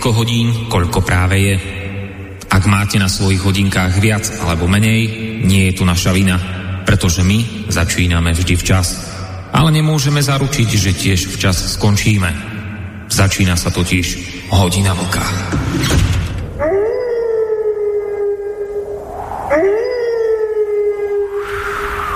[0.00, 1.54] Toľko hodín, koľko práve je.
[2.48, 5.04] Ak máte na svojich hodinkách viac alebo menej,
[5.44, 6.40] nie je tu naša vina,
[6.88, 8.96] pretože my začíname vždy včas.
[9.52, 12.32] Ale nemôžeme zaručiť, že tiež včas skončíme.
[13.12, 14.06] Začína sa totiž
[14.56, 15.20] hodina vlka.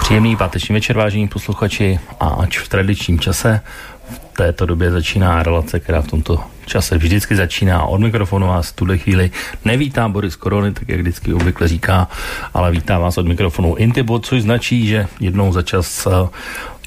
[0.08, 3.60] Příjemný páteční večer, vážení posluchači, a ač v tradičním čase,
[4.08, 7.84] v této době začíná relace, která v tomto čase vždycky začíná.
[7.84, 9.30] Od mikrofonu vás v tuhle chvíli
[9.64, 12.08] nevítá Boris Korony, tak jak vždycky obvykle říká,
[12.55, 16.28] ale vítá vás od mikrofonu Intibot, což značí, že jednou za čas uh,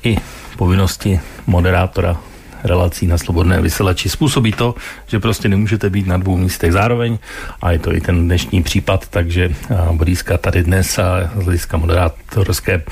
[0.04, 0.18] i
[0.58, 2.18] povinnosti moderátora
[2.64, 4.10] relací na slobodné vysílači.
[4.10, 4.76] Způsobí to,
[5.08, 7.18] že prostě nemůžete být na dvou místech zároveň
[7.62, 9.56] a je to i ten dnešní případ, takže
[9.92, 11.00] Boriska tady dnes
[11.36, 12.84] z hlediska moderátorské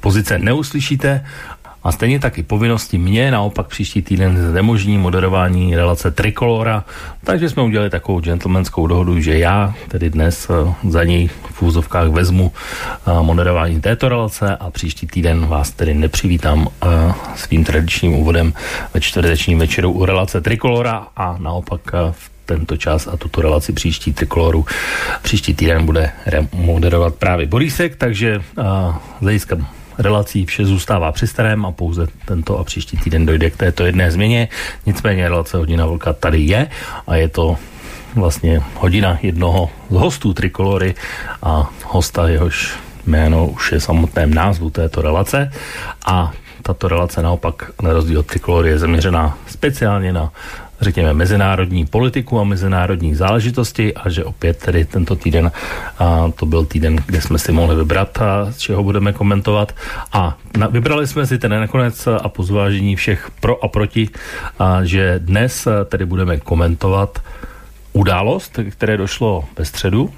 [0.00, 1.24] pozice neuslyšíte
[1.84, 6.84] a stejně tak i povinnosti mě naopak příští týden znemožní moderování relace Trikolora,
[7.24, 12.08] takže jsme udělali takovou gentlemanskou dohodu, že já tedy dnes eh, za něj v úzovkách
[12.08, 16.88] vezmu eh, moderování této relace a příští týden vás tedy nepřivítám eh,
[17.36, 18.52] svým tradičním úvodem
[18.94, 24.12] ve čtvrtečním večeru u relace Trikolora a naopak v tento čas a tuto relaci příští
[24.12, 24.66] trikoloru
[25.22, 26.10] příští týden bude
[26.52, 28.94] moderovat právě Borisek, takže uh,
[29.98, 34.10] relací vše zůstává při starém a pouze tento a příští týden dojde k této jedné
[34.10, 34.48] změně.
[34.86, 36.68] Nicméně relace hodina vlka tady je
[37.06, 37.56] a je to
[38.14, 40.94] vlastně hodina jednoho z hostů Trikolory
[41.42, 45.52] a hosta jehož jméno už je samotném názvu této relace
[46.06, 50.32] a tato relace naopak na rozdíl od Trikolory je zaměřená speciálně na
[50.80, 55.52] řekněme, mezinárodní politiku a mezinárodní záležitosti a že opět tedy tento týden
[55.98, 59.74] a to byl týden, kde jsme si mohli vybrat, a z čeho budeme komentovat.
[60.12, 64.08] A na, vybrali jsme si tedy nakonec a po zvážení všech pro a proti,
[64.58, 67.22] a že dnes tedy budeme komentovat
[67.92, 70.10] událost, které došlo ve středu,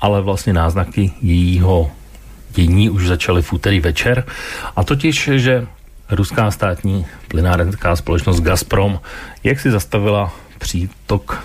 [0.00, 1.90] ale vlastně náznaky jejího
[2.50, 4.24] dění už začaly v úterý večer.
[4.76, 5.66] A totiž, že
[6.10, 9.00] ruská státní plynárenská společnost Gazprom,
[9.44, 11.44] jak si zastavila přítok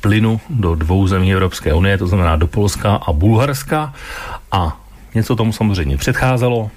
[0.00, 3.94] plynu do dvou zemí Evropské unie, to znamená do Polska a Bulharska
[4.52, 4.80] a
[5.14, 6.70] něco tomu samozřejmě předcházelo.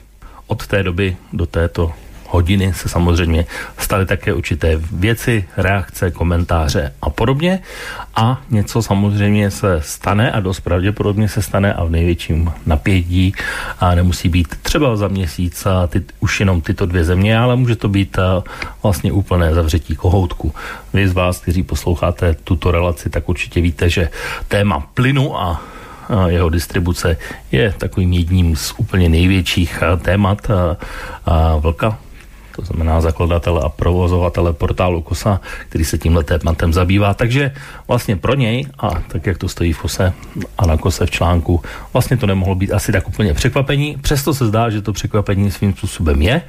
[0.48, 1.94] Od té doby do této
[2.32, 3.46] hodiny se samozřejmě
[3.78, 7.60] staly také určité věci, reakce, komentáře a podobně.
[8.16, 13.36] A něco samozřejmě se stane a dost pravděpodobně se stane a v největším napětí
[13.80, 17.76] a nemusí být třeba za měsíc a ty, už jenom tyto dvě země, ale může
[17.76, 18.18] to být
[18.84, 20.54] vlastně úplné zavřetí kohoutku.
[20.94, 24.10] Vy z vás, kteří posloucháte tuto relaci, tak určitě víte, že
[24.48, 25.62] téma plynu a
[26.28, 27.18] jeho distribuce
[27.52, 30.48] je takovým jedním z úplně největších témat
[31.60, 31.98] vlka
[32.56, 37.14] to znamená zakladatele a provozovatele portálu KOSA, který se tímhle tématem zabývá.
[37.14, 37.52] Takže
[37.88, 40.14] vlastně pro něj, a tak jak to stojí v KOSE
[40.58, 41.62] a na KOSE v článku,
[41.94, 43.98] vlastně to nemohlo být asi tak úplně překvapení.
[44.02, 46.42] Přesto se zdá, že to překvapení svým způsobem je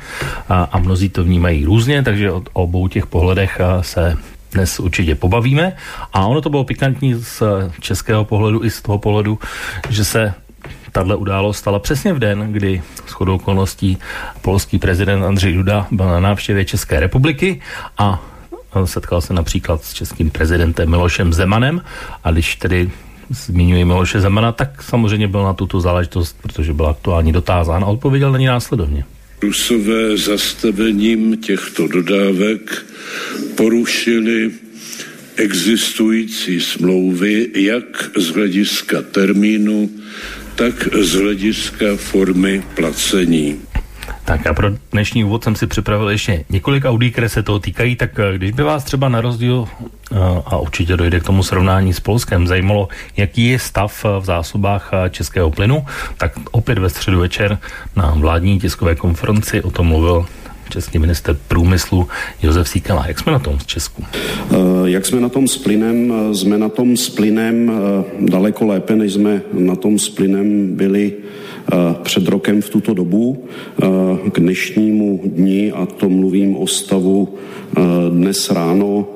[0.48, 4.16] a, a mnozí to vnímají různě, takže o obou těch pohledech se
[4.52, 5.72] dnes určitě pobavíme.
[6.12, 7.42] A ono to bylo pikantní z
[7.80, 9.38] českého pohledu i z toho pohledu,
[9.88, 10.34] že se
[10.92, 13.98] tahle událost stala přesně v den, kdy shodou okolností
[14.42, 17.60] polský prezident Andřej Duda byl na návštěvě České republiky
[17.98, 18.28] a
[18.84, 21.80] setkal se například s českým prezidentem Milošem Zemanem
[22.24, 22.90] a když tedy
[23.30, 28.32] zmiňuji Miloše Zemana, tak samozřejmě byl na tuto záležitost, protože byl aktuální dotázán a odpověděl
[28.32, 29.04] na ní následovně.
[29.42, 32.86] Rusové zastavením těchto dodávek
[33.56, 34.50] porušili
[35.36, 39.90] existující smlouvy jak z hlediska termínu,
[40.54, 43.60] tak z hlediska formy placení.
[44.24, 47.96] Tak a pro dnešní úvod jsem si připravil ještě několik audí, které se toho týkají,
[47.96, 49.68] tak eh, když by vás třeba na rozdíl,
[50.12, 50.16] eh,
[50.46, 54.90] a určitě dojde k tomu srovnání s Polskem, zajímalo, jaký je stav eh, v zásobách
[55.10, 57.58] českého plynu, tak opět ve středu večer
[57.96, 60.26] na vládní tiskové konferenci o tom mluvil
[60.70, 62.08] český minister průmyslu
[62.42, 63.06] Josef Síkela.
[63.06, 64.04] Jak jsme na tom v Česku?
[64.84, 66.12] Jak jsme na tom s plynem?
[66.32, 67.72] Jsme na tom s plynem
[68.20, 71.12] daleko lépe, než jsme na tom s plynem byli
[72.02, 73.44] před rokem v tuto dobu.
[74.32, 77.34] K dnešnímu dni, a to mluvím o stavu
[78.10, 79.08] dnes ráno,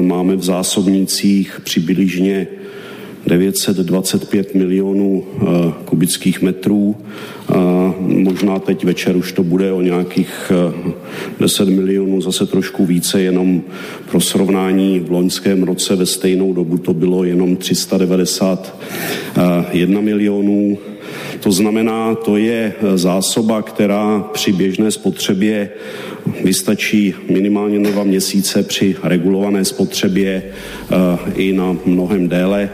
[0.00, 2.46] máme v zásobnících přibližně
[3.30, 5.24] 925 milionů
[5.84, 6.96] kubických metrů.
[8.00, 10.52] Možná teď večer už to bude o nějakých
[11.40, 13.62] 10 milionů, zase trošku více, jenom
[14.10, 20.78] pro srovnání v loňském roce ve stejnou dobu to bylo jenom 391 milionů.
[21.40, 25.70] To znamená, to je zásoba, která při běžné spotřebě
[26.44, 30.42] vystačí minimálně na dva měsíce, při regulované spotřebě
[31.34, 32.70] i na mnohem déle.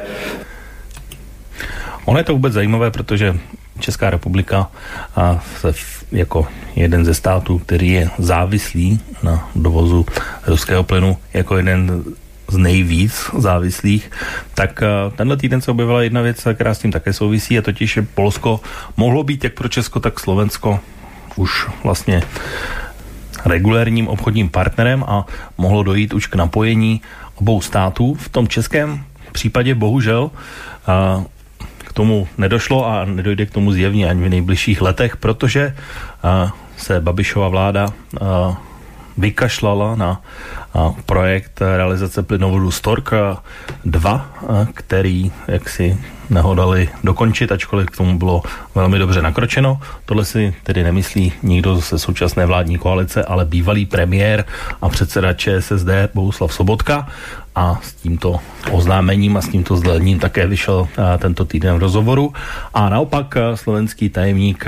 [2.07, 3.39] Ono je to vůbec zajímavé, protože
[3.79, 4.71] Česká republika
[5.17, 5.73] a se
[6.13, 10.07] jako jeden ze států, který je závislý na dovozu
[10.47, 12.05] ruského plynu, jako jeden
[12.49, 14.11] z nejvíc závislých,
[14.55, 14.83] tak
[15.17, 18.61] tenhle týden se objevila jedna věc, která s tím také souvisí, a totiž že Polsko
[18.97, 20.81] mohlo být jak pro Česko, tak Slovensko
[21.37, 22.23] už vlastně
[23.45, 25.27] regulérním obchodním partnerem a
[25.59, 27.01] mohlo dojít už k napojení
[27.35, 28.15] obou států.
[28.15, 30.31] V tom českém případě bohužel
[31.97, 35.77] tomu nedošlo a nedojde k tomu zjevně ani v nejbližších letech, protože
[36.77, 37.89] se Babišova vláda
[39.19, 40.21] vykašlala na
[41.07, 43.11] projekt realizace plynovodu Stork
[43.85, 44.29] 2,
[44.75, 45.99] který jaksi
[46.31, 48.43] nehodali dokončit, ačkoliv k tomu bylo
[48.75, 49.81] velmi dobře nakročeno.
[50.05, 54.45] Tohle si tedy nemyslí nikdo ze současné vládní koalice, ale bývalý premiér
[54.83, 57.09] a předseda ČSSD Bohuslav Sobotka
[57.57, 58.39] a s tímto
[58.71, 60.89] oznámením a s tímto sdělením také vyšel
[61.19, 62.33] tento týden v rozhovoru.
[62.75, 64.65] A naopak slovenský tajemník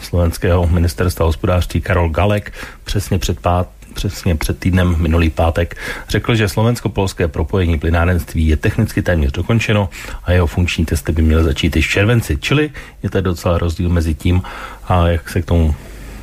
[0.00, 2.52] slovenského ministerstva hospodářství Karol Galek
[2.84, 5.76] přesně před pát, přesně před týdnem minulý pátek
[6.08, 9.88] řekl, že slovensko-polské propojení plynárenství je technicky téměř dokončeno
[10.24, 12.36] a jeho funkční testy by měly začít již v červenci.
[12.40, 12.70] Čili
[13.02, 14.42] je to docela rozdíl mezi tím,
[14.88, 15.74] a jak se k tomu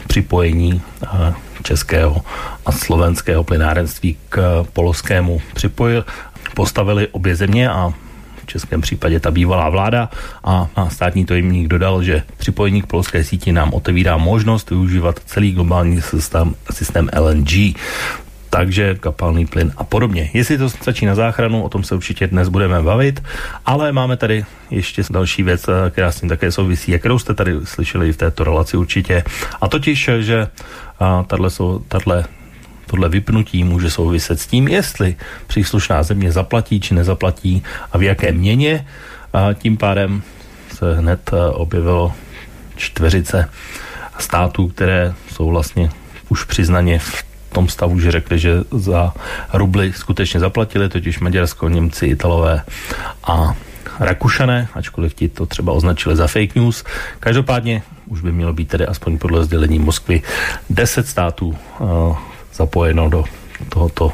[0.10, 0.82] připojení
[1.64, 2.22] českého
[2.66, 6.06] a slovenského plynárenství k polskému připojil.
[6.56, 7.94] Postavili obě země a
[8.44, 10.10] v českém případě ta bývalá vláda
[10.44, 15.52] a, a státní tojemník dodal, že připojení k polské síti nám otevírá možnost využívat celý
[15.52, 17.78] globální systém, systém LNG
[18.50, 20.30] takže kapalný plyn a podobně.
[20.34, 23.24] Jestli to stačí na záchranu, o tom se určitě dnes budeme bavit,
[23.66, 27.56] ale máme tady ještě další věc, eh, která s tím také souvisí, kterou jste tady
[27.64, 29.24] slyšeli v této relaci určitě.
[29.62, 30.48] A totiž, že
[31.28, 31.82] tato,
[32.86, 35.16] tohle vypnutí může souviset s tím, jestli
[35.48, 38.88] příslušná země zaplatí či nezaplatí a v jaké měně.
[39.34, 40.22] A tím pádem
[40.78, 42.14] se hned eh, objevilo
[42.76, 43.50] čtveřice
[44.20, 45.90] států, které jsou vlastně
[46.30, 49.14] už přiznaně v tom stavu, že řekli, že za
[49.54, 52.64] rubly skutečně zaplatili, totiž Maďarsko, Němci, Italové
[53.24, 53.56] a
[54.00, 56.84] Rakušané, ačkoliv ti to třeba označili za fake news.
[57.20, 60.22] Každopádně už by mělo být tedy aspoň podle sdělení Moskvy
[60.70, 62.18] 10 států uh,
[62.54, 63.24] zapojeno do
[63.70, 64.14] tohoto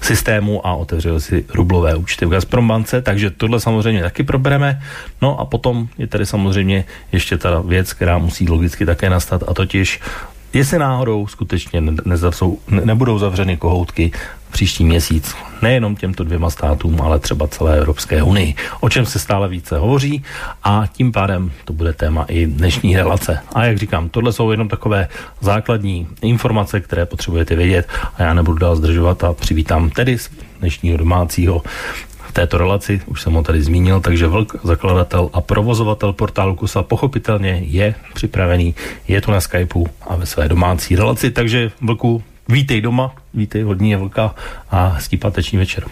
[0.00, 4.82] systému a otevřeli si rublové účty v Gazprombance, takže tohle samozřejmě taky probereme.
[5.22, 9.54] No a potom je tady samozřejmě ještě ta věc, která musí logicky také nastat a
[9.54, 10.00] totiž
[10.52, 14.12] jestli náhodou skutečně nezavřou, ne, nebudou zavřeny kohoutky
[14.50, 15.34] příští měsíc.
[15.62, 18.54] Nejenom těmto dvěma státům, ale třeba celé Evropské unii.
[18.80, 20.24] O čem se stále více hovoří
[20.64, 23.40] a tím pádem to bude téma i dnešní relace.
[23.54, 25.08] A jak říkám, tohle jsou jenom takové
[25.40, 30.16] základní informace, které potřebujete vědět a já nebudu dál zdržovat a přivítám tedy
[30.60, 31.62] dnešního domácího
[32.32, 37.62] této relaci, už jsem ho tady zmínil, takže Vlk, zakladatel a provozovatel portálu KUSA, pochopitelně
[37.64, 38.74] je připravený,
[39.08, 43.96] je tu na Skypeu a ve své domácí relaci, takže Vlku, vítej doma, vítej hodně
[43.96, 44.34] Vlka
[44.70, 45.84] a hezký páteční večer.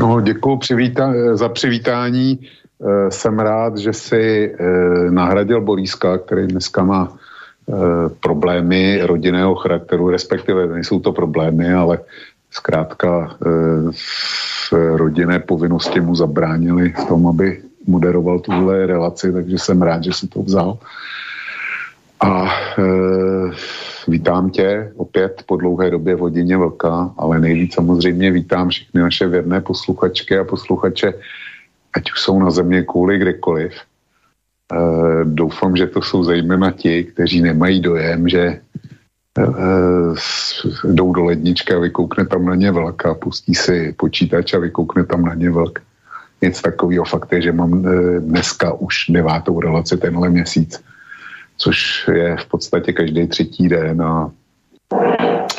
[0.00, 2.38] No, děkuji přivíta- za přivítání.
[2.80, 7.72] E, jsem rád, že si e, nahradil Boríska, který dneska má e,
[8.20, 11.98] problémy rodinného charakteru, respektive nejsou to problémy, ale
[12.50, 13.36] zkrátka
[14.72, 20.28] rodinné povinnosti mu zabránili v tom, aby moderoval tuhle relaci, takže jsem rád, že si
[20.28, 20.78] to vzal.
[22.20, 22.84] A e,
[24.08, 29.26] vítám tě opět po dlouhé době v hodině Vlka, ale nejvíc samozřejmě vítám všechny naše
[29.26, 31.14] věrné posluchačky a posluchače,
[31.96, 33.72] ať už jsou na země kvůli kdekoliv.
[33.72, 33.80] E,
[35.24, 38.69] doufám, že to jsou zejména ti, kteří nemají dojem, že Eh,
[40.84, 45.04] jdou do ledničky a vykoukne tam na ně vlk a pustí si počítač a vykoukne
[45.04, 45.78] tam na ně vlk.
[46.42, 50.84] Nic takového fakt je, že mám eh, dneska už devátou relaci tenhle měsíc,
[51.56, 54.30] což je v podstatě každý třetí den a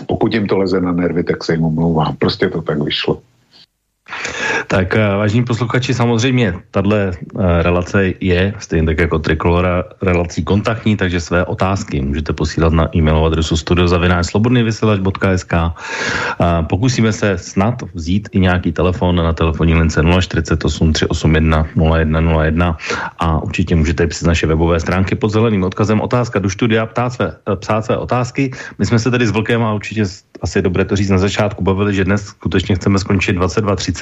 [0.07, 2.15] pokud jim to leze na nervy, tak se jim omlouvám.
[2.15, 3.21] Prostě to tak vyšlo.
[4.67, 10.97] Tak eh, vážní posluchači, samozřejmě tahle eh, relace je stejně tak jako Trikolora relací kontaktní,
[10.97, 15.53] takže své otázky můžete posílat na e-mailovou adresu studiozavináčslobodnývysílač.sk
[16.69, 22.77] Pokusíme se snad vzít i nějaký telefon na telefonní lince 048 381 0101
[23.19, 27.33] a určitě můžete psát naše webové stránky pod zeleným odkazem otázka do studia, ptát své,
[27.51, 28.51] eh, psát své otázky.
[28.79, 30.05] My jsme se tedy s Vlkem a určitě
[30.41, 34.00] asi je dobré to říct na začátku, bavili, že dnes skutečně chceme skončit 22.30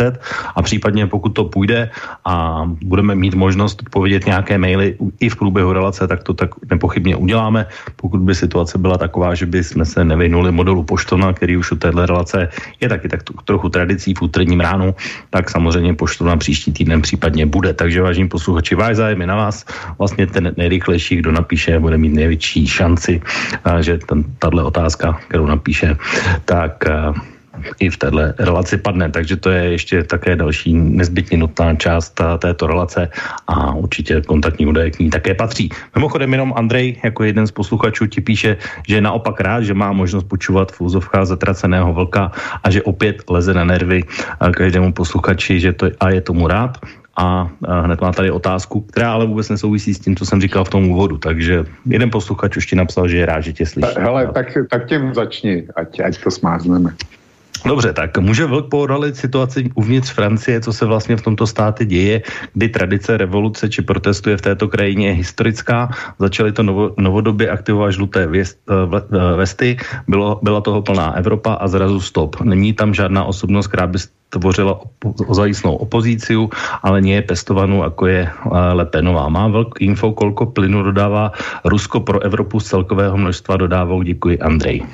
[0.55, 1.89] a případně pokud to půjde
[2.25, 7.15] a budeme mít možnost odpovědět nějaké maily i v průběhu relace, tak to tak nepochybně
[7.15, 7.65] uděláme.
[7.95, 11.75] Pokud by situace byla taková, že by jsme se nevynuli modelu Poštona, který už u
[11.75, 14.95] téhle relace je taky tak trochu tradicí v úterním ránu,
[15.29, 17.73] tak samozřejmě Poštona příští týden případně bude.
[17.73, 19.65] Takže vážení posluchači, váš zájem je na vás.
[19.97, 23.21] Vlastně ten nejrychlejší, kdo napíše, bude mít největší šanci,
[23.79, 23.99] že
[24.39, 25.97] tahle otázka, kterou napíše,
[26.45, 26.83] tak
[27.79, 32.67] i v této relaci padne, takže to je ještě také další nezbytně nutná část této
[32.67, 33.09] relace
[33.47, 35.69] a určitě kontaktní údaje k ní také patří.
[35.95, 39.91] Mimochodem jenom Andrej, jako jeden z posluchačů, ti píše, že je naopak rád, že má
[39.91, 42.31] možnost počúvat v úzovkách zatraceného vlka
[42.63, 44.03] a že opět leze na nervy
[44.55, 46.77] každému posluchači, že to, a je tomu rád.
[47.19, 47.51] A
[47.83, 50.89] hned má tady otázku, která ale vůbec nesouvisí s tím, co jsem říkal v tom
[50.89, 51.17] úvodu.
[51.17, 53.99] Takže jeden posluchač už ti napsal, že je rád, že tě slyší.
[53.99, 56.95] Hele, tak, tak tím začni, ať, ať to smázneme.
[57.65, 62.21] Dobře, tak může vlk poodhalit situaci uvnitř Francie, co se vlastně v tomto státě děje,
[62.53, 65.89] kdy tradice revoluce či protestuje v této krajině je historická.
[66.19, 71.53] Začaly to novo, novodobě aktivovat žluté věst, eh, eh, vesty, bylo, byla toho plná Evropa
[71.53, 72.41] a zrazu stop.
[72.41, 73.99] Není tam žádná osobnost, která by
[74.29, 74.79] tvořila
[75.27, 76.49] ozajistnou opozíciu,
[76.83, 79.29] ale nie je pestovanou, jako je eh, Lepenová.
[79.29, 81.31] Má velk info, kolko plynu dodává
[81.65, 84.01] Rusko pro Evropu z celkového množstva dodávou.
[84.01, 84.85] Děkuji, Andrej.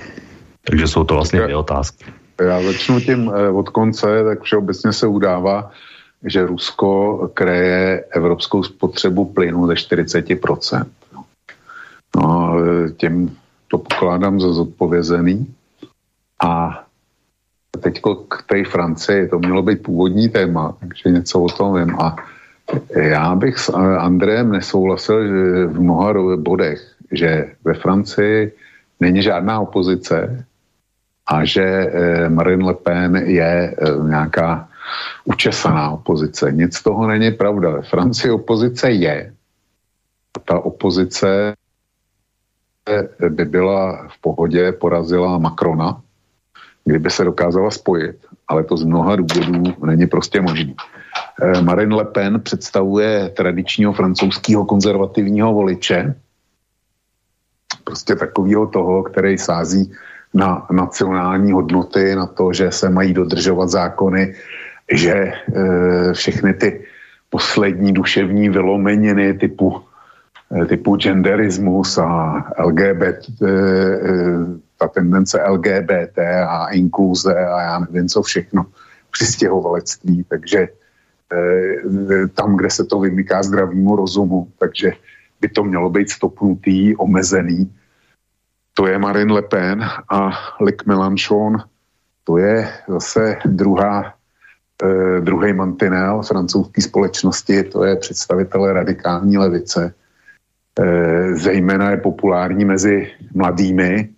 [0.66, 2.25] Takže jsou to vlastně dvě otázky.
[2.42, 5.72] Já začnu tím eh, od konce, tak všeobecně se udává,
[6.26, 10.86] že Rusko kreje evropskou spotřebu plynu ze 40%.
[12.16, 13.38] No, eh, tím
[13.68, 15.54] to pokládám za zodpovězený.
[16.44, 16.84] A
[17.82, 22.00] teď k té Francii, to mělo být původní téma, takže něco o tom vím.
[22.00, 22.16] A
[22.96, 28.52] já bych s Andrejem nesouhlasil že v mnoha bodech, že ve Francii
[29.00, 30.46] není žádná opozice,
[31.26, 33.76] a že eh, Marine Le Pen je eh,
[34.10, 34.70] nějaká
[35.26, 36.52] učesaná opozice.
[36.52, 37.70] Nic z toho není pravda.
[37.70, 39.34] Ve Francii opozice je.
[40.46, 41.54] Ta opozice
[42.90, 46.02] eh, by byla v pohodě, porazila Macrona,
[46.86, 48.16] kdyby se dokázala spojit,
[48.48, 50.76] ale to z mnoha důvodů není prostě možný.
[51.62, 56.16] Marine Le Pen představuje tradičního francouzského konzervativního voliče,
[57.84, 59.92] prostě takového toho, který sází
[60.36, 64.36] na nacionální hodnoty, na to, že se mají dodržovat zákony,
[64.92, 65.34] že e,
[66.14, 66.84] všechny ty
[67.30, 69.82] poslední duševní vylomeniny typu,
[70.52, 73.52] e, typu genderismus a LGBT, e, e,
[74.78, 78.66] ta tendence LGBT a inkluze a já nevím co všechno,
[79.12, 84.92] přistěhovalectví, takže e, tam, kde se to vymyká zdravému rozumu, takže
[85.42, 87.72] by to mělo být stopnutý, omezený,
[88.76, 91.58] to je Marine Le Pen a Luc Mélenchon,
[92.24, 94.14] to je zase druhá,
[94.84, 99.94] eh, druhý mantinel francouzské společnosti, to je představitel radikální levice.
[100.80, 104.10] Eh, zejména je populární mezi mladými,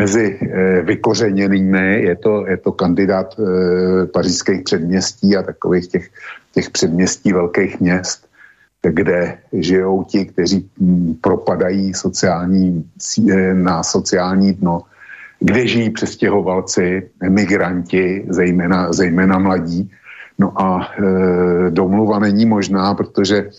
[0.00, 6.10] mezi eh, vykořeněnými, je to, je to kandidát eh, pařížských předměstí a takových těch,
[6.54, 8.31] těch předměstí velkých měst
[8.82, 10.70] kde žijou ti, kteří
[11.20, 12.90] propadají sociální,
[13.30, 14.82] eh, na sociální dno,
[15.42, 19.90] kde žijí přestěhovalci, migranti, zejména, zejména mladí.
[20.38, 23.50] No a e, domluva není možná, protože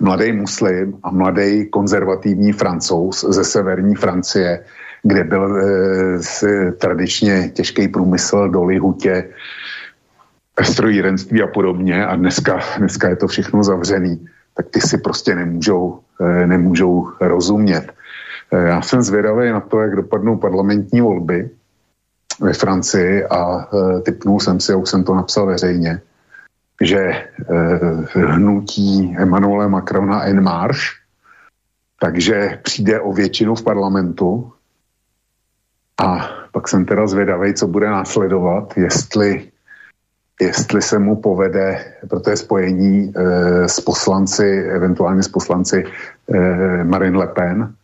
[0.00, 4.64] mladý muslim a mladý konzervativní francouz ze severní Francie,
[5.02, 9.28] kde byl e, tradičně těžký průmysl doly hutě,
[10.64, 16.00] strojírenství a podobně a dneska, dneska je to všechno zavřený, tak ty si prostě nemůžou,
[16.20, 17.92] eh, nemůžou rozumět.
[18.52, 21.50] Eh, já jsem zvědavý na to, jak dopadnou parlamentní volby
[22.40, 26.00] ve Francii a eh, typnul jsem si, už jsem to napsal veřejně,
[26.82, 27.26] že
[28.14, 30.94] hnutí Emmanuela Macrona en marche,
[32.00, 34.52] takže přijde o většinu v parlamentu
[35.98, 39.50] a pak jsem teda zvědavý, co bude následovat, jestli
[40.40, 47.26] jestli se mu povede, protože spojení e, s poslanci, eventuálně s poslanci e, Marine Le
[47.26, 47.74] Pen,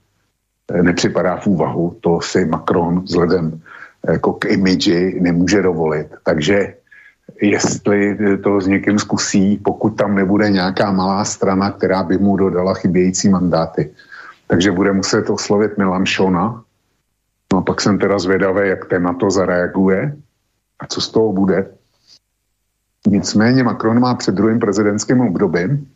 [0.71, 1.97] e, nepřipadá v úvahu.
[2.01, 3.61] To si Macron vzhledem
[4.09, 6.07] jako k imidži nemůže dovolit.
[6.25, 6.75] Takže
[7.43, 12.75] jestli to s někým zkusí, pokud tam nebude nějaká malá strana, která by mu dodala
[12.75, 13.91] chybějící mandáty.
[14.47, 16.63] Takže bude muset oslovit Milanšona.
[17.53, 20.17] No a pak jsem teda zvědavý, jak ten na to zareaguje
[20.79, 21.67] a co z toho bude.
[23.07, 25.89] Nicméně Macron má před druhým prezidentským obdobím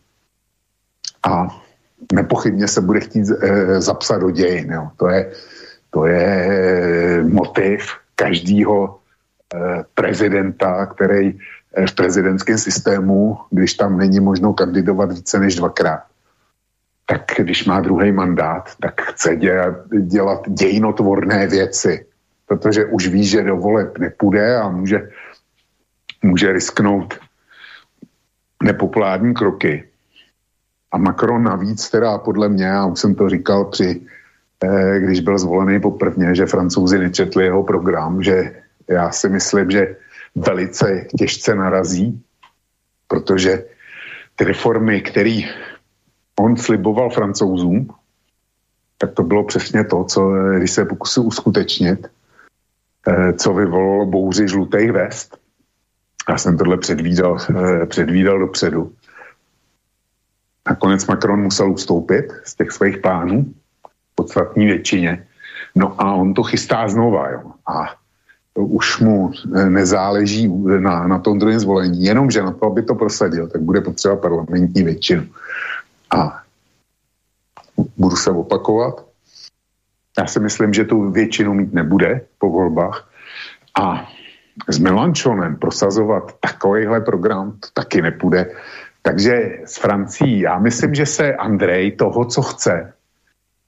[1.27, 1.49] a
[2.13, 4.73] nepochybně se bude chtít e, zapsat do dějin.
[4.73, 4.91] Jo.
[4.97, 5.33] To, je,
[5.91, 7.83] to je motiv,
[8.19, 8.99] každého
[9.55, 11.39] eh, prezidenta, který
[11.75, 16.03] eh, v prezidentském systému, když tam není možno kandidovat více než dvakrát,
[17.07, 22.07] tak když má druhý mandát, tak chce dělat, dělat dějinotvorné věci,
[22.47, 25.11] protože už ví, že do voleb nepůjde a může,
[26.23, 27.19] může risknout
[28.63, 29.85] nepopulární kroky.
[30.93, 34.01] A Macron navíc teda podle mě, a už jsem to říkal při,
[34.65, 39.97] eh, když byl zvolený poprvně, že francouzi nečetli jeho program, že já si myslím, že
[40.35, 42.23] velice těžce narazí,
[43.09, 43.65] protože
[44.37, 45.41] ty reformy, které
[46.39, 47.89] on sliboval francouzům,
[48.99, 52.07] tak to bylo přesně to, co, eh, když se pokusil uskutečnit,
[53.09, 55.39] eh, co vyvolalo bouři žlutých vest.
[56.29, 57.39] Já jsem tohle předvídal,
[57.87, 58.93] předvídal dopředu.
[60.69, 63.55] Nakonec Macron musel ustoupit z těch svých plánů,
[64.15, 65.27] podstatní většině.
[65.75, 67.43] No a on to chystá znova, jo.
[67.67, 67.95] A
[68.55, 69.33] už mu
[69.69, 74.17] nezáleží na, na tom druhém zvolení, jenomže na to, aby to prosadil, tak bude potřeba
[74.17, 75.27] parlamentní většinu.
[76.17, 76.43] A
[77.97, 79.05] budu se opakovat,
[80.19, 83.11] já si myslím, že tu většinu mít nebude po volbách
[83.81, 84.09] a
[84.69, 88.51] s Melanchonem prosazovat takovýhle program to taky nepůjde.
[89.03, 92.93] Takže s Francií, já myslím, že se Andrej toho, co chce,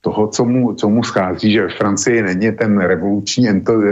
[0.00, 3.48] toho, co mu, co mu schází, že v Francii není ten revoluční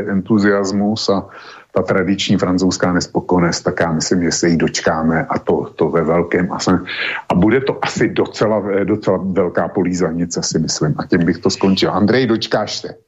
[0.08, 1.26] entuziasmus a
[1.74, 6.04] ta tradiční francouzská nespokojenost, tak já myslím, že se jí dočkáme a to, to ve
[6.04, 6.52] velkém.
[6.52, 6.84] A, jsem,
[7.28, 10.94] a bude to asi docela, docela velká polízanice, si myslím.
[10.98, 11.90] A tím bych to skončil.
[11.90, 13.07] Andrej, dočkáš se.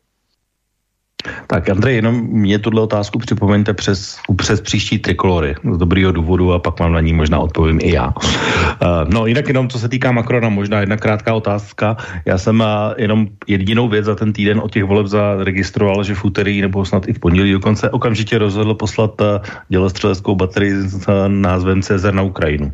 [1.46, 6.58] Tak Andrej, jenom mě tuhle otázku připomeňte přes, přes příští trikolory z dobrýho důvodu a
[6.58, 8.06] pak vám na ní možná odpovím i já.
[8.06, 11.96] Uh, no jinak jenom co se týká Macrona, možná jedna krátká otázka.
[12.24, 16.24] Já jsem uh, jenom jedinou věc za ten týden od těch voleb zaregistroval, že v
[16.24, 19.26] úterý nebo snad i v pondělí dokonce okamžitě rozhodl poslat uh,
[19.68, 22.72] dělostřeleckou baterii s názvem Cezar na Ukrajinu.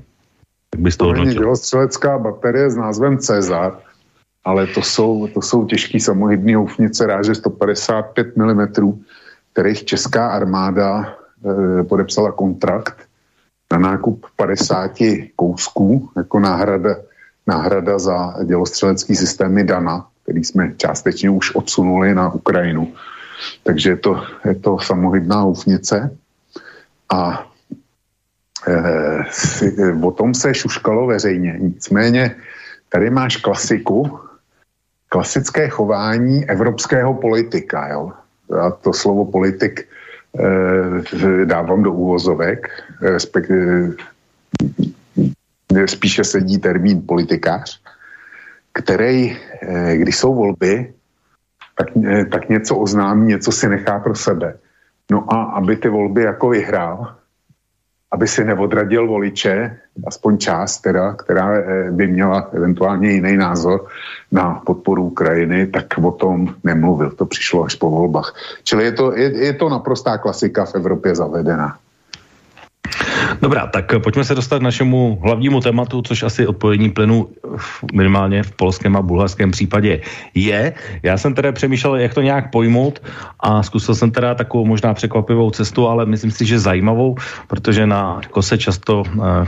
[0.71, 1.43] Tak bys to hodnotil.
[1.43, 3.86] Dělostřelecká baterie s názvem Cezar
[4.47, 8.67] ale to jsou, to jsou těžký samohybný houfnice ráže 155 mm,
[9.53, 12.97] kterých česká armáda e, podepsala kontrakt
[13.73, 14.91] na nákup 50
[15.37, 16.97] kousků jako náhrada,
[17.47, 22.93] náhrada za dělostřelecký systémy DANA, který jsme částečně už odsunuli na Ukrajinu.
[23.63, 26.17] Takže je to, je to samohybná houfnice
[27.11, 27.51] a
[28.69, 31.59] e, o tom se šuškalo veřejně.
[31.61, 32.37] Nicméně
[32.89, 34.26] tady máš klasiku,
[35.09, 37.89] klasické chování evropského politika.
[37.89, 38.13] Jo?
[38.57, 39.89] Já to slovo politik
[40.39, 42.69] e, dávám do úvozovek,
[43.03, 43.91] respekt, e,
[45.87, 47.81] spíše sedí termín politikář,
[48.73, 50.93] který, e, když jsou volby,
[51.79, 54.59] tak, e, tak něco oznámí, něco si nechá pro sebe.
[55.11, 57.17] No a aby ty volby jako vyhrál,
[58.17, 59.77] aby si neodradil voliče,
[60.07, 63.87] aspoň část teda, která eh, by měla eventuálně jiný názor
[64.33, 67.11] na podporu Ukrajiny, tak o tom nemluvil.
[67.11, 68.35] To přišlo až po volbách.
[68.65, 71.77] Čili je to, je, je to naprostá klasika v Evropě zavedená.
[73.43, 77.29] Dobrá, tak pojďme se dostat k našemu hlavnímu tématu, což asi odpovědní plynu
[77.93, 80.01] minimálně v polském a bulharském případě
[80.35, 80.73] je.
[81.03, 83.03] Já jsem teda přemýšlel, jak to nějak pojmout
[83.41, 87.15] a zkusil jsem teda takovou možná překvapivou cestu, ale myslím si, že zajímavou,
[87.49, 89.47] protože na kose často uh,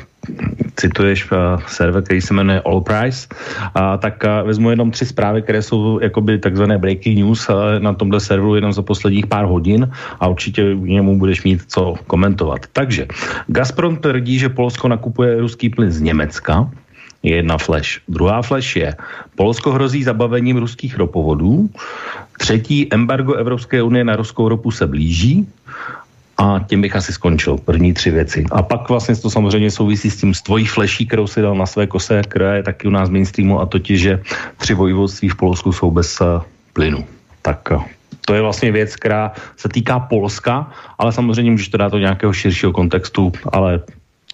[0.76, 5.42] cituješ uh, server, který se jmenuje All Price, uh, tak uh, vezmu jenom tři zprávy,
[5.42, 9.90] které jsou jakoby takzvané breaking news uh, na tomhle serveru jenom za posledních pár hodin
[10.20, 12.60] a určitě k němu budeš mít co komentovat.
[12.72, 13.06] Takže
[13.46, 16.70] Gazprom tvrdí, že Polsko nakupuje ruský plyn z Německa,
[17.22, 18.00] je jedna flash.
[18.08, 18.96] Druhá flash je,
[19.34, 21.70] Polsko hrozí zabavením ruských ropovodů.
[22.38, 25.48] Třetí, embargo Evropské unie na ruskou ropu se blíží.
[26.38, 28.44] A tím bych asi skončil, první tři věci.
[28.50, 31.66] A pak vlastně to samozřejmě souvisí s tím s tvojí fleší, kterou si dal na
[31.66, 34.22] své kose, která je taky u nás mainstreamu, a totiž, že
[34.56, 37.04] tři vojvodství v Polsku jsou bez uh, plynu.
[37.42, 37.82] Tak uh,
[38.28, 42.32] to je vlastně věc, která se týká Polska, ale samozřejmě můžeš to dát do nějakého
[42.32, 43.80] širšího kontextu, ale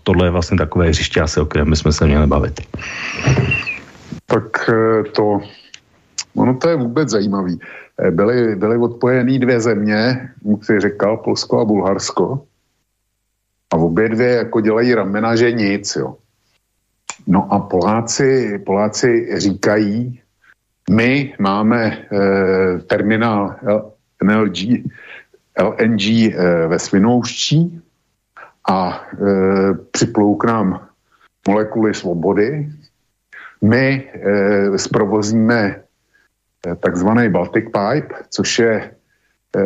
[0.02, 2.60] tohle je vlastně takové hřiště asi, o kterém bychom se měli bavit.
[4.26, 5.40] Tak eh, to,
[6.36, 7.58] ono to je vůbec zajímavý.
[8.00, 12.46] Eh, byly, byly odpojený dvě země, jak si říkal, Polsko a Bulharsko.
[13.72, 16.16] A obě dvě jako dělají ramena, že nic, jo.
[17.26, 20.20] No a Poláci, Poláci říkají,
[20.90, 21.98] my máme e,
[22.78, 23.56] terminál
[24.22, 24.84] LNG,
[25.62, 27.82] LNG e, ve Svinouští
[28.68, 30.88] a e, připlou k nám
[31.48, 32.68] molekuly svobody.
[33.62, 35.83] My e, zprovozíme
[36.80, 38.90] takzvaný Baltic Pipe, což je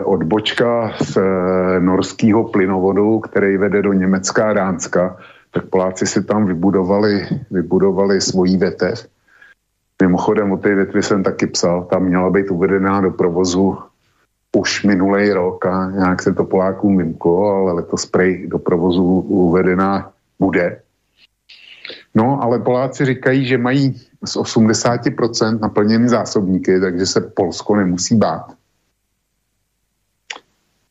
[0.05, 1.19] odbočka z
[1.79, 5.17] norského plynovodu, který vede do Německa a Dánska,
[5.51, 9.09] tak Poláci si tam vybudovali, vybudovali svojí větev.
[10.03, 13.79] Mimochodem o té větvi jsem taky psal, tam měla být uvedená do provozu
[14.57, 20.11] už minulý rok a nějak se to Polákům vymklo, ale letos prej do provozu uvedená
[20.39, 20.81] bude.
[22.15, 28.53] No, ale Poláci říkají, že mají z 80% naplněny zásobníky, takže se Polsko nemusí bát.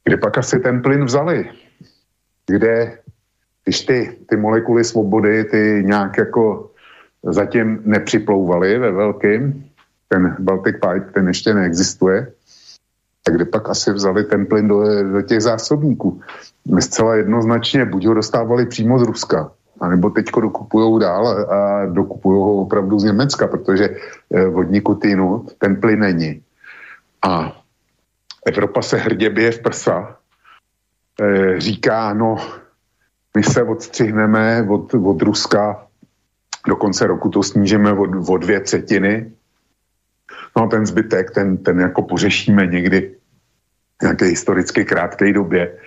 [0.04, 1.50] Kde pak asi ten plyn vzali?
[2.48, 3.00] Kde,
[3.64, 6.72] když ty, ty molekuly svobody, ty nějak jako
[7.24, 9.70] zatím nepřiplouvaly ve velkým,
[10.08, 12.32] ten Baltic Pipe, ten ještě neexistuje,
[13.24, 16.22] tak kde pak asi vzali ten plyn do, do těch zásobníků.
[16.76, 22.38] My zcela jednoznačně buď ho dostávali přímo z Ruska, anebo teďko dokupují dál a dokupují
[22.40, 23.90] ho opravdu z Německa, protože
[24.34, 26.42] eh, vodní kutinu ten plyn není.
[27.28, 27.58] A
[28.48, 30.18] Evropa se hrdě bije v prsa,
[31.22, 32.36] e, říká, no,
[33.38, 35.88] my se odstřihneme od, od Ruska,
[36.68, 39.32] do konce roku to snížíme o, o dvě třetiny,
[40.56, 43.16] no a ten zbytek, ten, ten jako pořešíme někdy
[44.00, 45.78] v nějaké historicky krátké době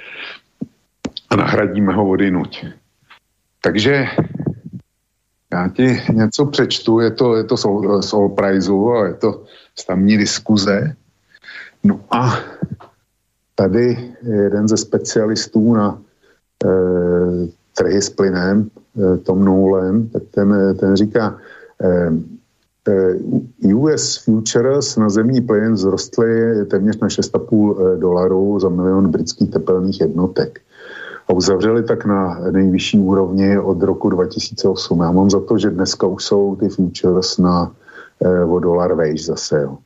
[1.31, 2.65] a nahradíme ho vody nuť.
[3.63, 4.07] Takže
[5.53, 7.57] já ti něco přečtu, je to, je to
[8.13, 9.45] All Prizeu a je to
[9.87, 10.95] tamní diskuze.
[11.85, 12.39] No a
[13.55, 16.03] tady jeden ze specialistů na
[16.65, 16.69] e,
[17.77, 18.71] trhy s plynem,
[19.15, 21.39] e, Tom Nolan, tak ten, ten říká,
[21.83, 22.11] e,
[23.75, 30.61] US futures na zemní plyn zrostly téměř na 6,5 dolarů za milion britských tepelných jednotek
[31.31, 35.01] a uzavřeli tak na nejvyšší úrovni od roku 2008.
[35.01, 37.73] Já mám za to, že dneska už jsou ty futures na
[38.25, 39.63] eh, o dolar vejš zase.
[39.63, 39.79] Jo.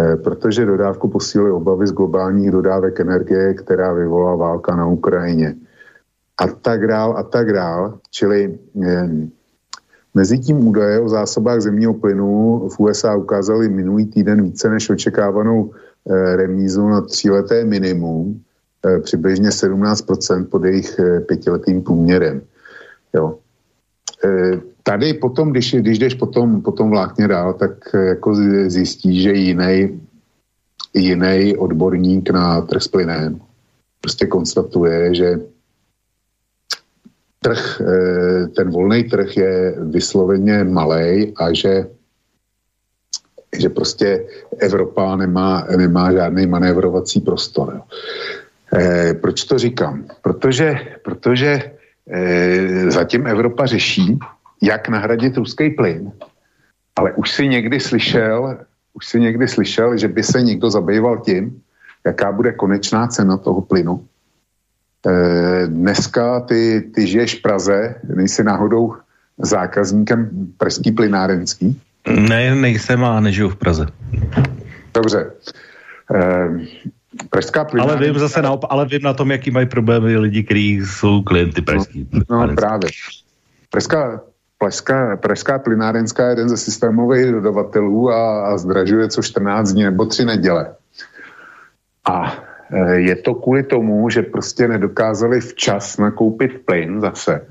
[0.00, 5.54] Eh, protože dodávku posílily obavy z globálních dodávek energie, která vyvolá válka na Ukrajině.
[6.40, 7.98] A tak dál, a tak dál.
[8.10, 9.08] Čili eh,
[10.14, 15.70] mezi tím údaje o zásobách zemního plynu v USA ukázali minulý týden více než očekávanou
[15.70, 18.43] eh, remízu na tříleté minimum
[19.00, 22.42] přibližně 17% pod jejich eh, pětiletým průměrem.
[23.14, 23.38] Jo.
[24.24, 28.34] Eh, tady potom, když, když jdeš potom, potom vlákně dál, tak jako
[28.66, 30.00] zjistí, že jiný
[30.94, 33.40] jiný odborník na trh s plynem
[34.00, 35.40] prostě konstatuje, že
[37.40, 37.82] trh,
[38.56, 41.86] ten volný trh je vysloveně malý a že
[43.58, 44.26] že prostě
[44.58, 47.72] Evropa nemá, nemá žádný manévrovací prostor.
[47.74, 47.82] Jo.
[48.74, 50.04] Eh, proč to říkám?
[50.22, 51.62] Protože, protože
[52.10, 54.18] eh, zatím Evropa řeší,
[54.62, 56.12] jak nahradit ruský plyn,
[56.96, 58.58] ale už si někdy slyšel,
[58.92, 61.60] už si někdy slyšel, že by se někdo zabýval tím,
[62.06, 64.06] jaká bude konečná cena toho plynu.
[65.06, 68.94] Eh, dneska ty, ty žiješ v Praze, nejsi náhodou
[69.38, 71.80] zákazníkem pražský plynárenský?
[72.28, 73.86] Ne, nejsem a nežiju v Praze.
[74.94, 75.30] Dobře.
[76.14, 76.48] Eh,
[77.30, 77.98] Pražská plynárenka...
[77.98, 81.62] Ale vím zase naopak, ale vím na tom, jaký mají problémy lidi, kteří jsou klienty
[81.62, 82.08] pražský.
[82.30, 82.90] No, no právě.
[83.70, 84.20] Pražská,
[84.58, 90.06] Pražská, Pražská plynárenská je jeden ze systémových dodavatelů a, a zdražuje co 14 dní nebo
[90.06, 90.74] 3 neděle.
[92.04, 92.32] A
[92.70, 97.46] e, je to kvůli tomu, že prostě nedokázali včas nakoupit plyn zase.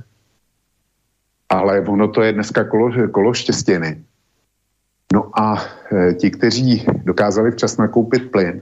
[1.49, 4.03] Ale ono to je dneska kolo, kolo štěstěny.
[5.13, 8.61] No a e, ti, kteří dokázali včas nakoupit plyn,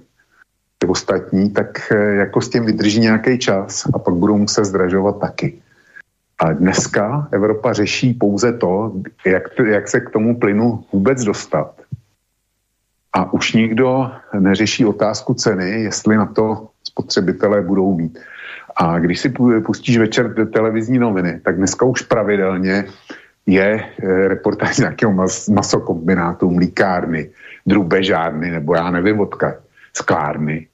[0.87, 5.61] ostatní, tak eh, jako s tím vydrží nějaký čas a pak budou muset zdražovat taky.
[6.39, 8.93] A dneska Evropa řeší pouze to,
[9.25, 11.73] jak, jak se k tomu plynu vůbec dostat.
[13.13, 18.19] A už nikdo neřeší otázku ceny, jestli na to spotřebitelé budou mít.
[18.75, 19.29] A když si
[19.65, 22.85] pustíš večer televizní noviny, tak dneska už pravidelně
[23.45, 27.29] je eh, reportáž nějakého mas, masokombinátu, mlíkárny,
[27.65, 29.47] drubežárny, nebo já nevím odkud,
[29.93, 30.67] sklárny,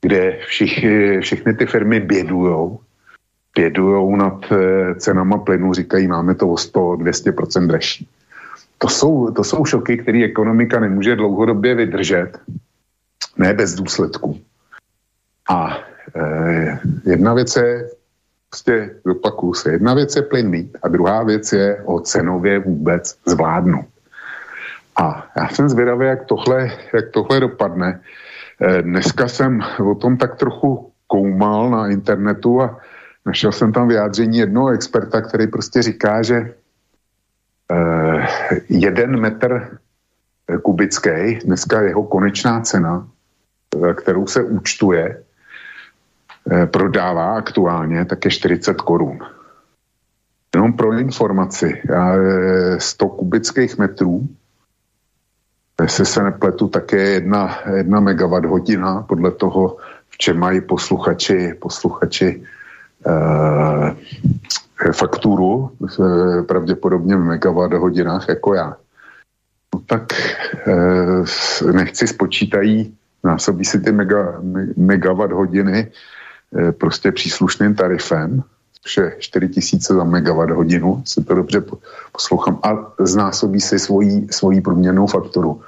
[0.00, 2.80] kde všichni, všechny ty firmy bědujou,
[3.54, 8.08] bědujou nad eh, cenama plynu, říkají, máme to o 100-200% dražší.
[8.78, 12.32] To jsou, to jsou šoky, které ekonomika nemůže dlouhodobě vydržet,
[13.36, 14.40] ne bez důsledků.
[15.50, 15.78] A
[16.16, 17.88] e, jedna věc je,
[18.48, 23.18] prostě zopakuju se, jedna věc je plyn mít a druhá věc je o cenově vůbec
[23.26, 23.88] zvládnout.
[24.96, 28.00] A já jsem zvědavý, jak tohle, jak tohle dopadne.
[28.00, 28.04] Eh,
[28.82, 32.80] dneska jsem o tom tak trochu koumal na internetu a
[33.26, 36.54] našel jsem tam vyjádření jednoho experta, který prostě říká, že
[37.72, 38.26] eh,
[38.68, 39.78] jeden metr
[40.62, 43.06] kubický, dneska jeho konečná cena
[43.94, 45.22] kterou se účtuje,
[46.66, 49.18] prodává aktuálně, tak je 40 korun.
[50.54, 51.82] Jenom pro informaci,
[52.78, 54.28] 100 kubických metrů,
[55.82, 59.76] jestli se nepletu, tak je jedna, jedna megawatt hodina podle toho,
[60.08, 62.42] v čem mají posluchači, posluchači
[63.06, 63.94] eh,
[64.92, 68.76] fakturu, eh, pravděpodobně v megawatt hodinách jako já.
[69.74, 70.12] No tak
[70.66, 74.40] eh, nechci spočítají, násobí si ty mega,
[74.76, 75.92] megawatt hodiny
[76.58, 78.42] eh, prostě příslušným tarifem,
[78.82, 81.64] což je 4 tisíce za megawatt hodinu, si to dobře
[82.12, 85.62] poslouchám, a znásobí si svoji, svoji průměrnou fakturu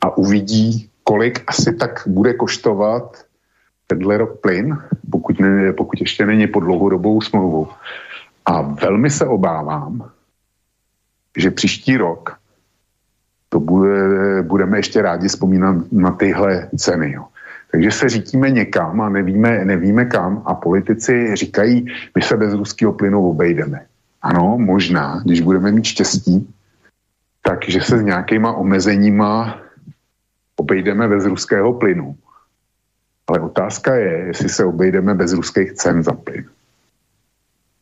[0.00, 3.24] a uvidí, kolik asi tak bude koštovat
[3.86, 4.78] tenhle rok plyn,
[5.10, 7.68] pokud, ne, pokud ještě není pod dlouhodobou smlouvu.
[8.46, 10.10] A velmi se obávám,
[11.36, 12.36] že příští rok
[13.48, 17.12] to bude, budeme ještě rádi vzpomínat na tyhle ceny.
[17.12, 17.26] Jo.
[17.70, 22.92] Takže se řítíme někam a nevíme, nevíme kam a politici říkají, my se bez ruského
[22.92, 23.86] plynu obejdeme.
[24.22, 26.54] Ano, možná, když budeme mít štěstí,
[27.42, 29.58] takže se s nějakýma omezeníma
[30.60, 32.16] obejdeme bez ruského plynu.
[33.28, 36.44] Ale otázka je, jestli se obejdeme bez ruských cen za plyn.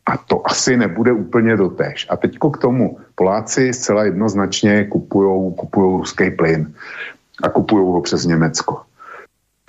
[0.07, 2.07] A to asi nebude úplně dotež.
[2.11, 2.99] A teďko k tomu.
[3.15, 6.73] Poláci zcela jednoznačně kupují kupujou ruský plyn
[7.43, 8.81] a kupují ho přes Německo.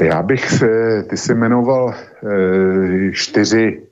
[0.02, 3.84] Já bych se, ty jsi jmenoval e, čtyři,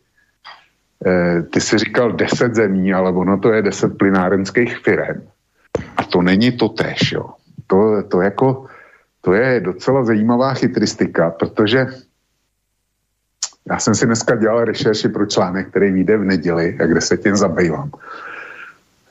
[1.06, 5.28] e, ty jsi říkal deset zemí, ale ono to je deset plynárenských firm.
[5.98, 7.36] A to není to tež, jo.
[7.68, 8.66] To, to jako,
[9.28, 11.88] to je docela zajímavá chytristika, protože
[13.70, 17.18] já jsem si dneska dělal rešerši pro článek, který vyjde v neděli, a kde se
[17.18, 17.92] tím zabývám.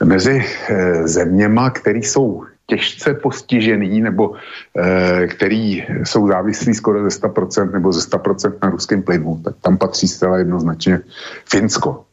[0.04, 4.40] Mezi e, zeměma, které jsou těžce postižený nebo
[4.72, 9.76] e, který jsou závislí skoro ze 100% nebo ze 100% na ruském plynu, tak tam
[9.76, 11.00] patří zcela jednoznačně
[11.44, 12.04] Finsko.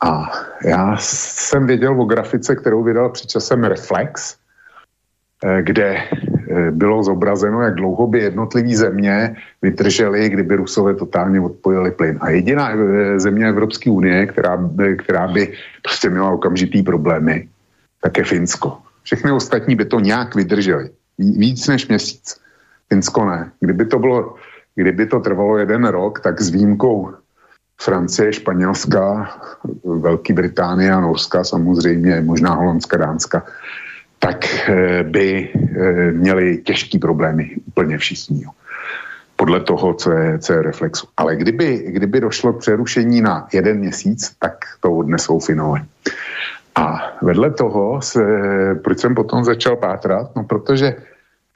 [0.00, 0.30] A
[0.64, 4.36] já jsem věděl o grafice, kterou vydal před časem Reflex,
[5.44, 6.02] e, kde
[6.34, 6.35] Eh,
[6.70, 12.18] bylo zobrazeno, jak dlouho by jednotlivé země vydržely, kdyby Rusové totálně odpojili plyn.
[12.20, 17.48] A jediná eh, země Evropské unie, která by, která by prostě měla okamžitý problémy,
[18.02, 18.78] tak je Finsko.
[19.02, 20.90] Všechny ostatní by to nějak vydrželi.
[21.18, 22.40] Víc než měsíc.
[22.88, 23.50] Finsko ne.
[23.60, 24.34] Kdyby to bylo,
[24.74, 27.14] kdyby to trvalo jeden rok, tak s výjimkou
[27.80, 29.30] Francie, Španělska,
[29.84, 33.46] Velké Británie a Norska samozřejmě, možná Holandska, Dánska,
[34.18, 38.46] tak eh, by eh, měli těžký problémy úplně všichni.
[39.36, 41.06] Podle toho, co je, co je reflexu.
[41.16, 45.84] Ale kdyby, kdyby došlo k přerušení na jeden měsíc, tak to odnesou Finové.
[46.74, 48.24] A vedle toho, se,
[48.84, 50.36] proč jsem potom začal pátrat?
[50.36, 50.96] No, protože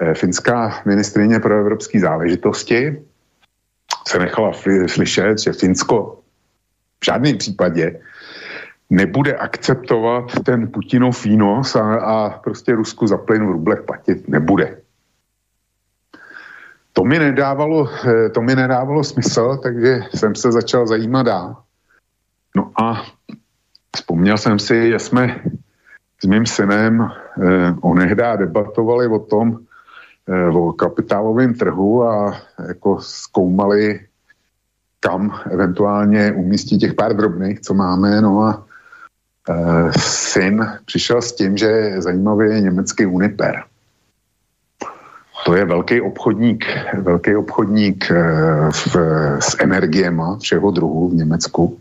[0.03, 3.03] eh, finská ministrině pro evropské záležitosti
[4.09, 4.53] se nechala
[4.87, 6.21] slyšet, že Finsko
[7.01, 8.01] v žádném případě
[8.91, 14.77] nebude akceptovat ten Putinov výnos a, a prostě Rusku za plyn v rublech platit nebude.
[16.93, 21.57] To mi, nedávalo, eh, to mi nedávalo smysl, takže jsem se začal zajímat dál.
[22.57, 23.03] No a
[23.97, 25.43] vzpomněl jsem si, že jsme
[26.23, 29.59] s mým synem eh, onehdá debatovali o tom,
[30.29, 32.37] eh, o kapitálovém trhu a
[32.69, 34.01] jako zkoumali,
[35.01, 38.67] kam eventuálně umístit těch pár drobných, co máme, no a
[39.99, 43.63] syn přišel s tím, že zajímavý je německý Uniper.
[45.45, 48.15] To je velký obchodník, velký obchodník eh,
[48.71, 48.97] v,
[49.41, 51.81] s energiema všeho druhu v Německu.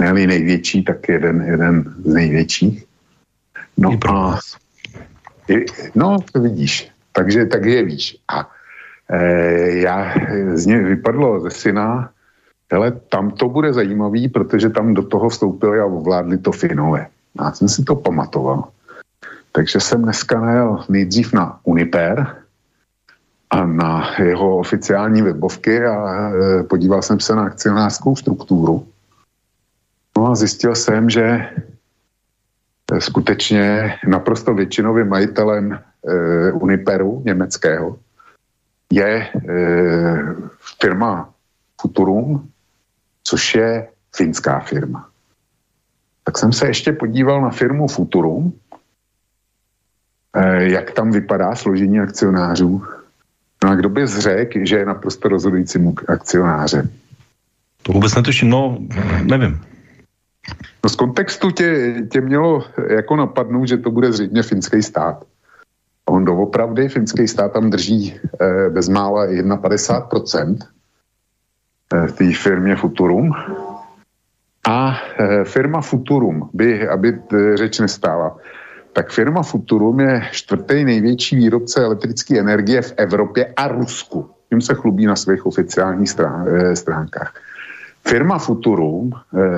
[0.00, 2.84] ne největší, tak jeden, jeden z největších.
[3.76, 4.38] No a
[5.94, 6.90] no, to vidíš.
[7.12, 8.16] Takže tak je víš.
[8.28, 8.50] A
[9.08, 9.20] e,
[9.70, 10.14] já
[10.54, 12.10] z něj vypadlo ze syna,
[12.72, 17.06] ale tam to bude zajímavý, protože tam do toho vstoupili a ovládli to Finové.
[17.40, 18.68] Já jsem si to pamatoval.
[19.52, 22.36] Takže jsem dneska najel nejdřív na Uniper
[23.50, 28.86] a na jeho oficiální webovky a e, podíval jsem se na akcionářskou strukturu.
[30.18, 31.22] No a zjistil jsem, že
[32.92, 37.98] e, skutečně naprosto většinovým majitelem e, Uniperu německého
[38.92, 39.28] je
[40.80, 41.30] firma
[41.80, 42.48] Futurum,
[43.24, 45.08] což je finská firma.
[46.24, 48.52] Tak jsem se ještě podíval na firmu Futurum,
[50.36, 52.84] eh, jak tam vypadá složení akcionářů.
[53.64, 56.90] No a kdo by zřekl, že je naprosto rozhodujícím akcionářem?
[57.82, 58.78] To vůbec netuším, no
[59.22, 59.60] nevím.
[60.84, 65.24] No z kontextu tě, tě mělo jako napadnout, že to bude zřejmě finský stát.
[66.08, 70.66] On doopravdy, finský stát tam drží eh, bezmála 51% eh,
[72.06, 73.32] v té firmě Futurum.
[74.68, 77.18] A eh, firma Futurum, by, aby
[77.54, 78.36] řeč nestála,
[78.92, 84.30] tak firma Futurum je čtvrtý největší výrobce elektrické energie v Evropě a Rusku.
[84.48, 86.10] Tím se chlubí na svých oficiálních
[86.74, 87.34] stránkách.
[88.04, 89.12] Firma Futurum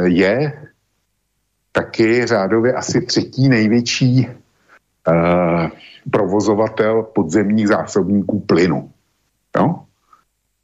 [0.04, 0.52] je
[1.72, 4.28] taky řádově asi třetí největší
[6.10, 8.90] provozovatel podzemních zásobníků plynu.
[9.56, 9.74] Jo?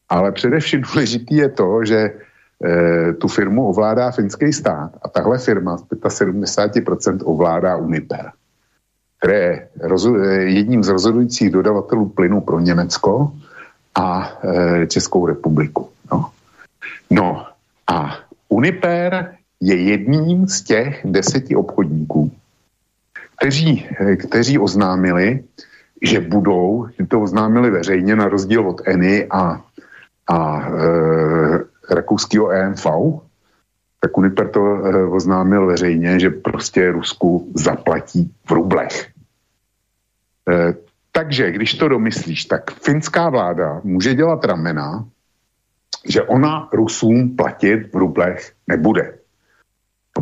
[0.09, 5.77] Ale především důležitý je to, že e, tu firmu ovládá finský stát a tahle firma
[5.77, 8.33] z 75% ovládá Uniper,
[9.19, 13.33] které je rozu, jedním z rozhodujících dodavatelů plynu pro Německo
[13.95, 15.89] a e, Českou republiku.
[16.13, 16.31] No.
[17.11, 17.47] no
[17.87, 18.17] a
[18.49, 22.33] Uniper je jedním z těch deseti obchodníků,
[23.37, 25.45] kteří, eh, kteří oznámili,
[26.03, 29.63] že budou, to oznámili veřejně na rozdíl od ENI a,
[30.29, 32.87] a e, rakouského EMV,
[34.01, 39.11] tak Uniper to e, oznámil veřejně, že prostě Rusku zaplatí v rublech.
[40.49, 40.75] E,
[41.13, 45.05] takže, když to domyslíš, tak finská vláda může dělat ramena,
[46.09, 49.19] že ona Rusům platit v rublech nebude.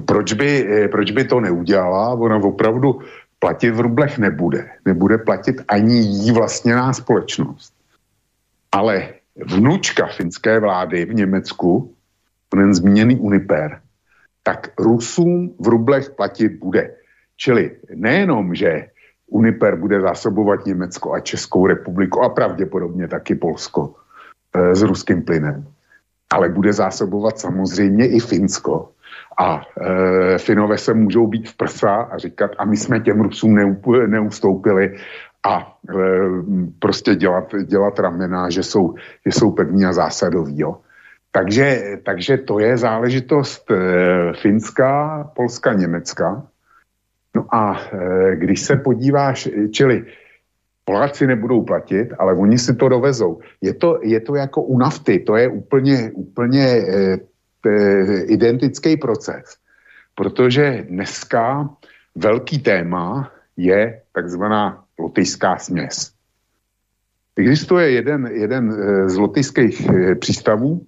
[0.04, 2.14] Proč by, eh, proč by to neudělala?
[2.14, 3.00] Ona opravdu
[3.38, 4.70] platit v rublech nebude.
[4.84, 7.72] Nebude platit ani jí vlastněná společnost.
[8.72, 9.08] Ale
[9.44, 11.94] vnučka finské vlády v Německu,
[12.48, 13.80] ten zmíněný Uniper,
[14.42, 16.94] tak Rusům v rublech platit bude.
[17.36, 18.86] Čili nejenom, že
[19.26, 23.94] Uniper bude zásobovat Německo a Českou republiku a pravděpodobně taky Polsko
[24.54, 25.66] e, s ruským plynem,
[26.32, 28.92] ale bude zásobovat samozřejmě i Finsko
[29.38, 33.54] a e, Finové se můžou být v prsa a říkat, a my jsme těm Rusům
[33.54, 34.96] neup, neustoupili
[35.46, 35.94] a e,
[36.78, 38.94] prostě dělat, dělat ramena, že jsou,
[39.26, 40.58] že jsou pevní a zásadoví.
[40.58, 40.76] Jo.
[41.32, 43.76] Takže, takže to je záležitost e,
[44.32, 46.42] Finska, Polska, Německa.
[47.34, 50.04] No a e, když se podíváš, čili
[50.84, 53.40] Poláci nebudou platit, ale oni si to dovezou.
[53.60, 57.18] Je to, je to jako u nafty, to je úplně, úplně e,
[57.66, 59.56] Eh, identický proces,
[60.14, 61.70] protože dneska
[62.14, 66.12] velký téma je takzvaná lotyšská směs.
[67.36, 70.86] Existuje jeden, jeden eh, z lotyšských eh, přístavů,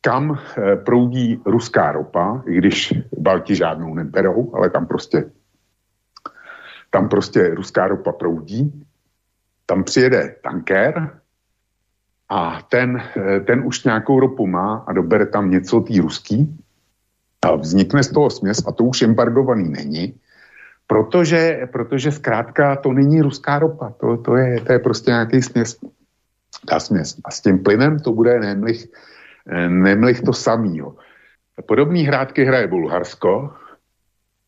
[0.00, 0.38] kam
[0.84, 5.30] proudí ruská ropa, i když Balti žádnou neberou, ale tam prostě,
[6.90, 8.84] tam prostě ruská ropa proudí.
[9.66, 11.20] Tam přijede tanker,
[12.28, 16.58] a ten, eh, ten už nějakou ropu má a dobere tam něco tý ruský
[17.42, 20.20] a vznikne z toho směs a to už embargovaný není,
[20.86, 25.76] protože, protože zkrátka to není ruská ropa, to, to, je, to je prostě nějaký směs,
[26.68, 27.16] ta směs.
[27.24, 28.86] A s tím plynem to bude nemlich,
[29.68, 30.96] nemlich to samýho.
[31.66, 33.52] Podobný hrádky hraje Bulharsko,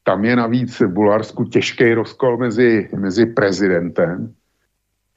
[0.04, 4.34] tam je navíc v Bulharsku těžký rozkol mezi, mezi prezidentem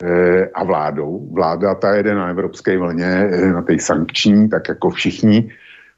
[0.03, 1.27] Eh, a vládou.
[1.34, 5.51] Vláda ta jede na evropské vlně, eh, na té sankční, tak jako všichni.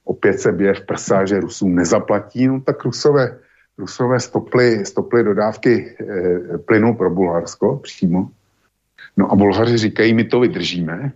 [0.05, 3.37] Opět se bije v prsa, že Rusům nezaplatí, no tak Rusové,
[3.77, 8.29] Rusové stoply, stoply dodávky e, plynu pro Bulharsko přímo.
[9.17, 11.11] No a Bulhaři říkají, my to vydržíme,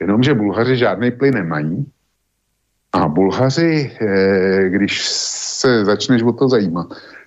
[0.00, 1.92] jenomže Bulhaři žádný plyn nemají.
[2.92, 6.86] A Bulhaři, e, když se začneš o to zajímat,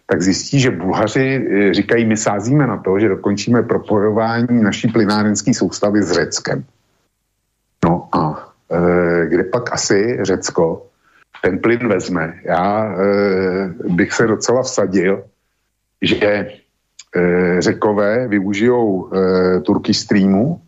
[0.10, 5.54] tak zjistí, že Bulhaři eh, říkají, my sázíme na to, že dokončíme propojování naší plynárenské
[5.54, 6.64] soustavy s Řeckem.
[7.86, 10.89] No a e, kde pak asi Řecko
[11.42, 12.34] ten plyn vezme?
[12.44, 12.98] Já e,
[13.90, 15.24] bych se docela vsadil,
[16.02, 16.48] že e,
[17.62, 20.62] Řekové využijou e, Turky Streamu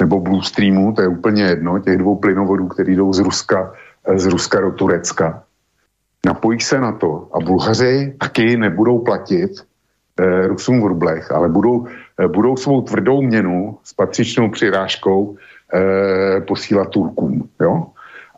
[0.00, 3.72] nebo Blue Streamu, to je úplně jedno, těch dvou plynovodů, které jdou z Ruska,
[4.16, 5.42] z Ruska do Turecka
[6.26, 9.50] napojí se na to a Bulhaři taky nebudou platit
[10.20, 11.86] eh, Rusům v rublech, ale budou,
[12.18, 15.36] eh, budou svou tvrdou měnu s patřičnou přirážkou
[15.74, 17.86] eh, posílat Turkům jo?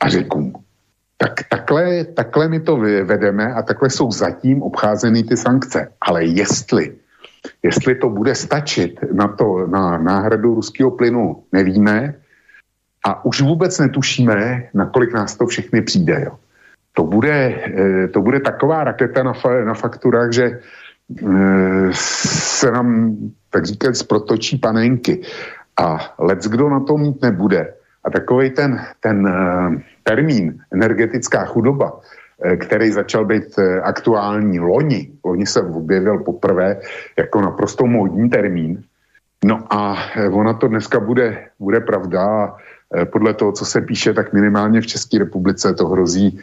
[0.01, 0.53] a Řekům.
[1.23, 5.89] Tak takhle, takhle my to vedeme a takhle jsou zatím obcházeny ty sankce.
[6.01, 6.99] Ale jestli,
[7.63, 12.15] jestli to bude stačit na, to, na náhradu ruského plynu, nevíme
[13.07, 16.23] a už vůbec netušíme, nakolik nás to všechny přijde.
[16.25, 16.39] Jo
[16.93, 23.17] to bude, eh, to bude taková raketa na, fa, na fakturách, že eh, se nám,
[23.51, 25.21] tak říkat, protočí panenky.
[25.77, 27.75] A lec, kdo na to mít nebude.
[28.05, 32.01] A takový ten, ten eh, termín energetická chudoba
[32.59, 35.11] který začal být aktuální loni.
[35.25, 36.81] Loni se objevil poprvé
[37.19, 38.83] jako naprosto módní termín.
[39.45, 39.97] No a
[40.33, 42.55] ona to dneska bude, bude pravda.
[43.13, 46.41] Podle toho, co se píše, tak minimálně v České republice to hrozí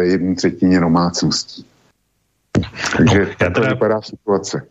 [0.00, 1.66] jedné třetině domácností.
[2.96, 3.68] Takže no, já teda...
[3.68, 4.62] vypadá situace.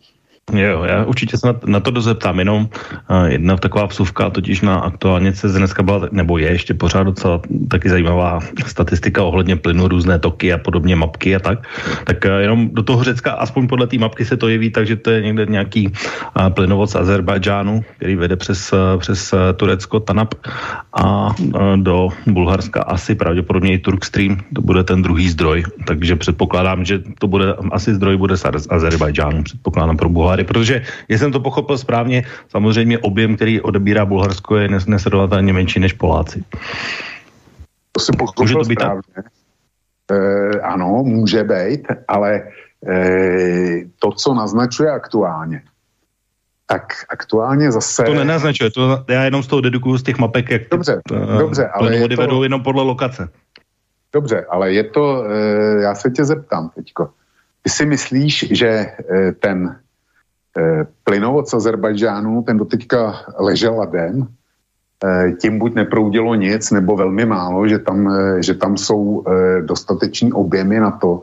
[0.52, 2.68] Jo, já určitě se na, na to dozeptám, jenom
[3.10, 7.40] uh, jedna taková vsuvka, totiž na aktuálně se dneska byla, nebo je ještě pořád docela
[7.68, 11.58] taky zajímavá statistika ohledně plynu, různé toky a podobně, mapky a tak.
[12.04, 15.10] Tak uh, jenom do toho Řecka, aspoň podle té mapky se to jeví, takže to
[15.10, 20.34] je někde nějaký uh, plynovod z Azerbajdžánu, který vede přes, uh, přes Turecko, Tanap
[20.92, 26.84] a uh, do Bulharska asi pravděpodobně i Turkstream, to bude ten druhý zdroj, takže předpokládám,
[26.84, 31.32] že to bude, asi zdroj bude z Azerbajdžánu, předpokládám pro Bulharsko vlády, protože jestli jsem
[31.32, 36.44] to pochopil správně, samozřejmě objem, který odebírá Bulharsko, je nesrovnatelně menší než Poláci.
[37.92, 39.02] To si pochopil může to být správně.
[39.14, 39.26] Tak?
[40.10, 42.42] E, ano, může být, ale
[42.88, 45.62] e, to, co naznačuje aktuálně,
[46.66, 48.02] tak aktuálně zase...
[48.02, 51.68] To nenaznačuje, to já jenom z toho dedukuju z těch mapek, jak dobře, ty, dobře,
[51.68, 52.22] ale je to...
[52.22, 53.28] vedou jenom podle lokace.
[54.12, 55.24] Dobře, ale je to,
[55.82, 57.10] já se tě zeptám teďko.
[57.62, 58.86] Ty si myslíš, že
[59.40, 59.83] ten Eh,
[61.04, 64.26] plynovod z Azerbajdžánu, ten doteďka ležel ladem,
[65.04, 69.24] eh, tím buď neproudilo nic, nebo velmi málo, že tam, eh, že tam jsou
[69.66, 71.22] dostateční objemy na to,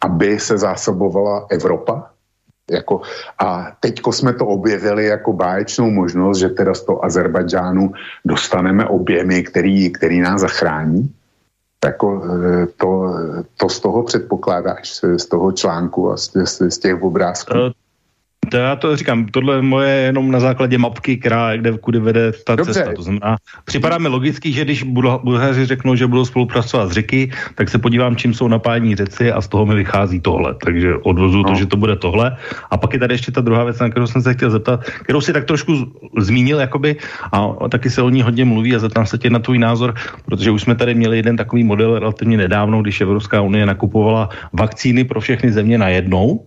[0.00, 2.10] aby se zásobovala Evropa.
[2.70, 3.00] Jako,
[3.38, 7.92] a teďko jsme to objevili jako báječnou možnost, že teda z toho Azerbajdžánu
[8.26, 11.14] dostaneme objemy, který, který nás zachrání.
[11.84, 12.22] Jako,
[12.76, 12.88] to,
[13.56, 16.34] to z toho předpokládáš, z toho článku a z,
[16.68, 17.70] z těch obrázků?
[18.50, 22.56] To já to říkám, tohle moje jenom na základě mapky, která, kde, kudy vede ta
[22.56, 22.74] Dobře.
[22.74, 22.92] cesta.
[22.96, 27.68] To znamená, připadá mi logický, že když Bulhaři řeknou, že budou spolupracovat s řeky, tak
[27.68, 30.54] se podívám, čím jsou napájení řeci a z toho mi vychází tohle.
[30.64, 31.44] Takže odvozu no.
[31.44, 32.36] to, že to bude tohle.
[32.70, 35.20] A pak je tady ještě ta druhá věc, na kterou jsem se chtěl zeptat, kterou
[35.20, 36.96] si tak trošku zmínil, jakoby,
[37.32, 39.94] a taky se o ní hodně mluví a zeptám se tě na tvůj názor,
[40.24, 45.04] protože už jsme tady měli jeden takový model relativně nedávno, když Evropská unie nakupovala vakcíny
[45.04, 46.46] pro všechny země najednou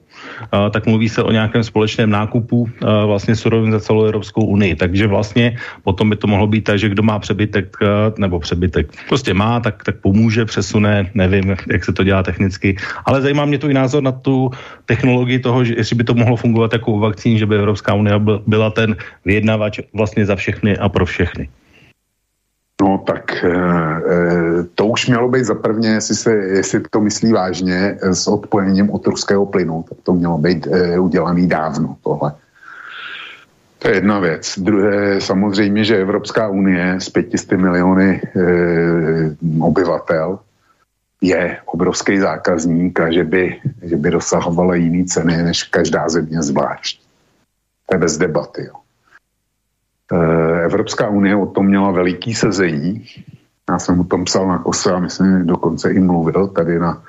[0.72, 2.70] tak mluví se o nějakém společném nákupu
[3.06, 4.76] vlastně surovin za celou Evropskou unii.
[4.76, 7.78] Takže vlastně potom by to mohlo být tak, že kdo má přebytek
[8.18, 12.76] nebo přebytek prostě má, tak, tak pomůže, přesune, nevím, jak se to dělá technicky.
[13.06, 14.52] Ale zajímá mě to i názor na tu
[14.86, 18.20] technologii toho, že jestli by to mohlo fungovat jako u vakcín, že by Evropská unie
[18.48, 21.50] byla ten vyjednavač vlastně za všechny a pro všechny.
[22.82, 23.52] No tak e,
[24.76, 29.08] to už mělo být za prvně, jestli, se, jestli to myslí vážně s odpojením od
[29.08, 30.68] ruského plynu, tak to mělo být
[31.00, 32.34] udělaný dávno tohle.
[33.80, 34.60] To je jedna věc.
[34.60, 38.42] Druhé, samozřejmě, že Evropská unie s 500 miliony e,
[39.62, 40.40] obyvatel
[41.22, 47.02] je obrovský zákazník a že by, že by dosahovala jiný ceny než každá země zvlášť.
[47.86, 48.64] To je bez debaty.
[48.64, 48.74] Jo.
[50.14, 53.06] Eh, Evropská unie o tom měla veliký sezení.
[53.70, 57.04] Já jsem o tom psal na kose a myslím, dokonce i mluvil tady na,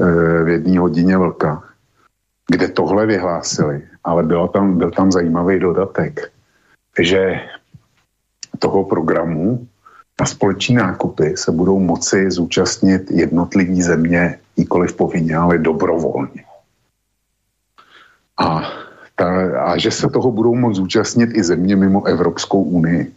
[0.00, 1.62] eh, v jedné hodině vlka,
[2.48, 6.32] kde tohle vyhlásili, ale byla tam, byl tam zajímavý dodatek,
[6.98, 7.40] že
[8.58, 9.68] toho programu
[10.20, 16.44] na společní nákupy se budou moci zúčastnit jednotlivý země nikoliv povinně, ale dobrovolně.
[18.38, 18.62] A
[19.16, 19.28] ta,
[19.62, 23.12] a že se toho budou moct zúčastnit i země mimo Evropskou unii.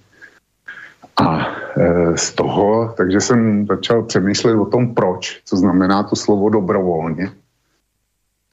[1.21, 1.47] A
[1.77, 7.31] e, z toho, takže jsem začal přemýšlet o tom, proč, co znamená to slovo dobrovolně.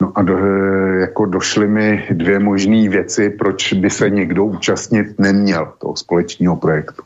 [0.03, 5.19] No a do, e, jako došly mi dvě možné věci, proč by se někdo účastnit
[5.19, 7.03] neměl toho společného projektu.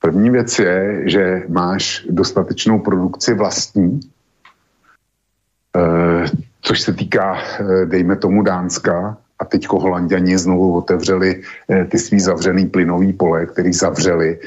[0.00, 4.00] První věc je, že máš dostatečnou produkci vlastní,
[5.76, 6.24] e,
[6.60, 12.20] což se týká, e, dejme tomu, Dánska, a teďko Holanděni znovu otevřeli eh, ty svý
[12.20, 14.38] zavřený plynový pole, který zavřeli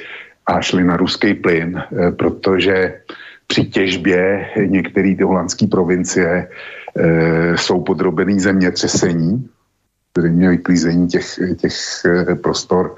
[0.46, 3.02] a šli na ruský plyn, eh, protože
[3.48, 9.50] při těžbě některé ty holandské provincie eh, jsou podrobený zemětřesení,
[10.18, 11.74] zřejmě vyklízení těch, těch
[12.42, 12.96] prostor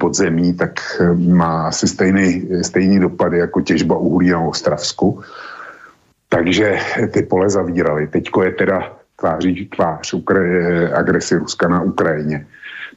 [0.00, 0.80] podzemí, tak
[1.14, 5.20] má asi stejný, stejný dopady jako těžba uhlí na Ostravsku.
[6.28, 6.78] Takže
[7.12, 8.06] ty pole zavírali.
[8.06, 12.46] Teďko je teda tváří tvář Ukra- agresi Ruska na Ukrajině,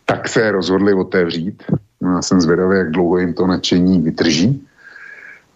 [0.06, 1.64] tak se rozhodli otevřít.
[2.02, 4.68] No, já jsem zvědavý, jak dlouho jim to nadšení vydrží.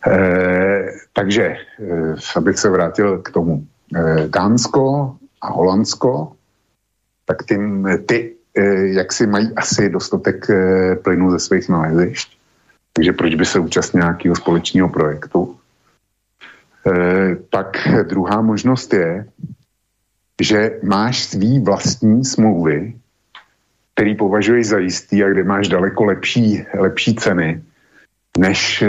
[0.08, 1.58] E, takže, e,
[2.36, 3.66] abych se vrátil k tomu.
[3.96, 6.32] E, Dánsko a Holandsko,
[7.26, 10.56] tak tím, ty, e, jak si mají asi dostatek e,
[10.96, 12.28] plynu ze svých nalezišť,
[12.94, 15.56] takže proč by se účastnil nějakého společného projektu?
[17.52, 19.28] tak druhá možnost je,
[20.42, 22.94] že máš svý vlastní smlouvy,
[23.94, 27.64] který považuješ za jistý a kde máš daleko lepší, lepší ceny,
[28.38, 28.88] než eh,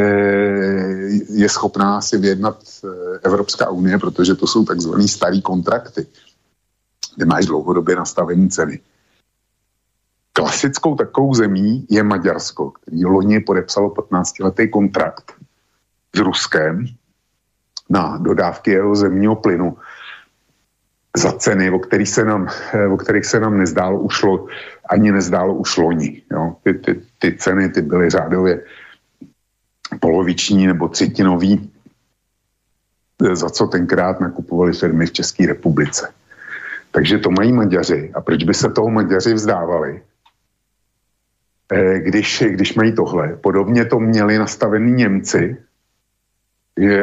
[1.31, 2.89] je schopná si vyjednat eh,
[3.23, 6.07] Evropská unie, protože to jsou takzvané staré kontrakty,
[7.17, 8.81] kde máš dlouhodobě nastavené ceny.
[10.33, 15.33] Klasickou takovou zemí je Maďarsko, který loni podepsalo 15-letý kontrakt
[16.15, 16.87] s Ruskem
[17.91, 19.77] na dodávky jeho zemního plynu
[21.19, 24.47] za ceny, o kterých se nám, eh, o kterých se nám nezdálo ušlo,
[24.91, 26.23] ani nezdálo už loni.
[26.33, 26.57] Jo.
[26.63, 28.63] Ty, ty, ty ceny ty byly řádově
[30.01, 31.71] poloviční nebo třetinový,
[33.25, 36.09] eh, za co tenkrát nakupovali firmy v České republice.
[36.91, 38.11] Takže to mají Maďaři.
[38.15, 40.03] A proč by se toho Maďaři vzdávali?
[41.73, 43.37] Eh, když, když mají tohle.
[43.37, 45.57] Podobně to měli nastavený Němci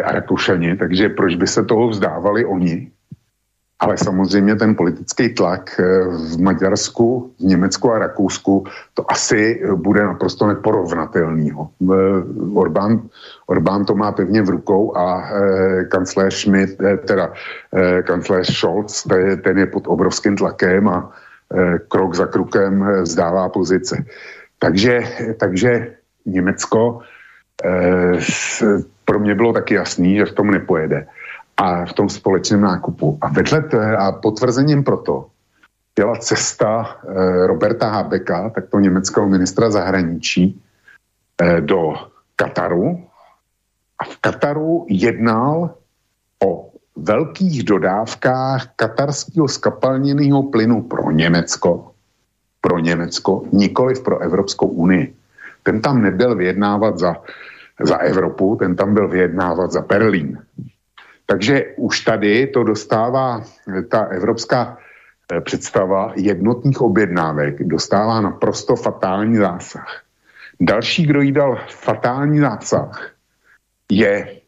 [0.03, 2.94] a Rakušani, takže proč by se toho vzdávali oni?
[3.85, 10.03] Ale samozřejmě ten politický tlak eh, v Maďarsku, v Německu a Rakousku to asi bude
[10.03, 11.69] naprosto neporovnatelného.
[12.53, 13.01] Orbán,
[13.47, 17.33] Orbán to má pevně v rukou a eh, kancléř Schmidt, eh, teda
[18.03, 19.07] kancléř Scholz,
[19.43, 21.11] ten je pod obrovským tlakem a
[21.87, 24.03] krok za krokem zdává pozice.
[24.59, 24.99] Takže,
[25.37, 25.93] takže
[26.25, 26.99] Německo
[29.05, 31.07] pro mě bylo taky jasný, že v tom nepojede
[31.57, 33.17] a v tom společném nákupu.
[33.21, 35.27] A vedle t- a potvrzením proto
[35.95, 40.61] byla cesta e, Roberta Habeka, takto německého ministra zahraničí,
[41.41, 41.93] e, do
[42.35, 43.03] Kataru.
[43.99, 45.75] A v Kataru jednal
[46.45, 51.91] o velkých dodávkách katarského skapalněného plynu pro Německo,
[52.61, 55.15] pro Německo, nikoliv pro Evropskou unii.
[55.63, 57.15] Ten tam nebyl vyjednávat za,
[57.83, 60.39] za Evropu, ten tam byl vyjednávat za Berlín.
[61.25, 63.43] Takže už tady to dostává
[63.89, 64.77] ta evropská
[65.31, 70.05] eh, představa jednotných objednávek, dostává naprosto fatální zásah.
[70.59, 73.11] Další, kdo jí dal fatální zásah,
[73.91, 74.39] je,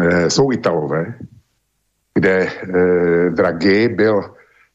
[0.00, 1.14] e, jsou Italové,
[2.14, 2.50] kde e,
[3.30, 4.34] Draghi byl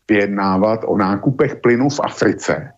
[0.10, 2.72] vyjednávat o nákupech plynu v Africe.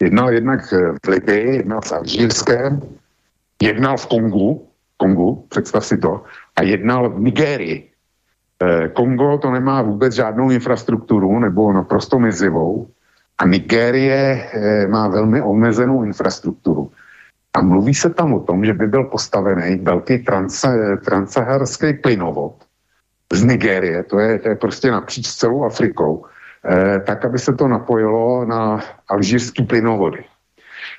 [0.00, 2.80] Jednal jednak v Libii, jednal v Alžírském,
[3.62, 6.24] jednal v Kongu, Kongu, představ si to,
[6.56, 7.90] a jednal v Nigérii.
[8.62, 12.88] Eh, Kongo to nemá vůbec žádnou infrastrukturu nebo naprosto mizivou
[13.38, 16.90] a Nigérie eh, má velmi omezenou infrastrukturu.
[17.54, 20.64] A mluví se tam o tom, že by byl postavený velký trans,
[21.04, 22.54] transsaharský plynovod
[23.32, 26.26] z Nigérie, to je, to je prostě napříč celou Afrikou,
[26.64, 30.24] eh, tak, aby se to napojilo na alžírský plynovody.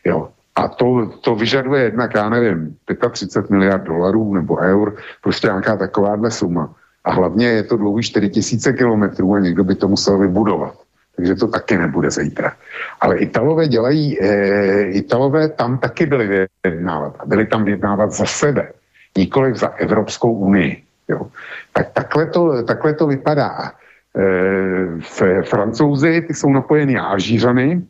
[0.06, 0.30] Jo.
[0.56, 2.76] A to, to vyžaduje jednak, já nevím,
[3.12, 6.76] 35 miliard dolarů nebo eur, prostě nějaká takováhle suma.
[7.04, 10.74] A hlavně je to dlouhý 4000 kilometrů a někdo by to musel vybudovat.
[11.16, 12.54] Takže to taky nebude zítra.
[13.02, 17.16] Ale Italové dělají, e, Italové tam taky byli vyjednávat.
[17.20, 18.72] A byli tam vyjednávat za sebe,
[19.18, 20.84] nikoli za Evropskou unii.
[21.08, 21.28] Jo.
[21.74, 23.72] Tak takhle to, takhle to vypadá.
[24.18, 27.82] E, Francouzi, ty jsou napojeni Alžířany,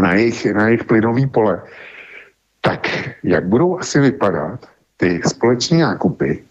[0.00, 1.62] na jejich, na jejich plynový pole,
[2.60, 2.88] tak
[3.22, 4.66] jak budou asi vypadat
[4.96, 6.44] ty společní nákupy,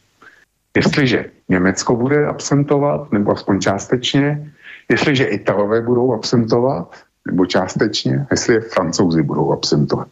[0.77, 4.51] jestliže Německo bude absentovat, nebo aspoň částečně,
[4.89, 6.95] jestliže Italové budou absentovat,
[7.27, 10.07] nebo částečně, jestli Francouzi budou absentovat,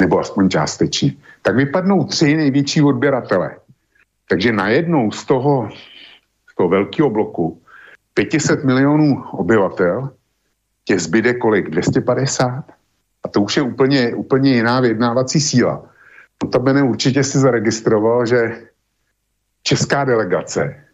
[0.00, 3.56] nebo aspoň částečně, tak vypadnou tři největší odběratele.
[4.28, 5.68] Takže najednou z toho,
[6.52, 7.60] z toho velkého bloku
[8.14, 10.10] 500 milionů obyvatel
[10.84, 11.70] těch zbyde kolik?
[11.70, 12.64] 250?
[13.24, 15.84] A to už je úplně, úplně jiná vyjednávací síla.
[16.42, 18.58] Notabene určitě si zaregistroval, že
[19.62, 20.84] česká delegace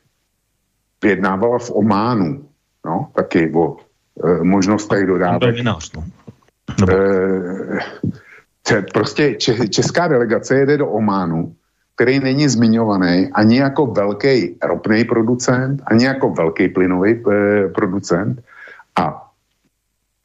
[1.03, 2.49] vyjednávala v Ománu,
[2.87, 5.65] no, taky o e, možnostech dodávek.
[5.65, 5.79] No.
[8.71, 11.55] E, prostě če, česká delegace jede do Ománu,
[11.95, 18.43] který není zmiňovaný ani jako velký ropný producent, ani jako velký plynový e, producent.
[18.97, 19.28] A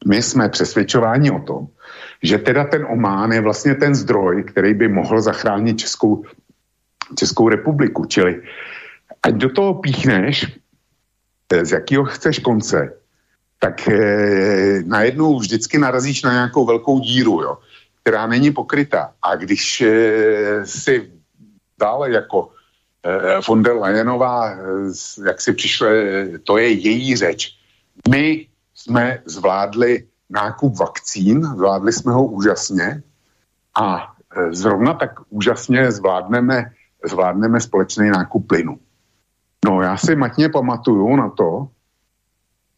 [0.04, 1.66] my jsme přesvědčováni o tom,
[2.22, 6.24] že teda ten Omán je vlastně ten zdroj, který by mohl zachránit Českou,
[7.16, 8.04] Českou republiku.
[8.04, 8.42] Čili
[9.22, 10.46] ať do toho píchneš,
[11.52, 12.92] eh, z jakého chceš konce,
[13.58, 17.58] tak eh, najednou vždycky narazíš na nějakou velkou díru, jo,
[18.04, 19.12] která není pokrytá.
[19.22, 21.10] A když eh, si
[21.80, 22.52] dále jako
[23.04, 24.56] eh, von der Leyenová, eh,
[25.26, 25.90] jak si přišle,
[26.44, 27.56] to je její řeč.
[28.08, 28.46] My
[28.84, 33.02] jsme zvládli nákup vakcín, zvládli jsme ho úžasně
[33.80, 36.70] a e, zrovna tak úžasně zvládneme
[37.04, 38.78] zvládneme společný nákup plynu.
[39.64, 41.68] No já si matně pamatuju na to,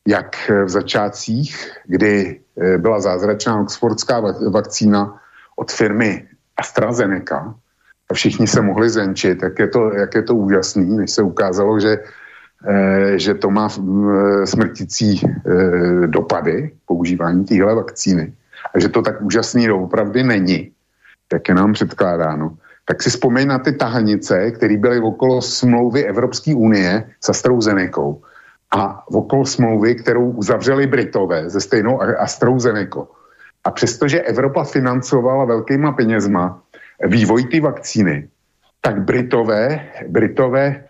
[0.06, 5.20] jak v začátcích, kdy eh, byla zázračná oxfordská vakcína
[5.56, 7.54] od firmy AstraZeneca,
[8.10, 11.80] a všichni se mohli zenčit, jak je to, jak je to úžasný, než se ukázalo,
[11.80, 11.98] že,
[13.16, 15.20] že to má eh, smrtící
[16.06, 18.32] dopady používání téhle vakcíny.
[18.74, 20.70] A že to tak úžasný doopravdy není,
[21.32, 26.54] jak je nám předkládáno, tak si vzpomeň na ty tahanice, které byly okolo smlouvy Evropské
[26.54, 28.22] unie s AstraZenekou
[28.70, 33.06] a okolo smlouvy, kterou uzavřeli Britové ze stejnou AstraZeneca.
[33.64, 36.62] A přestože Evropa financovala velkýma penězma
[37.06, 38.28] vývoj té vakcíny,
[38.80, 40.84] tak Britové, Britové eh,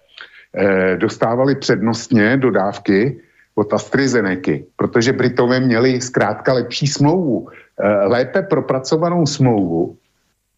[0.96, 3.20] dostávali přednostně dodávky
[3.56, 9.96] od AstraZeneca, protože Britové měli zkrátka lepší smlouvu, eh, lépe propracovanou smlouvu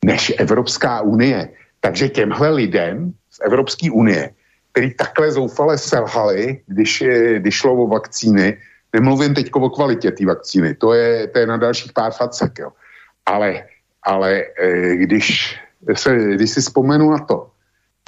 [0.05, 1.49] než Evropská unie.
[1.81, 4.31] Takže těmhle lidem z Evropské unie,
[4.73, 7.05] který takhle zoufale selhali, když,
[7.39, 8.59] když šlo o vakcíny,
[8.93, 12.71] nemluvím teď o kvalitě té vakcíny, to je, to je na dalších pár facek, jo.
[13.27, 13.65] Ale,
[14.03, 15.55] ale eh, když,
[15.95, 17.51] se, když si vzpomenu na to,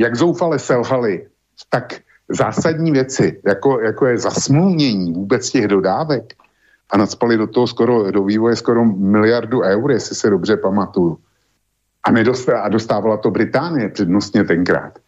[0.01, 1.27] jak zoufale selhali,
[1.69, 6.35] tak zásadní věci, jako, jako je zasmluvnění vůbec těch dodávek
[6.91, 11.19] a nadspali do toho skoro, do vývoje skoro miliardu eur, jestli se dobře pamatuju,
[12.05, 14.99] a, nedostala, a dostávala to Británie přednostně tenkrát.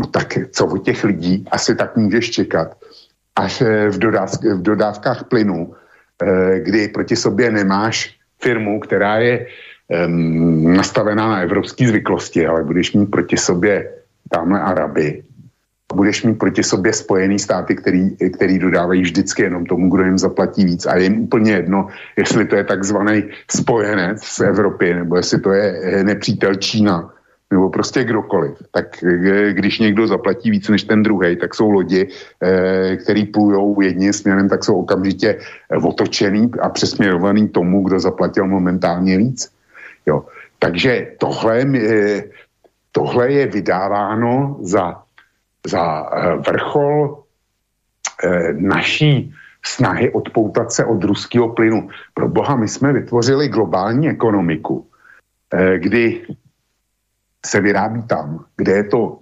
[0.00, 2.76] No tak co od těch lidí asi tak můžeš čekat,
[3.36, 5.74] až eh, v, dodáv, v dodávkách plynu,
[6.22, 9.46] eh, kdy proti sobě nemáš firmu, která je
[10.06, 13.92] um, nastavená na evropské zvyklosti, ale budeš mít proti sobě
[14.30, 15.22] tamhle Araby,
[15.92, 20.64] budeš mít proti sobě spojený státy, který, který dodávají vždycky jenom tomu, kdo jim zaplatí
[20.64, 25.40] víc a je jim úplně jedno, jestli to je takzvaný spojenec z Evropy, nebo jestli
[25.40, 27.12] to je eh, nepřítel Čína,
[27.50, 28.52] nebo prostě kdokoliv.
[28.70, 32.08] Tak eh, když někdo zaplatí víc než ten druhý, tak jsou lodi,
[32.42, 35.38] eh, který plujou jedním směrem, tak jsou okamžitě
[35.82, 39.48] otočený a přesměrovaný tomu, kdo zaplatil momentálně víc.
[40.06, 40.24] Jo.
[40.58, 41.66] Takže tohle,
[42.92, 45.01] tohle je vydáváno za
[45.66, 47.22] za eh, vrchol
[48.24, 49.34] eh, naší
[49.64, 51.88] snahy odpoutat se od ruského plynu.
[52.14, 54.86] Pro boha, my jsme vytvořili globální ekonomiku,
[55.54, 56.26] eh, kdy
[57.46, 59.18] se vyrábí tam, kde je to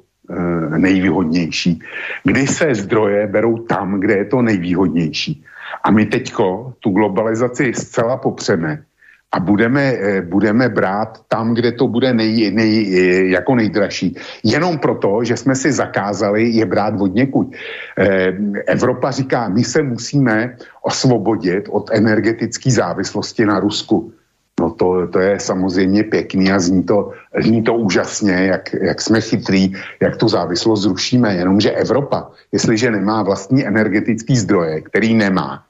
[0.78, 1.82] nejvýhodnější,
[2.24, 5.44] kdy se zdroje berou tam, kde je to nejvýhodnější.
[5.82, 8.84] A my teďko tu globalizaci zcela popřeme
[9.32, 14.16] a budeme, eh, budeme brát tam, kde to bude nej, nej, eh, jako nejdražší.
[14.44, 17.54] Jenom proto, že jsme si zakázali je brát od někud.
[17.98, 18.32] Eh,
[18.66, 24.12] Evropa říká, my se musíme osvobodit od energetické závislosti na Rusku.
[24.60, 29.20] No to, to je samozřejmě pěkný a zní to, zní to úžasně, jak, jak jsme
[29.20, 29.72] chytrý,
[30.02, 31.34] jak tu závislost zrušíme.
[31.34, 35.64] Jenomže Evropa, jestliže nemá vlastní energetický zdroje, který nemá,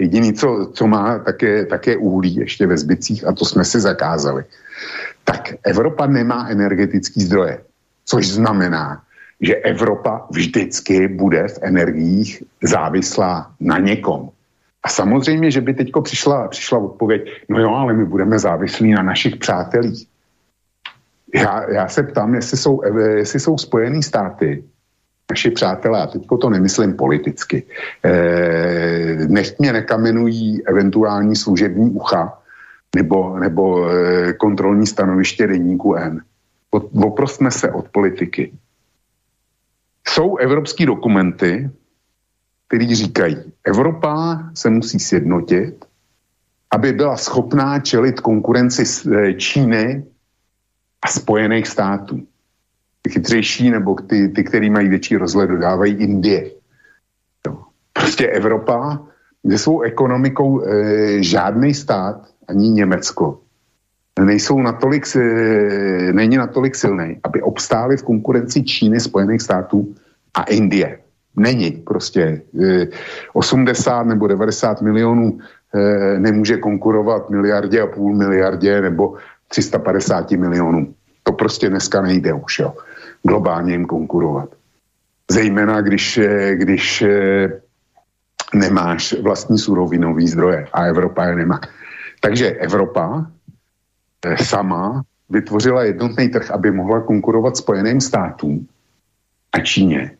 [0.00, 3.64] Jediný, co, co má, tak je, tak je uhlí ještě ve zbytcích a to jsme
[3.64, 4.44] si zakázali.
[5.24, 7.60] Tak Evropa nemá energetický zdroje,
[8.04, 9.02] což znamená,
[9.40, 14.30] že Evropa vždycky bude v energiích závislá na někom.
[14.82, 19.02] A samozřejmě, že by teď přišla, přišla odpověď, no jo, ale my budeme závislí na
[19.02, 20.06] našich přátelích.
[21.34, 24.64] Já, já se ptám, jestli jsou, jestli jsou Spojené státy
[25.30, 27.62] naši přátelé, a teď to nemyslím politicky,
[28.04, 32.38] eh, nech mě nekamenují eventuální služební ucha
[32.96, 36.20] nebo, nebo eh, kontrolní stanoviště denníku N.
[37.02, 38.52] Oprostme se od politiky.
[40.08, 41.70] Jsou evropské dokumenty,
[42.68, 45.84] které říkají, Evropa se musí sjednotit,
[46.70, 50.04] aby byla schopná čelit konkurenci eh, Číny
[51.02, 52.26] a Spojených států
[53.10, 56.50] chytřejší nebo ty, ty který mají větší rozhled, dodávají Indie.
[57.46, 57.64] No.
[57.92, 59.00] Prostě Evropa
[59.50, 63.40] se svou ekonomikou e, žádný stát, ani Německo,
[64.20, 65.20] nejsou natolik, e,
[66.12, 69.94] není natolik silný, aby obstáli v konkurenci Číny, Spojených států
[70.34, 70.98] a Indie.
[71.36, 72.42] Není prostě.
[72.62, 72.86] E,
[73.32, 75.38] 80 nebo 90 milionů
[75.74, 79.14] e, nemůže konkurovat miliardě a půl miliardě nebo
[79.48, 80.94] 350 milionů.
[81.22, 82.74] To prostě dneska nejde už, jo
[83.24, 84.48] globálně jim konkurovat.
[85.30, 87.60] Zejména když, eh, když eh,
[88.54, 91.60] nemáš vlastní surovinový zdroje a Evropa je nemá.
[92.20, 93.26] Takže Evropa
[94.26, 98.68] eh, sama vytvořila jednotný trh, aby mohla konkurovat Spojeným státům
[99.52, 100.16] a Číně.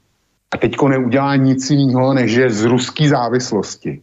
[0.54, 4.02] A teďko neudělá nic jiného, než že z ruské závislosti.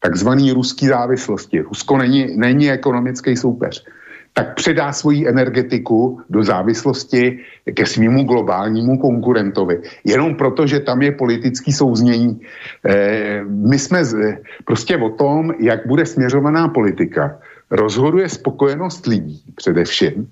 [0.00, 1.60] Takzvaný ruský závislosti.
[1.60, 3.84] Rusko není, není ekonomický soupeř
[4.32, 7.38] tak předá svoji energetiku do závislosti
[7.74, 9.82] ke svému globálnímu konkurentovi.
[10.04, 12.40] Jenom proto, že tam je politický souznění.
[12.86, 17.38] E, my jsme z, prostě o tom, jak bude směřovaná politika,
[17.70, 20.28] rozhoduje spokojenost lidí především.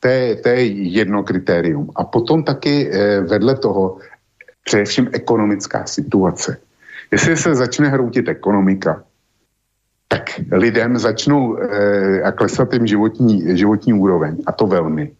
[0.00, 0.62] To je, to je
[1.02, 1.90] jedno kritérium.
[1.96, 3.98] A potom taky e, vedle toho
[4.64, 6.56] především ekonomická situace.
[7.10, 9.02] Jestli se začne hroutit ekonomika,
[10.08, 15.12] tak lidem začnou e, a klesat jim životní, životní úroveň, a to velmi,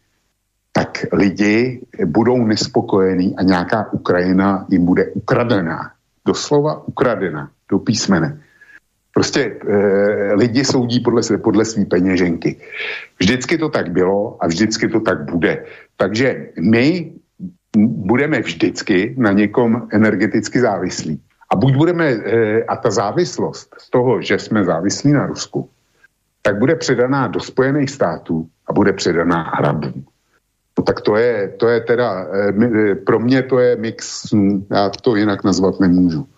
[0.73, 5.93] tak lidi budou nespokojení a nějaká Ukrajina jim bude ukradená.
[6.27, 8.41] Doslova ukradená do písmene.
[9.15, 12.57] Prostě e, lidi soudí podle, podle své peněženky.
[13.19, 15.65] Vždycky to tak bylo a vždycky to tak bude.
[15.97, 17.13] Takže my
[17.77, 21.21] budeme vždycky na někom energeticky závislí.
[21.51, 25.69] A buď budeme, eh, a ta závislost z toho, že jsme závislí na Rusku,
[26.43, 30.05] tak bude předaná do Spojených států a bude předaná Arabům.
[30.79, 34.91] No tak to je, to je teda, eh, pro mě to je mix, hm, já
[34.91, 36.29] to jinak nazvat nemůžu.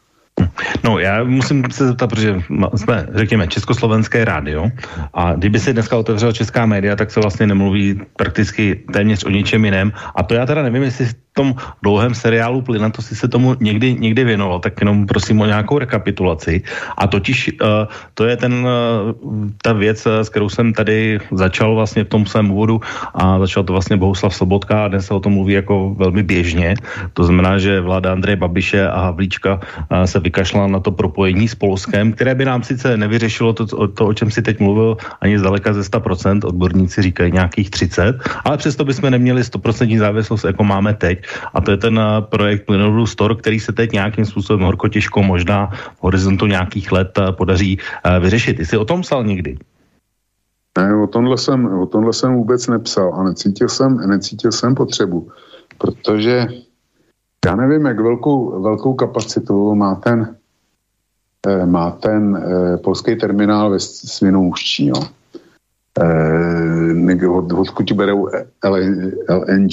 [0.85, 2.43] No, já musím se zeptat, protože
[2.77, 4.71] jsme, řekněme, Československé rádio
[5.15, 9.65] a kdyby se dneska otevřela česká média, tak se vlastně nemluví prakticky téměř o ničem
[9.65, 9.93] jiném.
[10.17, 13.95] A to já teda nevím, jestli tom dlouhém seriálu Plyna, to si se tomu někdy,
[13.95, 16.63] někdy věnoval, tak jenom prosím o nějakou rekapitulaci.
[16.99, 22.05] A totiž uh, to je ten, uh, ta věc, s kterou jsem tady začal vlastně
[22.05, 22.81] v tom svém úvodu
[23.15, 26.75] a začal to vlastně Bohuslav Sobotka a dnes se o tom mluví jako velmi běžně.
[27.17, 31.59] To znamená, že vláda Andreje Babiše a Havlíčka uh, se vykašla na to propojení s
[31.59, 35.75] Polskem, které by nám sice nevyřešilo to, to, o čem si teď mluvil, ani zdaleka
[35.75, 41.27] ze 100%, odborníci říkají nějakých 30, ale přesto bychom neměli 100% závislost, jako máme teď.
[41.55, 45.19] A to je ten eh, projekt Plynovodu Store, který se teď nějakým způsobem horko těžko
[45.27, 48.63] možná v horizontu nějakých let eh, podaří eh, vyřešit.
[48.63, 49.59] Jsi o tom psal někdy?
[50.79, 55.29] Ne, o tomhle jsem, o tomhle jsem vůbec nepsal a necítil jsem, necítil jsem potřebu,
[55.79, 56.70] protože
[57.47, 60.37] já nevím, jak velkou, velkou kapacitu má ten,
[61.65, 62.45] má ten
[62.85, 65.03] polský terminál ve Svinouští, jo.
[65.99, 68.29] Eh, od, odkud berou
[69.29, 69.73] LNG.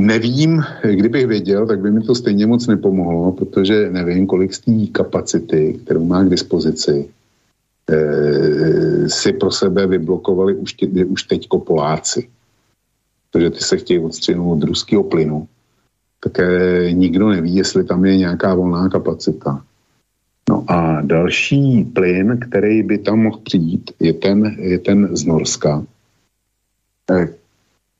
[0.00, 0.62] Nevím,
[0.92, 5.80] kdybych věděl, tak by mi to stejně moc nepomohlo, protože nevím, kolik z té kapacity,
[5.84, 7.08] kterou má k dispozici,
[7.90, 12.28] eh, si pro sebe vyblokovali už, tě, už teďko Poláci.
[13.30, 15.48] Protože ty se chtějí odstřihnout od ruského plynu.
[16.20, 16.48] Také
[16.92, 19.62] nikdo neví, jestli tam je nějaká volná kapacita.
[20.50, 25.82] No a další plyn, který by tam mohl přijít, je ten, je ten z Norska,
[27.10, 27.28] eh,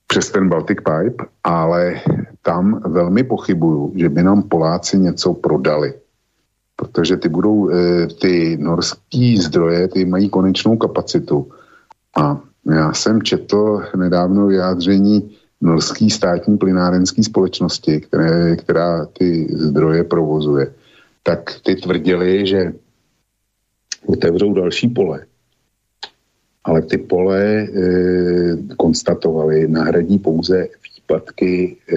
[0.06, 2.00] přes ten Baltic Pipe, ale
[2.42, 5.94] tam velmi pochybuju, že by nám Poláci něco prodali.
[6.76, 11.50] Protože ty budou, eh, ty norský zdroje, ty mají konečnou kapacitu.
[12.16, 12.40] A
[12.70, 20.74] já jsem četl nedávno vyjádření norský státní plynárenské společnosti, které, která ty zdroje provozuje.
[21.22, 22.72] Tak ty tvrdili, že
[24.06, 25.26] otevřou další pole
[26.66, 27.66] ale ty pole e,
[28.76, 31.96] konstatovali, nahradí pouze výpadky e,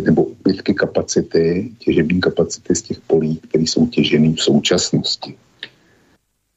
[0.00, 5.36] nebo úbytky kapacity, těžební kapacity z těch polí, které jsou těžené v současnosti.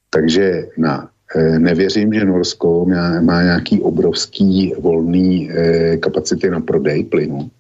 [0.10, 1.10] Takže na,
[1.58, 2.86] nevěřím, že Norsko
[3.22, 7.52] má, nějaký obrovský volný e, kapacity na prodej plynu.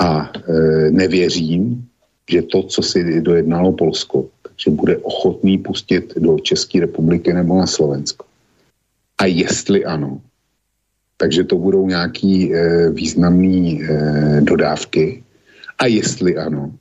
[0.00, 1.88] A e, nevěřím,
[2.30, 7.66] že to, co si dojednalo Polsko, takže bude ochotný pustit do České republiky nebo na
[7.66, 8.24] Slovensko.
[9.18, 10.20] A jestli ano,
[11.16, 13.80] takže to budou nějaký e, významné e,
[14.40, 15.22] dodávky.
[15.78, 16.72] A jestli ano,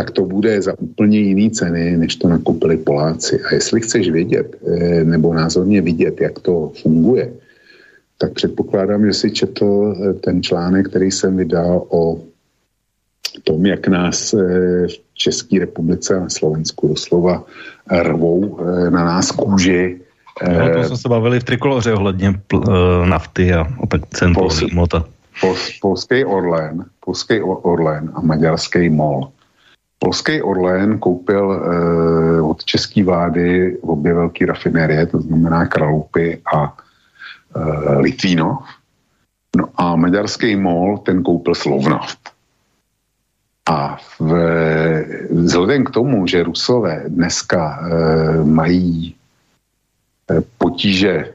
[0.00, 3.40] tak to bude za úplně jiný ceny, než to nakupili Poláci.
[3.44, 7.32] A jestli chceš vědět, e, nebo názorně vidět, jak to funguje,
[8.18, 9.94] tak předpokládám, že si četl
[10.24, 12.20] ten článek, který jsem vydal o
[13.44, 17.44] tom, jak nás v České republice a na Slovensku doslova
[17.92, 20.00] rvou na nás kůži
[20.40, 22.40] No, to jsme se bavili v trikoloře ohledně
[23.04, 24.34] nafty a tak cen.
[25.40, 29.28] Pols, polský Orlen, polský Orlen a maďarský MOL.
[30.00, 38.00] Polský Orlen koupil uh, od české vlády obě velké rafinérie, to znamená Kralupy a uh,
[38.00, 38.64] Litvínov.
[39.56, 42.18] No a maďarský MOL ten koupil Slovnaft.
[43.68, 44.32] A v,
[45.30, 49.14] vzhledem k tomu, že Rusové dneska uh, mají
[50.58, 51.32] potíže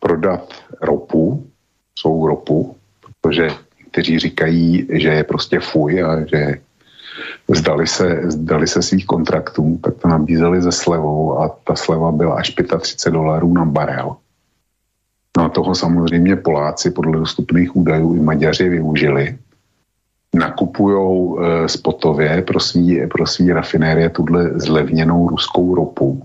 [0.00, 1.46] prodat ropu,
[1.98, 3.48] svou ropu, protože
[3.90, 6.60] kteří říkají, že je prostě fuj a že
[7.48, 12.34] zdali se, zdali se svých kontraktů, tak to nabízeli ze slevou a ta sleva byla
[12.34, 14.16] až 35 dolarů na barel.
[15.38, 19.38] No a toho samozřejmě Poláci podle dostupných údajů i Maďaři využili.
[20.34, 20.98] Nakupují
[21.38, 26.22] e, spotově pro svý, pro svý rafinérie tuhle zlevněnou ruskou ropu.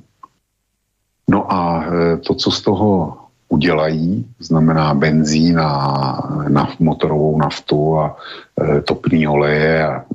[1.30, 3.18] No a e, to, co z toho
[3.50, 8.18] udělají, znamená benzín a naft, motorovou naftu a
[8.62, 10.06] e, topný oleje a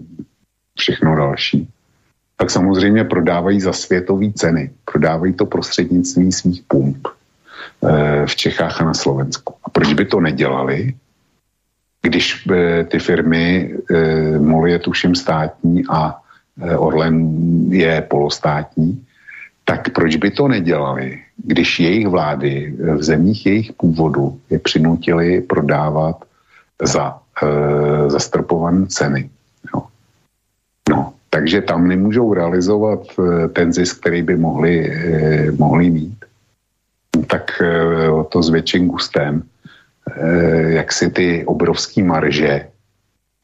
[0.79, 1.69] všechno další,
[2.37, 4.71] tak samozřejmě prodávají za světové ceny.
[4.85, 9.55] Prodávají to prostřednictvím svých pump e, v Čechách a na Slovensku.
[9.65, 10.95] A proč by to nedělali,
[12.03, 16.21] když e, ty firmy, e, MOL je tuším státní a
[16.59, 17.31] Orlen
[17.71, 19.07] je polostátní,
[19.65, 26.25] tak proč by to nedělali, když jejich vlády v zemích jejich původu je přinutili prodávat
[26.83, 29.31] za e, zastropované ceny.
[29.75, 29.83] Jo.
[31.39, 36.19] Takže tam nemůžou realizovat e, ten zisk, který by mohli, e, mohli mít.
[37.27, 37.71] Tak e,
[38.29, 39.43] to s větším gustem,
[40.67, 42.67] jak si ty obrovské marže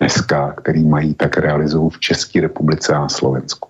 [0.00, 3.68] dneska, který mají, tak realizují v České republice a Slovensku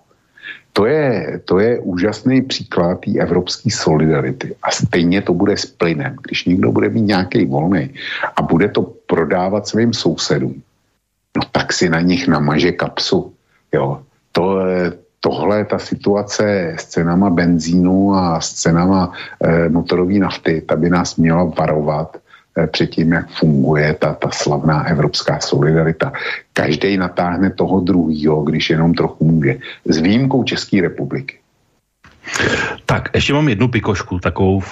[0.75, 4.55] to je, to je úžasný příklad té evropské solidarity.
[4.63, 6.15] A stejně to bude s plynem.
[6.27, 7.95] Když někdo bude mít nějaký volný
[8.35, 10.61] a bude to prodávat svým sousedům,
[11.37, 13.31] no tak si na nich namaže kapsu.
[13.71, 14.03] Jo.
[14.35, 14.59] To,
[15.19, 19.11] tohle, ta situace s cenama benzínu a s cenama
[19.41, 22.17] e, motorové nafty, ta by nás měla varovat
[22.57, 26.13] Eh, před tím, jak funguje ta, ta slavná evropská solidarita.
[26.53, 29.59] Každý natáhne toho druhého, když jenom trochu může.
[29.85, 31.39] S výjimkou České republiky.
[32.85, 34.63] Tak, ještě mám jednu pikošku, takovou,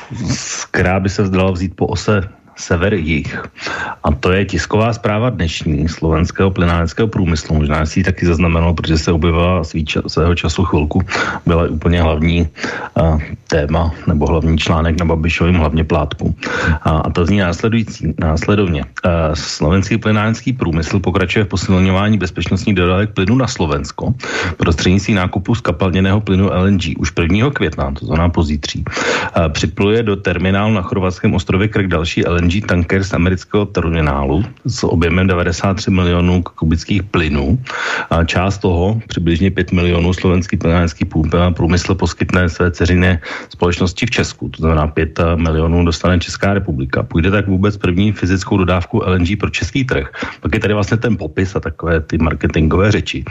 [0.71, 2.21] která by se zdala vzít po ose
[2.55, 3.29] sever-jih.
[4.03, 7.55] A to je tisková zpráva dnešní slovenského plynárenského průmyslu.
[7.55, 9.63] Možná si ji taky zaznamenal, protože se objevila
[10.07, 11.01] svého času chvilku.
[11.45, 12.47] Byla úplně hlavní
[12.99, 16.35] uh, téma nebo hlavní článek na Babišovým hlavně plátku.
[16.81, 18.83] A, a to zní následující, následovně.
[18.83, 24.13] Uh, slovenský plynárenský průmysl pokračuje v posilňování bezpečnostních dodávek plynu na Slovensko
[24.57, 27.49] prostřednictvím nákupu skapalněného plynu LNG už 1.
[27.49, 28.83] května, to znamená pozítří.
[28.83, 34.43] Uh, připluje do terminálu na chorvatském ostrově Krk další LNG LNG tanker z amerického terminálu
[34.67, 37.59] s objemem 93 milionů kubických plynů.
[38.09, 41.05] A část toho, přibližně 5 milionů slovenský plynárenský
[41.53, 43.19] průmysl poskytne své ceřiné
[43.49, 47.03] společnosti v Česku, to znamená 5 milionů dostane Česká republika.
[47.03, 50.11] Půjde tak vůbec první fyzickou dodávku LNG pro český trh.
[50.41, 53.23] Pak je tady vlastně ten popis a takové ty marketingové řeči.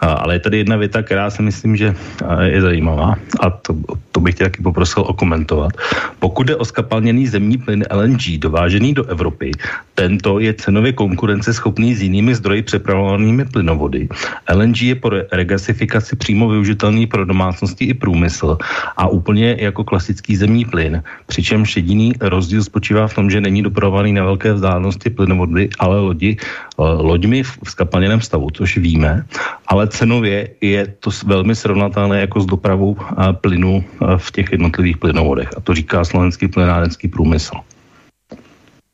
[0.00, 1.94] A, ale je tady jedna věta, která si myslím, že
[2.42, 3.76] je zajímavá a to,
[4.12, 5.72] to bych tě taky poprosil okomentovat.
[6.18, 9.54] Pokud jde o skapalněný zemní plyn LNG do dovážený do Evropy.
[9.94, 14.10] Tento je cenově konkurenceschopný s jinými zdroji přepravovanými plynovody.
[14.50, 18.58] LNG je po regasifikaci přímo využitelný pro domácnosti i průmysl
[18.96, 21.02] a úplně jako klasický zemní plyn.
[21.26, 26.36] Přičemž jediný rozdíl spočívá v tom, že není dopravovaný na velké vzdálenosti plynovody, ale lodi,
[26.78, 29.22] loďmi v skapalněném stavu, což víme,
[29.70, 32.96] ale cenově je to velmi srovnatelné jako s dopravou
[33.38, 33.84] plynu
[34.16, 35.48] v těch jednotlivých plynovodech.
[35.56, 37.54] A to říká slovenský plynárenský průmysl.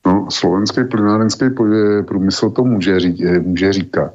[0.06, 1.44] No, slovenský plynárenský
[2.06, 4.12] průmysl to může, ří, eh, může říkat.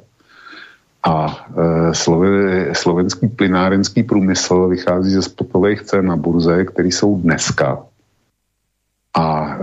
[1.02, 7.78] A e, slove, slovenský plynárenský průmysl vychází ze spotových cen na burze, které jsou dneska.
[9.14, 9.56] A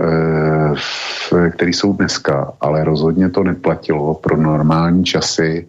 [1.36, 5.66] e, které jsou dneska, ale rozhodně to neplatilo pro normální časy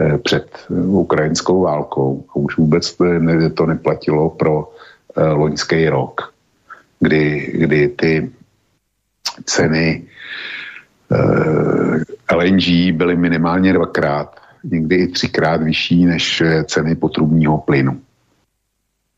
[0.00, 0.46] e, před
[0.86, 2.24] ukrajinskou válkou.
[2.30, 4.70] A už vůbec to, ne, to neplatilo pro
[5.16, 6.30] e, loňský rok,
[7.00, 8.30] kdy, kdy ty
[9.44, 10.02] ceny
[11.12, 18.00] eh, LNG byly minimálně dvakrát, někdy i třikrát vyšší než ceny potrubního plynu.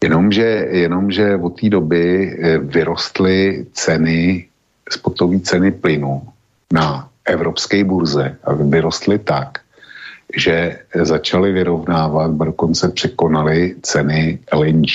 [0.05, 4.47] Jenomže, jenomže od té doby eh, vyrostly ceny,
[4.91, 6.29] spotové ceny plynu
[6.73, 9.59] na evropské burze a vyrostly tak,
[10.37, 14.91] že začaly vyrovnávat, dokonce překonaly ceny LNG.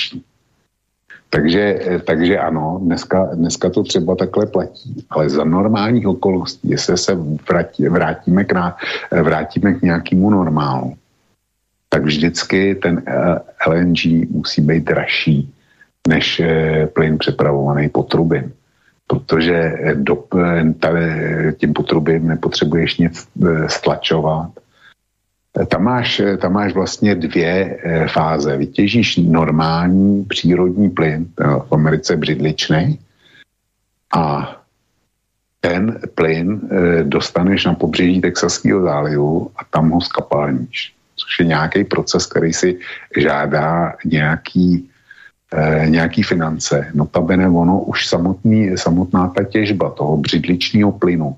[1.30, 7.14] Takže, takže ano, dneska, dneska to třeba takhle platí, ale za normálních okolností, jestli se
[7.48, 8.76] vrátí, vrátíme, k, ná,
[9.22, 10.96] vrátíme k nějakému normálu,
[11.88, 15.54] tak vždycky ten eh, LNG musí být dražší
[16.08, 18.52] než eh, plyn přepravovaný potrubím.
[19.06, 23.28] Protože do, eh, tím potrubím nepotřebuješ nic
[23.66, 24.50] stlačovat,
[25.64, 28.56] tam máš, tam máš vlastně dvě eh, fáze.
[28.56, 32.98] Vytěžíš normální přírodní plyn, v Americe břidličný,
[34.16, 34.56] a
[35.60, 40.92] ten plyn eh, dostaneš na pobřeží Texaského zálivu a tam ho skapalníš.
[41.16, 42.78] Což je nějaký proces, který si
[43.16, 44.90] žádá nějaký
[45.84, 46.90] nějaký finance.
[46.94, 51.36] Notabene ono už samotný, samotná ta těžba toho břidličního plynu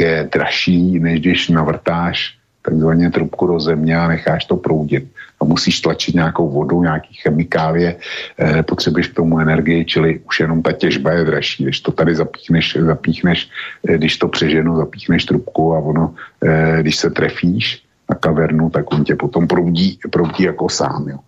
[0.00, 5.06] je dražší, než když navrtáš takzvaně trubku do země a necháš to proudit.
[5.40, 7.96] A musíš tlačit nějakou vodu, nějaký chemikálie,
[8.38, 11.64] eh, potřebuješ k tomu energii, čili už jenom ta těžba je dražší.
[11.64, 13.50] Když to tady zapíchneš, zapíchneš
[13.88, 18.92] eh, když to přeženu, zapíchneš trubku a ono, eh, když se trefíš na kavernu, tak
[18.92, 21.08] on tě potom proudí, proudí jako sám.
[21.08, 21.18] Jo.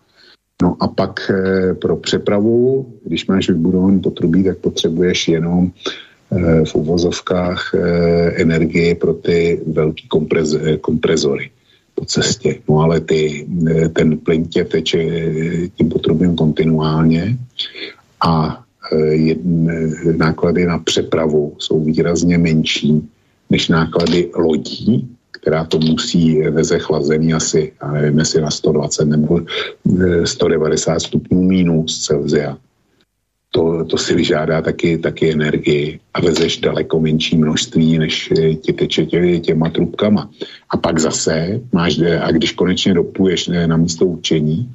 [0.63, 6.14] No a pak eh, pro přepravu, když máš vybudovaný potrubí, tak potřebuješ jenom Eh,
[6.65, 11.51] v uvozovkách eh, energie pro ty velký komprez, eh, komprezory
[11.95, 12.59] po cestě.
[12.69, 13.47] No ale ty,
[13.93, 14.99] ten plyn tě teče
[15.79, 17.39] tím potrubím kontinuálně
[18.27, 18.61] a
[20.17, 23.09] náklady na přepravu jsou výrazně menší
[23.51, 29.41] než náklady lodí, která to musí veze chlazení asi, já nevím, jestli na 120 nebo
[30.25, 32.59] 190 stupňů minus Celzia
[33.55, 39.07] to, to si vyžádá taky, taky energii a vezeš daleko menší množství, než ti teče
[39.07, 40.31] tě, těma trubkama.
[40.71, 44.75] A pak zase máš, a když konečně dopuješ na místo učení,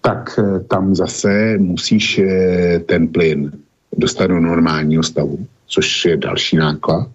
[0.00, 3.52] tak eh, tam zase musíš eh, ten plyn
[3.96, 7.08] dostat do normálního stavu, což je další náklad.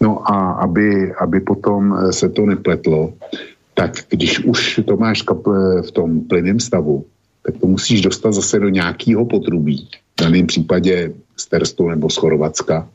[0.00, 3.12] No a aby, aby potom eh, se to nepletlo,
[3.74, 5.22] tak když už to máš
[5.86, 7.04] v tom plynném stavu,
[7.46, 9.88] tak to musíš dostat zase do nějakého potrubí,
[10.22, 12.88] daném případě z Terstu nebo z Chorvatska.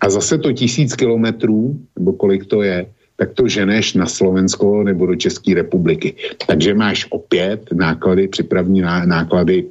[0.00, 5.06] A zase to tisíc kilometrů, nebo kolik to je, tak to ženeš na Slovensko nebo
[5.06, 6.14] do České republiky.
[6.46, 9.66] Takže máš opět náklady, připravní náklady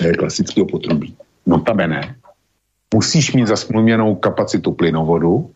[0.00, 1.16] eh, klasického potrubí.
[1.46, 2.14] Notabene,
[2.94, 5.50] musíš mít zasmluvněnou kapacitu plynovodu,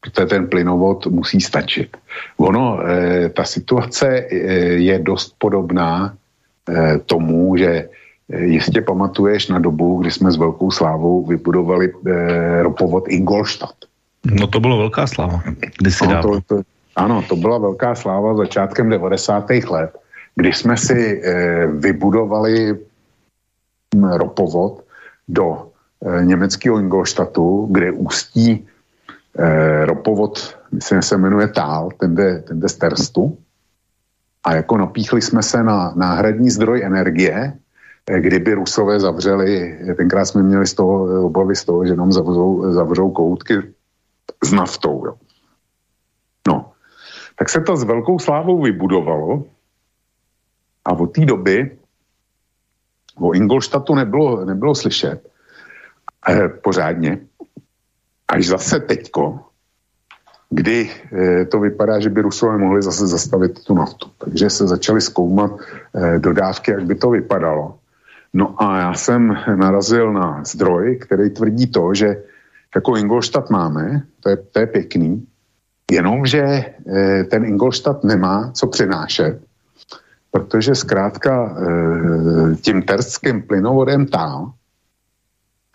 [0.00, 1.96] protože ten plynovod musí stačit.
[2.36, 4.36] Ono, e, ta situace e,
[4.80, 6.14] je dost podobná
[6.68, 7.88] e, tomu, že
[8.38, 13.76] Jistě pamatuješ na dobu, kdy jsme s velkou slávou vybudovali eh, ropovod Ingolstadt.
[14.24, 15.42] No to bylo velká sláva.
[15.78, 16.62] Kdy si no, to, to,
[16.96, 19.50] ano, to byla velká sláva začátkem 90.
[19.50, 19.98] let,
[20.34, 22.78] kdy jsme si eh, vybudovali
[23.94, 24.84] hm, ropovod
[25.28, 25.66] do
[26.06, 28.66] eh, německého Ingolstadtu, kde ústí
[29.38, 33.38] eh, ropovod, myslím, se jmenuje Tál, ten jde, ten jde z Terstu.
[34.44, 37.52] A jako napíchli jsme se na náhradní zdroj energie,
[38.06, 43.10] kdyby Rusové zavřeli, tenkrát jsme měli z toho obavy z toho, že nám zavřou, zavřou
[43.10, 43.54] koutky
[44.44, 45.06] s naftou.
[45.06, 45.14] Jo.
[46.48, 46.72] No,
[47.38, 49.44] tak se to s velkou slávou vybudovalo
[50.84, 51.78] a od té doby
[53.20, 55.28] o Ingolštatu nebylo, nebylo slyšet
[56.28, 57.18] eh, pořádně.
[58.28, 59.40] Až zase teďko,
[60.50, 64.10] kdy eh, to vypadá, že by Rusové mohli zase zastavit tu naftu.
[64.18, 65.50] Takže se začaly zkoumat
[65.94, 67.78] eh, dodávky, jak by to vypadalo.
[68.32, 72.22] No a já jsem narazil na zdroj, který tvrdí to, že
[72.74, 75.26] jako Ingolstadt máme, to je, to je pěkný,
[75.90, 79.40] jenomže eh, ten Ingolstadt nemá co přinášet,
[80.30, 84.52] protože zkrátka eh, tím terským plynovodem tam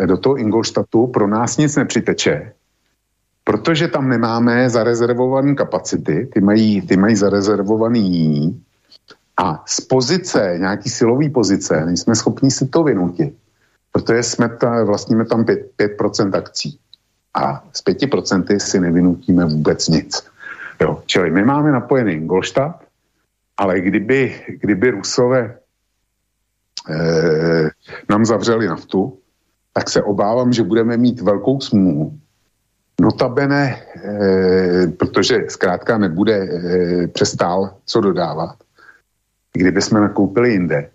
[0.06, 2.54] do toho Ingolstadtu pro nás nic nepřiteče,
[3.44, 8.64] protože tam nemáme zarezervované kapacity, ty mají, ty mají zarezervovaný
[9.38, 13.36] a z pozice, nějaký silový pozice, nejsme schopni si to vynutit,
[13.92, 16.80] protože jsme ta, vlastníme tam 5%, 5% akcí.
[17.34, 20.24] A z 5% si nevynutíme vůbec nic.
[20.82, 21.04] Jo.
[21.06, 22.84] Čili my máme napojený Ingolstadt,
[23.58, 25.58] ale kdyby, kdyby Rusové
[26.90, 27.70] eh,
[28.10, 29.20] nám zavřeli naftu,
[29.74, 32.20] tak se obávám, že budeme mít velkou smůlu.
[33.02, 38.56] Notabene, eh, protože zkrátka nebude eh, přestál co dodávat
[39.60, 40.90] kdyby jsme nakoupili jinde.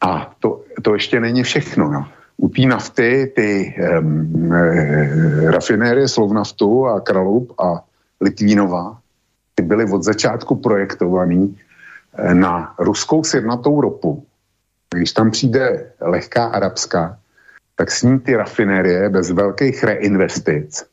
[0.00, 1.90] A to, to ještě není všechno.
[1.90, 2.08] No.
[2.36, 7.84] U té nafty, ty um, e, rafinérie Slovnaftu a Kralub a
[8.20, 8.98] Litvínova,
[9.54, 11.58] ty byly od začátku projektovaný
[12.16, 14.24] e, na ruskou sjednatou ropu.
[14.94, 17.18] Když tam přijde lehká arabská,
[17.76, 20.86] tak s ní ty rafinérie bez velkých reinvestic e,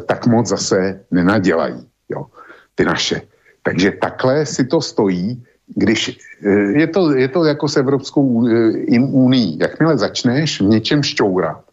[0.00, 2.26] tak moc zase nenadělají, jo,
[2.74, 3.22] ty naše.
[3.62, 5.44] Takže takhle si to stojí
[5.74, 11.02] když eh, je to, je to jako s Evropskou eh, unii, jakmile začneš v něčem
[11.02, 11.64] šťourat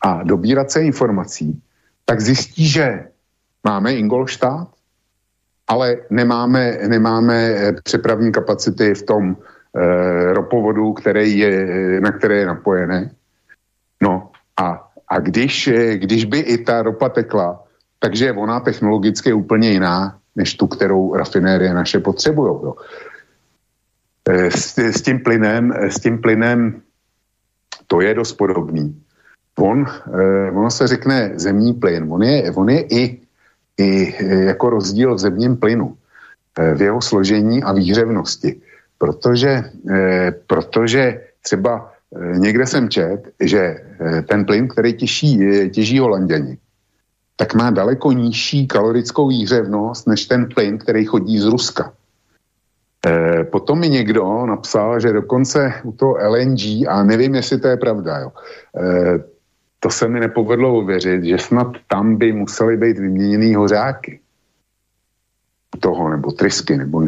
[0.00, 1.62] a dobírat se informací,
[2.04, 3.04] tak zjistí, že
[3.64, 4.68] máme Ingolstadt,
[5.68, 9.36] ale nemáme, nemáme eh, přepravní kapacity v tom
[9.70, 11.66] e, ropovodu, který je,
[12.00, 13.10] na které je napojené.
[14.02, 17.62] No a, a když, když by i ta ropa tekla,
[17.98, 22.74] takže je ona technologicky úplně jiná, než tu, kterou rafinérie naše potřebují.
[24.28, 26.82] S, s tím plynem, s tím plynem
[27.86, 29.02] to je dost podobný.
[29.58, 29.86] On,
[30.52, 33.20] ono se řekne zemní plyn, on je, on je i,
[33.78, 34.14] i
[34.46, 35.96] jako rozdíl v zemním plynu
[36.74, 38.60] v jeho složení a výhřevnosti.
[38.98, 39.64] Protože,
[40.46, 41.92] protože třeba
[42.36, 43.76] někde jsem čet, že
[44.28, 45.40] ten plyn, který těží,
[45.70, 46.58] těží holanděni,
[47.36, 51.92] tak má daleko nižší kalorickou výhřevnost než ten plyn, který chodí z Ruska.
[53.06, 57.76] E, potom mi někdo napsal, že dokonce u toho LNG, a nevím, jestli to je
[57.76, 58.32] pravda, jo,
[58.76, 59.18] e,
[59.80, 64.20] to se mi nepovedlo uvěřit, že snad tam by museli být vyměněný hořáky
[65.80, 67.00] toho, nebo trysky, nebo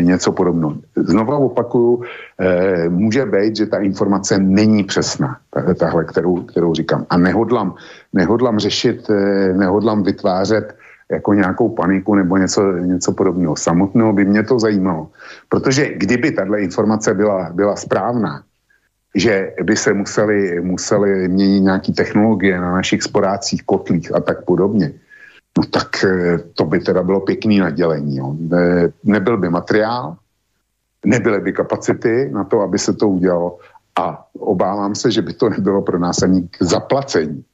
[0.00, 0.76] něco podobného.
[0.96, 2.02] Znova opakuju,
[2.40, 5.38] eh, může být, že ta informace není přesná,
[5.78, 7.06] tahle, kterou, kterou říkám.
[7.10, 7.74] A nehodlám,
[8.12, 10.76] nehodlám řešit, eh, nehodlám vytvářet
[11.10, 13.56] jako nějakou paniku nebo něco, něco podobného.
[13.56, 15.08] Samotného by mě to zajímalo.
[15.48, 18.42] Protože kdyby tahle informace byla, byla správná,
[19.14, 24.92] že by se museli, museli měnit nějaké technologie na našich sporácích, kotlích a tak podobně,
[25.58, 28.16] no tak eh, to by teda bylo pěkný nadělení.
[28.16, 28.36] Jo.
[28.38, 30.16] Ne, nebyl by materiál,
[31.04, 33.58] nebyly by kapacity na to, aby se to udělalo
[33.98, 37.44] a obávám se, že by to nebylo pro nás ani k zaplacení,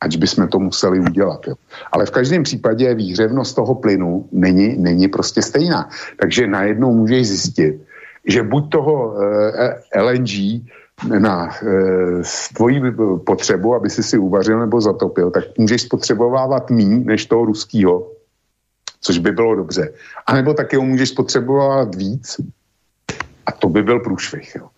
[0.00, 1.46] ať bychom to museli udělat.
[1.46, 1.54] Jo.
[1.92, 5.88] Ale v každém případě výhřevnost toho plynu není, není prostě stejná.
[6.20, 7.82] Takže najednou můžeš zjistit,
[8.26, 9.14] že buď toho
[9.94, 10.64] eh, LNG
[11.18, 12.22] na e,
[12.54, 12.80] tvoji
[13.26, 18.10] potřebu, aby si si uvařil nebo zatopil, tak můžeš spotřebovávat mí než toho ruského,
[19.00, 19.92] což by bylo dobře.
[20.26, 22.40] A nebo taky ho můžeš spotřebovat víc
[23.46, 24.56] a to by byl průšvih.
[24.58, 24.68] Jo.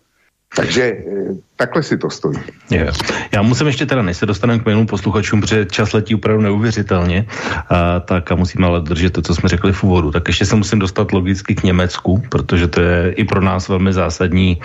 [0.57, 2.37] Takže eh, takhle si to stojí.
[2.73, 2.89] Je.
[3.31, 7.25] Já musím ještě teda, než se dostaneme k mému posluchačům, protože čas letí opravdu neuvěřitelně,
[7.69, 10.11] a, tak a musíme ale držet to, co jsme řekli v úvodu.
[10.11, 13.93] Tak ještě se musím dostat logicky k Německu, protože to je i pro nás velmi
[13.93, 14.57] zásadní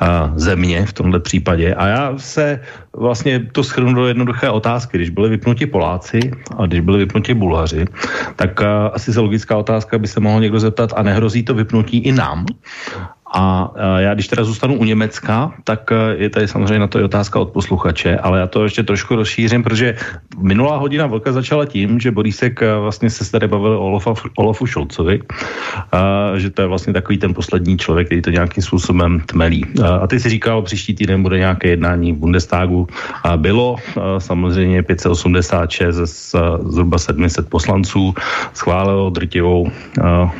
[0.00, 1.74] a, země v tomhle případě.
[1.74, 2.60] A já se
[2.96, 4.96] vlastně to schrnu do jednoduché otázky.
[4.98, 6.20] Když byli vypnuti Poláci
[6.56, 7.84] a když byli vypnuti Bulhaři,
[8.36, 11.98] tak a, asi se logická otázka by se mohl někdo zeptat, a nehrozí to vypnutí
[11.98, 12.46] i nám?
[13.34, 17.02] A já když teda zůstanu u Německa, tak e, je tady samozřejmě na to i
[17.02, 19.96] otázka od posluchače, ale já to ještě trošku rozšířím, protože
[20.38, 24.66] minulá hodina vlka začala tím, že Borísek e, vlastně se tady bavil o Olofa, Olofu
[24.66, 25.20] Šolcovi,
[26.36, 29.66] že to je vlastně takový ten poslední člověk, který to nějakým způsobem tmelí.
[30.02, 32.88] A, ty si říkal, příští týden bude nějaké jednání v Bundestagu.
[33.24, 33.76] A bylo
[34.18, 38.14] samozřejmě 586 z zhruba 700 poslanců
[38.52, 39.70] schválilo drtivou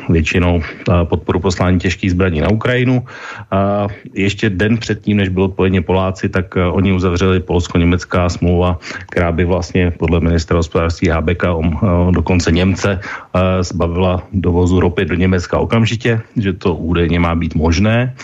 [0.09, 0.61] většinou
[1.03, 3.03] podporu poslání těžkých zbraní na Ukrajinu Ukrajinu.
[3.51, 8.79] A ještě den předtím, než bylo odpovědně Poláci, tak uh, oni uzavřeli polsko-německá smlouva,
[9.09, 15.15] která by vlastně podle ministra hospodářství um, uh, dokonce Němce uh, zbavila dovozu ropy do
[15.15, 18.15] Německa okamžitě, že to údajně má být možné.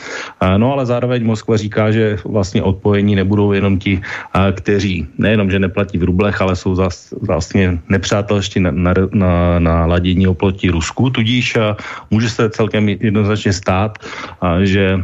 [0.57, 4.01] No ale zároveň Moskva říká, že vlastně odpojení nebudou jenom ti,
[4.33, 9.85] kteří nejenom, že neplatí v rublech, ale jsou zas, vlastně nepřátelští na, na, na, na
[9.85, 11.57] ladění oproti Rusku, tudíž
[12.11, 13.97] může se celkem jednoznačně stát,
[14.63, 15.03] že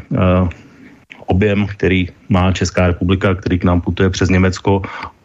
[1.26, 4.82] objem, který má Česká republika, který k nám putuje přes Německo,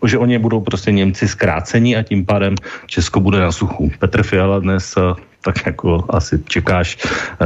[0.07, 2.55] že oni budou prostě Němci zkráceni a tím pádem
[2.87, 3.91] Česko bude na suchu.
[3.99, 4.99] Petr Fiala dnes
[5.45, 6.99] tak jako asi čekáš,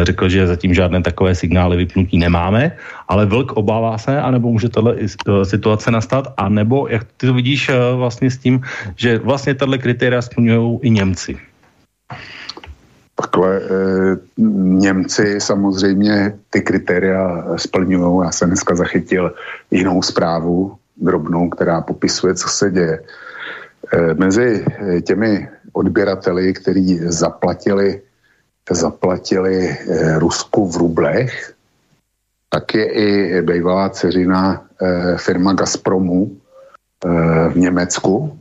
[0.02, 2.72] řekl, že zatím žádné takové signály vypnutí nemáme,
[3.08, 8.30] ale Vlk obává se, anebo může tato situace nastat, anebo jak ty to vidíš vlastně
[8.30, 8.60] s tím,
[8.96, 11.38] že vlastně tato kritéria splňují i Němci.
[13.16, 13.60] Takhle e,
[14.76, 18.24] Němci samozřejmě ty kritéria splňují.
[18.24, 19.34] Já jsem dneska zachytil
[19.70, 23.00] jinou zprávu, drobnou, která popisuje, co se děje.
[23.92, 24.64] E, mezi
[25.02, 28.02] těmi odběrateli, kteří zaplatili,
[28.70, 31.52] zaplatili e, Rusku v rublech,
[32.50, 36.38] tak je i bývalá dceřina e, firma Gazpromu e,
[37.48, 38.38] v Německu,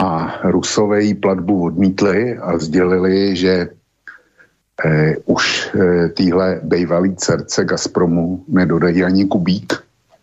[0.00, 3.68] a Rusové jí platbu odmítli a sdělili, že
[4.84, 9.82] eh, už eh, týhle bejvalý dcerce Gazpromu nedodají ani kubík.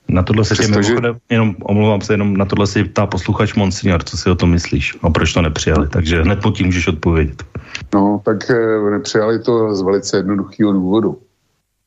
[0.09, 0.95] Na tohle se tě že...
[1.29, 4.97] jenom omlouvám se, jenom na tohle si ptá posluchač Monsignor, co si o tom myslíš
[5.01, 7.43] a proč to nepřijali, takže hned po tím můžeš odpovědět.
[7.93, 11.19] No, tak eh, nepřijali to z velice jednoduchého důvodu,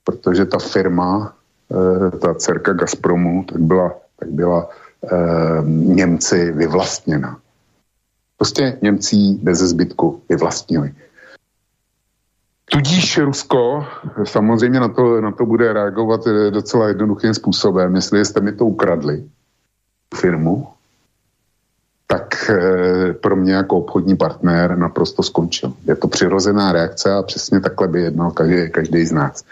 [0.04, 1.32] protože ta firma,
[1.72, 4.68] eh, ta dcerka Gazpromu, tak byla, tak byla
[5.12, 7.39] eh, Němci vyvlastněna.
[8.40, 10.94] Prostě Němci bez zbytku vyvlastnili.
[12.64, 13.86] Tudíž Rusko
[14.24, 17.94] samozřejmě na to, na to bude reagovat eh, docela jednoduchým způsobem.
[17.94, 19.24] Jestli jste mi to ukradli,
[20.14, 20.68] firmu,
[22.06, 25.72] tak e, pro mě jako obchodní partner naprosto skončil.
[25.84, 29.44] Je to přirozená reakce a přesně takhle by jednal každý, každý z nás.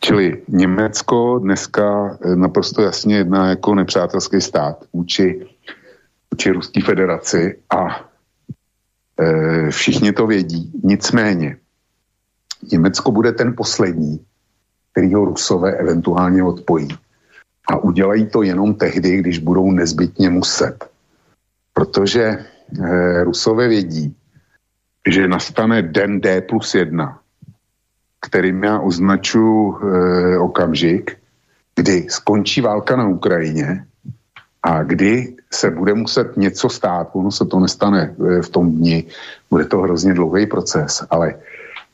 [0.00, 5.46] Čili Německo dneska e, naprosto jasně jedná jako nepřátelský stát vůči,
[6.30, 8.09] vůči Ruské federaci a
[9.70, 10.72] všichni to vědí.
[10.84, 11.56] Nicméně
[12.72, 14.20] Německo bude ten poslední,
[14.92, 16.88] který ho Rusové eventuálně odpojí.
[17.68, 20.90] A udělají to jenom tehdy, když budou nezbytně muset
[21.80, 24.16] protože eh, Rusové vědí,
[25.08, 27.20] že nastane den D plus jedna,
[28.20, 31.16] kterým já označuji eh, okamžik,
[31.76, 33.86] kdy skončí válka na Ukrajině
[34.62, 39.04] a kdy se bude muset něco stát, ono se to nestane eh, v tom dni,
[39.50, 41.34] bude to hrozně dlouhý proces, ale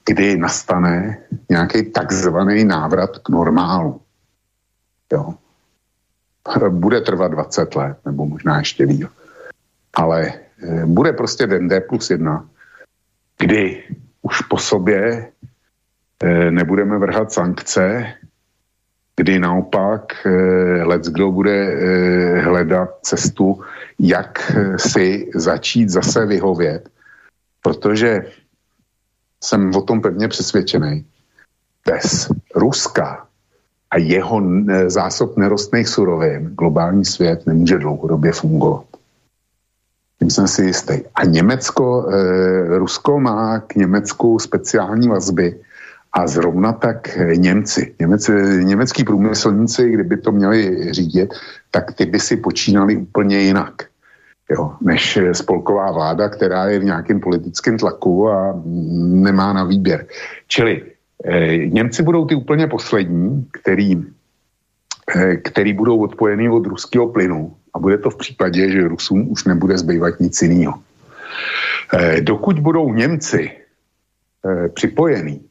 [0.07, 1.19] kdy nastane
[1.51, 4.01] nějaký takzvaný návrat k normálu.
[5.13, 5.35] Jo.
[6.69, 9.07] Bude trvat 20 let, nebo možná ještě víc
[9.97, 10.33] ale
[10.63, 12.49] eh, bude prostě den D plus jedna,
[13.39, 13.85] kdy
[14.23, 15.33] už po sobě
[16.23, 18.15] eh, nebudeme vrhat sankce,
[19.17, 21.57] kdy naopak eh, let kdo bude
[22.41, 23.61] hledat cestu,
[23.99, 26.89] jak si začít zase vyhovět,
[27.63, 28.27] protože
[29.45, 31.05] jsem o tom pevně přesvědčený.
[31.87, 33.27] Bez Ruska
[33.91, 34.43] a jeho
[34.87, 38.85] zásob nerostných surovin globální svět nemůže dlouhodobě fungovat.
[40.19, 40.95] Tím jsem si jistý.
[41.15, 45.61] A Německo, eh, Rusko má k Německu speciální vazby
[46.17, 47.95] a zrovna tak Němci.
[48.01, 48.31] Němec,
[48.63, 51.35] německý průmyslníci, kdyby to měli řídit,
[51.71, 53.83] tak ty by si počínali úplně jinak.
[54.51, 58.63] Jo, než spolková vláda, která je v nějakém politickém tlaku a
[58.97, 60.07] nemá na výběr.
[60.49, 60.83] Čili
[61.25, 64.05] eh, Němci budou ty úplně poslední, který,
[65.17, 69.45] eh, který budou odpojený od ruského plynu a bude to v případě, že Rusům už
[69.45, 70.75] nebude zbývat nic jiného.
[71.93, 75.46] Eh, dokud budou Němci eh, připojení,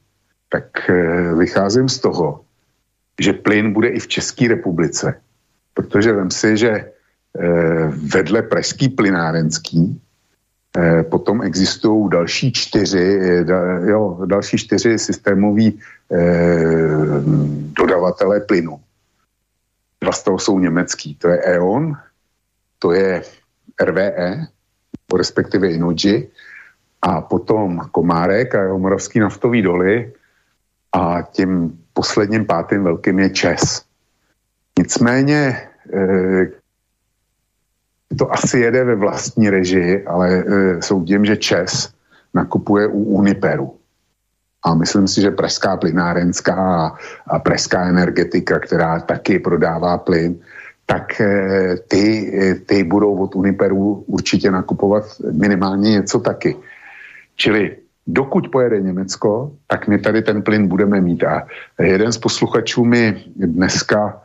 [0.56, 2.48] tak eh, vycházím z toho,
[3.20, 5.20] že plyn bude i v České republice.
[5.74, 6.92] Protože vím si, že
[8.16, 10.00] vedle pražský plynárenský
[11.12, 13.20] potom existují další čtyři,
[13.84, 15.80] jo, další čtyři systémoví
[17.76, 18.80] dodavatelé plynu.
[20.02, 21.16] Dva z toho jsou německý.
[21.16, 21.96] To je E.ON,
[22.80, 23.24] to je
[23.84, 24.48] RVE,
[25.12, 26.32] respektive Inuji,
[27.02, 30.14] a potom Komárek a jeho moravský naftový doly
[30.96, 33.84] a tím posledním pátým velkým je Čes.
[34.80, 35.38] Nicméně
[35.94, 36.48] e,
[38.18, 41.92] to asi jede ve vlastní režii, ale e, soudím, že Čes
[42.34, 43.76] nakupuje u Uniperu.
[44.66, 46.98] A myslím si, že Pražská plynárenská a,
[47.28, 50.40] a Pražská energetika, která taky prodává plyn,
[50.86, 56.56] tak eh, ty, eh, ty budou od Uniperu určitě nakupovat minimálně něco taky.
[57.36, 57.78] Čili
[58.08, 61.24] dokud pojede Německo, tak my tady ten plyn budeme mít.
[61.24, 61.48] A
[61.80, 64.22] jeden z posluchačů mi dneska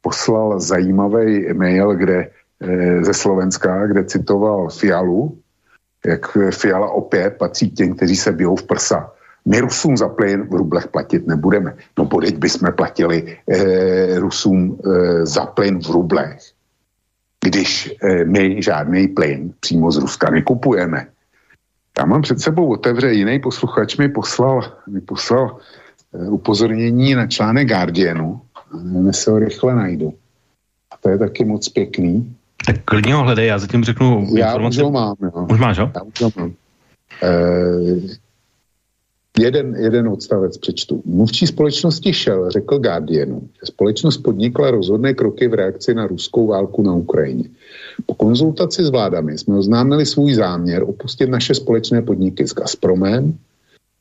[0.00, 2.28] poslal zajímavý mail, kde
[2.60, 5.38] eh, ze Slovenska, kde citoval Fialu,
[6.06, 9.12] jak Fiala opět patří těm, kteří se bijou v prsa
[9.44, 11.74] my Rusům za plyn v rublech platit nebudeme.
[11.98, 16.38] No podeď bychom platili eh, Rusům eh, za plyn v rublech,
[17.44, 21.06] když eh, my žádný plyn přímo z Ruska nekupujeme.
[21.98, 25.56] Já mám před sebou otevře, jiný posluchač mi poslal, mi poslal
[26.14, 28.40] eh, upozornění na článek Guardianu.
[28.82, 30.14] Nevím, jestli ho rychle najdu.
[30.92, 32.36] A to je taky moc pěkný.
[32.66, 34.80] Tak klidně ho hledej, já zatím řeknu já informace.
[34.80, 35.46] Já už ho mám, jo.
[35.50, 35.90] Už máš, jo?
[35.94, 36.52] Já už ho mám.
[37.22, 38.16] Eh,
[39.42, 41.02] Jeden, jeden odstavec přečtu.
[41.04, 46.82] Mluvčí společnosti Shell řekl Guardianu, že společnost podnikla rozhodné kroky v reakci na ruskou válku
[46.82, 47.44] na Ukrajině.
[48.06, 53.34] Po konzultaci s vládami jsme oznámili svůj záměr opustit naše společné podniky s Gazpromem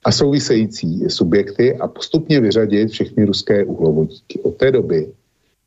[0.05, 4.39] a související subjekty a postupně vyřadit všechny ruské uhlovodíky.
[4.43, 5.09] Od té doby,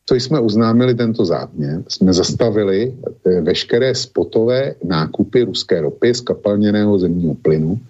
[0.07, 2.95] co jsme oznámili tento záměr, jsme zastavili
[3.27, 7.81] eh, veškeré spotové nákupy ruské ropy z kapalněného zemního plynu,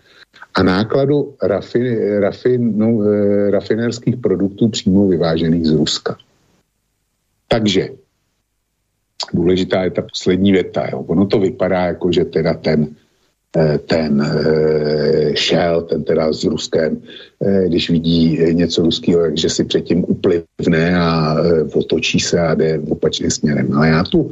[0.55, 6.16] a nákladu rafin, rafin, no, e, rafinerských produktů přímo vyvážených z Ruska.
[7.48, 7.89] Takže
[9.32, 10.86] důležitá je ta poslední věta.
[10.93, 11.01] Jo.
[11.01, 12.89] Ono to vypadá jako, že teda ten,
[13.56, 14.22] e, ten
[15.35, 17.02] šel, ten teda s Ruskem,
[17.66, 21.36] když vidí něco ruského, že si předtím uplivne a
[21.74, 23.72] otočí se a jde opačným směrem.
[23.72, 24.31] Ale já tu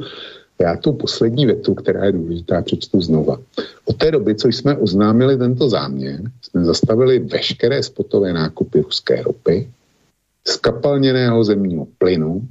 [0.61, 3.37] já tu poslední větu, která je důležitá, přečtu znova.
[3.85, 9.69] Od té doby, co jsme oznámili tento záměr, jsme zastavili veškeré spotové nákupy ruské ropy,
[10.47, 12.47] skapalněného zemního plynu,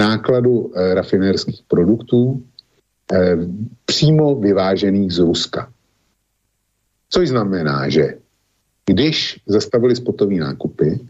[0.00, 2.42] nákladu e, rafinerských produktů,
[3.12, 3.36] eh,
[3.84, 5.72] přímo vyvážených z Ruska.
[7.10, 8.14] Což znamená, že
[8.86, 11.00] když zastavili spotové nákupy,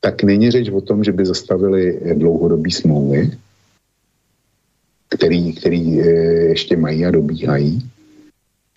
[0.00, 3.30] tak není řeč o tom, že by zastavili dlouhodobý smlouvy,
[5.08, 6.04] který, který eh,
[6.52, 7.90] ještě mají a dobíhají.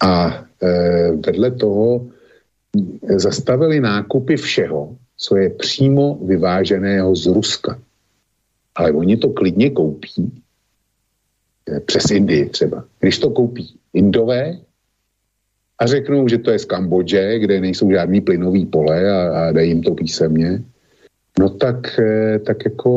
[0.03, 2.08] A eh, vedle toho
[3.16, 7.80] zastavili nákupy všeho, co je přímo vyváženého z Ruska.
[8.76, 10.32] Ale oni to klidně koupí
[11.68, 12.86] eh, přes Indii třeba.
[12.99, 14.58] Když to koupí Indové
[15.80, 19.70] a řeknou, že to je z Kambodže, kde nejsou žádný plynový pole a, a dají
[19.70, 20.64] jim to písemně,
[21.40, 21.99] no tak,
[22.45, 22.91] tak jako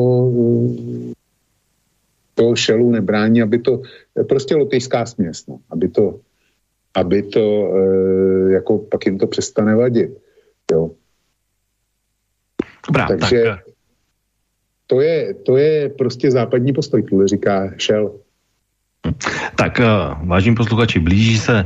[2.35, 3.81] toho šelu nebrání, aby to,
[4.29, 6.19] prostě lotejská směs, no, aby to,
[6.93, 10.11] aby to, e, jako pak jim to přestane vadit,
[10.71, 10.91] jo.
[12.87, 13.59] Dobrá, Takže tak...
[13.59, 13.71] Eh.
[14.87, 18.11] to je, to je prostě západní postoj, který říká šel.
[19.55, 19.85] Tak eh,
[20.23, 21.65] vážení posluchači, blíží se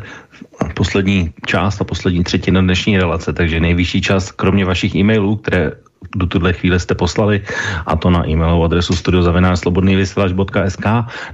[0.75, 5.71] poslední část a poslední třetina dnešní relace, takže nejvyšší čas, kromě vašich e-mailů, které
[6.15, 7.41] do tuhle chvíli jste poslali
[7.85, 10.85] a to na e-mailovou adresu studiozavinářslobodnývysílač.sk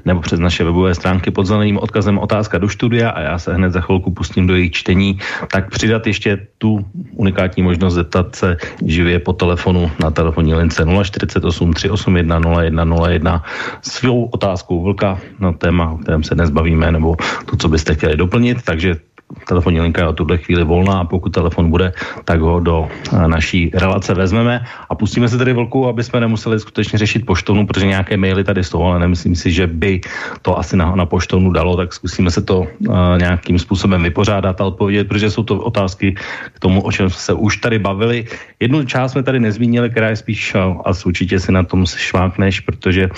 [0.06, 3.72] nebo přes naše webové stránky pod zeleným odkazem otázka do studia a já se hned
[3.72, 5.20] za chvilku pustím do jejich čtení,
[5.52, 11.74] tak přidat ještě tu unikátní možnost zeptat se živě po telefonu na telefonní lince 048
[11.74, 13.44] 381 0101
[13.82, 17.16] svou otázkou vlka na téma, o kterém se dnes bavíme, nebo
[17.46, 18.96] to, co byste chtěli doplnit, takže
[19.48, 21.94] telefonní linka je o tuhle chvíli volná a pokud telefon bude,
[22.26, 26.60] tak ho do eh, naší relace vezmeme a pustíme se tedy vlku, aby jsme nemuseli
[26.60, 30.02] skutečně řešit poštovnu, protože nějaké maily tady jsou, ale nemyslím si, že by
[30.42, 34.66] to asi na, na poštovnu dalo, tak zkusíme se to uh, nějakým způsobem vypořádat a
[34.66, 36.16] odpovědět, protože jsou to otázky
[36.54, 38.26] k tomu, o čem se už tady bavili.
[38.60, 43.10] Jednu část jsme tady nezmínili, která je spíš, a určitě si na tom švákneš, protože
[43.10, 43.14] uh,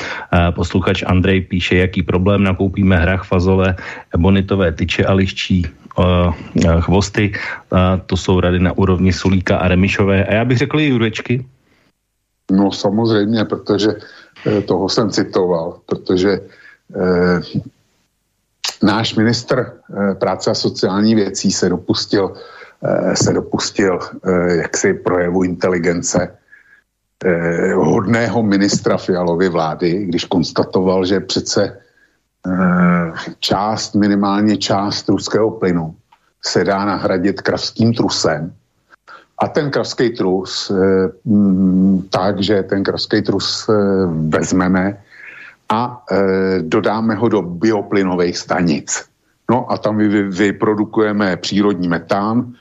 [0.55, 3.75] posluchač Andrej píše, jaký problém nakoupíme hrach, fazole,
[4.17, 5.67] bonitové tyče a liščí
[6.79, 7.31] chvosty.
[7.71, 10.25] Uh, to jsou rady na úrovni Sulíka a Remišové.
[10.25, 11.45] A já bych řekl i Jurečky.
[12.51, 13.95] No samozřejmě, protože
[14.47, 16.39] eh, toho jsem citoval, protože
[16.95, 17.41] eh,
[18.83, 22.33] náš ministr eh, práce a sociální věcí se dopustil,
[22.83, 26.37] eh, se dopustil eh, jaksi projevu inteligence
[27.25, 31.86] eh, hodného ministra Fialovy vlády, když konstatoval, že přece Eh,
[33.39, 35.95] část, minimálně část ruského plynu
[36.45, 38.53] se dá nahradit kravským trusem.
[39.37, 43.73] A ten kravský trus, eh, mm, takže ten kravský trus eh,
[44.29, 44.97] vezmeme
[45.69, 46.05] a
[46.61, 49.03] dodáme ho do bioplynových stanic.
[49.51, 52.55] No a tam vy, vyprodukujeme přírodní metán,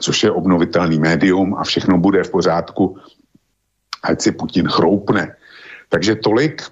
[0.00, 2.98] což je obnovitelný médium a všechno bude v pořádku,
[4.02, 5.36] ať si Putin chroupne.
[5.88, 6.62] Takže tolik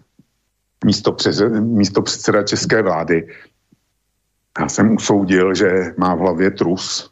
[0.84, 3.28] místo, přeze, místo předseda české vlády.
[4.60, 7.10] Já jsem usoudil, že má v hlavě trus.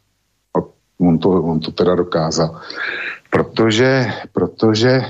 [0.57, 0.59] A
[0.99, 2.61] on to, on to teda dokázal.
[3.29, 5.01] Protože, protože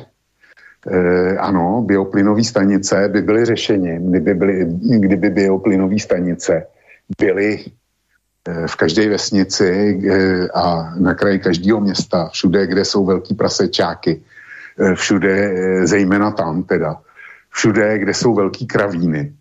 [0.87, 4.65] eh, ano, bioplynové stanice by byly řešením, kdyby, byly,
[4.99, 6.67] kdyby bioplynové stanice
[7.17, 7.65] byly
[8.47, 14.21] eh, v každé vesnici eh, a na kraji každého města, všude, kde jsou velký prasečáky,
[14.79, 15.51] eh, všude,
[15.87, 17.01] zejména tam teda,
[17.59, 19.35] všude, kde jsou velký kravíny.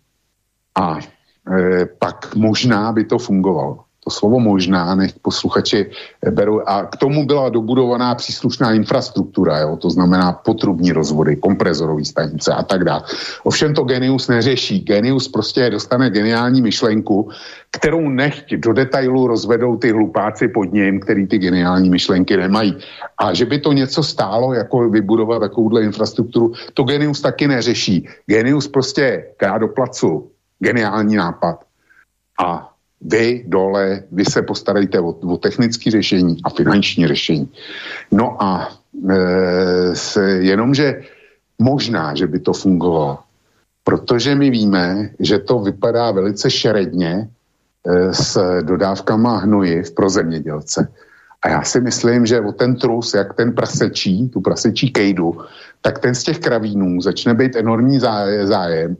[0.75, 3.85] A e, pak možná by to fungovalo.
[4.09, 5.93] To slovo možná, nech posluchači
[6.33, 6.65] berou.
[6.65, 9.77] A k tomu byla dobudovaná příslušná infrastruktura, jo?
[9.77, 13.05] to znamená potrubní rozvody, komprezorové stanice a tak dále.
[13.45, 14.81] Ovšem to Genius neřeší.
[14.81, 17.29] Genius prostě dostane geniální myšlenku,
[17.69, 22.81] kterou nechť do detailu rozvedou ty hlupáci pod ním, který ty geniální myšlenky nemají.
[23.13, 28.09] A že by to něco stálo, jako vybudovat takovouhle infrastrukturu, to Genius taky neřeší.
[28.25, 31.61] Genius prostě dá do placu geniální nápad.
[32.41, 32.68] A
[33.01, 37.51] vy dole, vy se postarejte o, o technické řešení a finanční řešení.
[38.11, 38.69] No a
[39.09, 41.01] e, se, jenomže
[41.59, 43.19] možná, že by to fungovalo,
[43.83, 47.29] protože my víme, že to vypadá velice šeredně
[47.87, 50.87] e, s dodávkama hnojiv pro zemědělce.
[51.41, 55.41] A já si myslím, že o ten trus, jak ten prasečí, tu prasečí kejdu,
[55.81, 57.99] tak ten z těch kravínů začne být enormní
[58.43, 58.97] zájem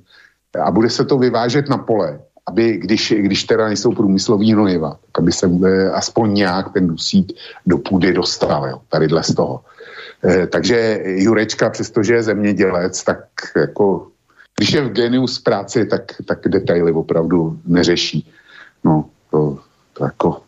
[0.63, 2.19] a bude se to vyvážet na pole
[2.49, 7.31] aby, když, když teda nejsou průmyslový hnojiva, tak aby se e, aspoň nějak ten dusík
[7.65, 9.61] do půdy dostal, jo, tadyhle z toho.
[10.26, 13.19] E, takže Jurečka, přestože je zemědělec, tak
[13.55, 14.07] jako,
[14.57, 18.26] když je v genius práci, tak, tak detaily opravdu neřeší.
[18.84, 19.57] No, to,
[19.93, 20.41] to jako...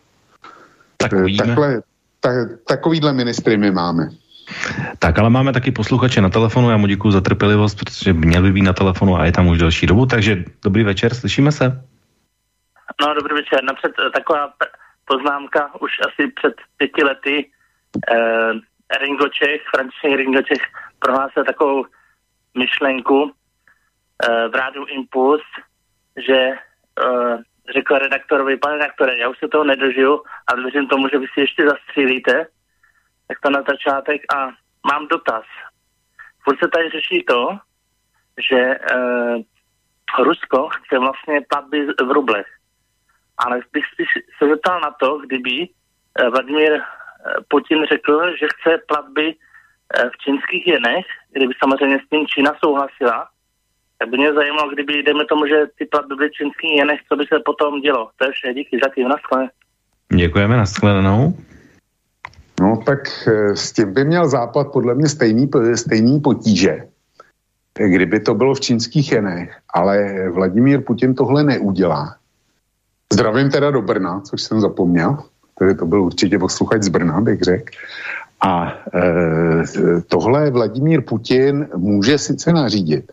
[0.97, 1.81] Tak e, takhle,
[2.19, 4.09] tak, takovýhle ministry my máme.
[4.99, 8.51] Tak, ale máme taky posluchače na telefonu, já mu děkuji za trpělivost, protože měl by
[8.51, 11.81] být na telefonu a je tam už delší dobu, takže dobrý večer, slyšíme se?
[13.01, 13.63] No, dobrý večer.
[13.63, 14.53] Napřed eh, taková
[15.05, 17.51] poznámka, už asi před pěti lety
[18.11, 18.51] eh,
[18.99, 20.61] Ringo Čech, František Ringo Čech
[20.99, 21.85] prohlásil takovou
[22.57, 25.41] myšlenku eh, v rádiu Impuls,
[26.27, 27.37] že eh,
[27.73, 31.39] řekl redaktorovi, pane redaktore, já už se toho nedožiju, ale věřím tomu, že vy si
[31.39, 32.47] ještě zastřílíte,
[33.27, 34.49] tak to na začátek a
[34.91, 35.43] mám dotaz.
[36.43, 37.57] Furt se tady řeší to,
[38.49, 39.35] že eh,
[40.19, 42.47] Rusko chce vlastně platby v rublech.
[43.45, 43.83] Ale bych
[44.37, 46.81] se zeptal na to, kdyby eh, Vladimír eh,
[47.47, 53.27] Putin řekl, že chce platby eh, v čínských jenech, kdyby samozřejmě s tím Čína souhlasila,
[53.97, 57.25] tak by mě zajímalo, kdyby, jdeme tomu, že ty platby byly čínských jenech, co by
[57.25, 58.09] se potom dělo.
[58.17, 59.49] To je vše, díky zatím, naschle.
[60.15, 61.33] Děkujeme, nashledanou.
[62.61, 62.99] No tak
[63.53, 66.87] s tím by měl Západ podle mě stejný, stejný potíže,
[67.77, 69.95] kdyby to bylo v čínských jenech, ale
[70.29, 72.20] Vladimír Putin tohle neudělá.
[73.11, 75.17] Zdravím teda do Brna, což jsem zapomněl,
[75.59, 77.71] tedy to byl určitě posluchač z Brna, bych řekl.
[78.41, 83.11] A e, tohle Vladimír Putin může sice nařídit,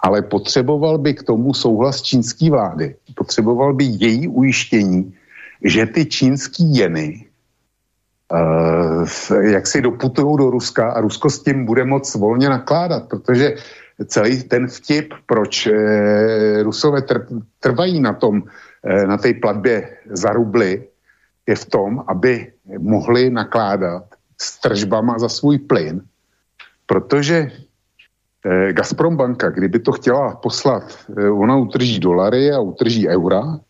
[0.00, 2.94] ale potřeboval by k tomu souhlas čínské vlády.
[3.14, 5.14] Potřeboval by její ujištění,
[5.64, 7.28] že ty čínský jeny
[8.32, 9.04] uh,
[9.40, 13.54] jak si doputují do Ruska a Rusko s tím bude moc volně nakládat, protože
[14.06, 15.72] celý ten vtip, proč uh,
[16.62, 18.42] Rusové tr- trvají na tom,
[19.06, 20.88] na té platbě za rubly,
[21.48, 24.04] je v tom, aby mohli nakládat
[24.40, 26.04] s tržbama za svůj plyn,
[26.86, 27.50] protože
[28.46, 30.84] eh, Gazprom banka, kdyby to chtěla poslat,
[31.16, 33.60] eh, ona utrží dolary a utrží eura,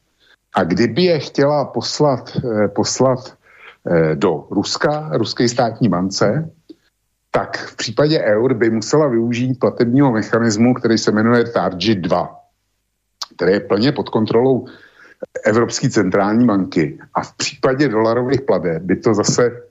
[0.54, 3.38] a kdyby je chtěla poslat, eh, poslat
[3.86, 6.50] eh, do Ruska, ruské státní bance,
[7.30, 12.36] tak v případě eur by musela využít platebního mechanismu, který se jmenuje Targi 2,
[13.36, 14.66] který je plně pod kontrolou
[15.44, 16.98] Evropské centrální banky.
[17.14, 19.62] A v případě dolarových plateb by to zase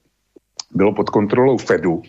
[0.72, 2.02] bylo pod kontrolou Fedu.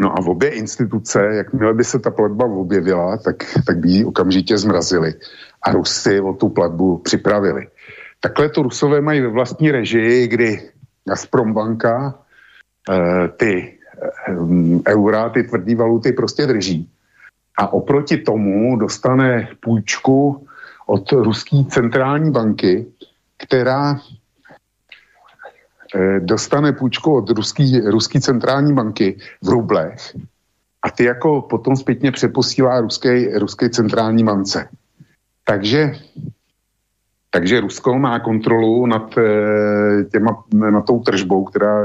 [0.00, 3.36] No a v obě instituce, jakmile by se ta platba objevila, tak,
[3.66, 5.14] tak by ji okamžitě zmrazili
[5.62, 7.68] a Rusy o tu platbu připravili.
[8.20, 10.70] Takhle to Rusové mají ve vlastní režii, kdy
[11.08, 12.14] Gazprom banka
[12.90, 13.78] e, ty
[14.28, 16.90] e, eura, ty tvrdý valuty prostě drží.
[17.58, 20.46] A oproti tomu dostane půjčku
[20.86, 22.86] od ruské centrální banky,
[23.36, 24.00] která
[25.94, 27.30] Eh, dostane půjčku od
[27.84, 30.16] ruské centrální banky v rublech
[30.82, 34.68] a ty jako potom zpětně přeposílá ruské, ruské centrální bance.
[35.44, 35.92] Takže,
[37.30, 41.84] takže Rusko má kontrolu nad, eh, těma, nad tou tržbou, která,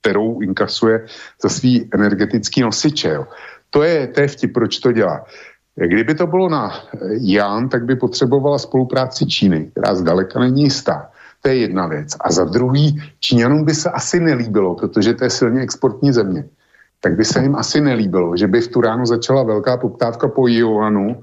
[0.00, 1.06] kterou inkasuje
[1.42, 3.18] za svý energetický nosiče.
[3.70, 5.24] To je, to je vtip, proč to dělá.
[5.86, 6.72] Kdyby to bylo na
[7.20, 11.10] Jan, tak by potřebovala spolupráci Číny, která zdaleka není jistá.
[11.42, 12.16] To je jedna věc.
[12.20, 16.44] A za druhý, Číňanům by se asi nelíbilo, protože to je silně exportní země,
[17.00, 20.48] tak by se jim asi nelíbilo, že by v tu ránu začala velká poptávka po
[20.48, 21.20] Joanu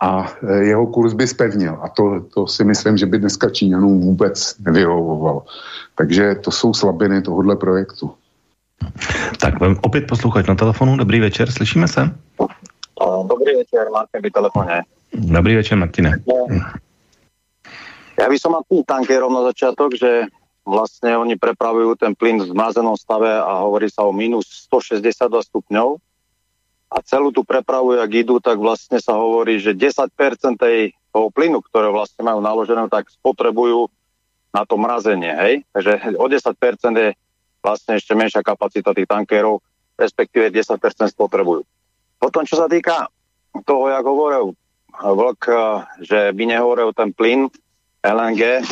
[0.00, 1.78] a e, jeho kurz by spevnil.
[1.82, 5.44] A to, to si myslím, že by dneska Číňanům vůbec nevyhovovalo.
[5.94, 8.12] Takže to jsou slabiny tohohle projektu.
[9.40, 10.96] Tak opět poslouchat na telefonu.
[10.96, 12.10] Dobrý večer, slyšíme se?
[13.04, 14.82] Dobrý večer, Martin by telefoně.
[15.14, 16.10] Dobrý večer, Martine.
[16.26, 16.46] No,
[18.14, 20.30] ja by som mal tým tankerom na začiatok, že
[20.62, 25.98] vlastne oni prepravujú ten plyn v zmrazenom stave a hovorí sa o minus 162 stupňov
[26.94, 30.14] a celú tú prepravu, jak idú, tak vlastne sa hovorí, že 10%
[30.56, 33.90] tej, toho plynu, ktoré vlastne majú naložené, tak spotrebujú
[34.54, 35.54] na to mrazenie, hej?
[35.74, 36.54] Takže o 10%
[36.94, 37.08] je
[37.58, 39.58] vlastne ešte menšia kapacita tých tankerov,
[39.98, 40.78] respektíve 10%
[41.10, 41.66] spotrebujú.
[42.24, 43.12] Potom, čo sa týka
[43.68, 44.56] toho, jak hovoril
[44.96, 45.44] Vlk,
[46.00, 47.52] že by nehovoril ten plyn,
[48.00, 48.64] LNG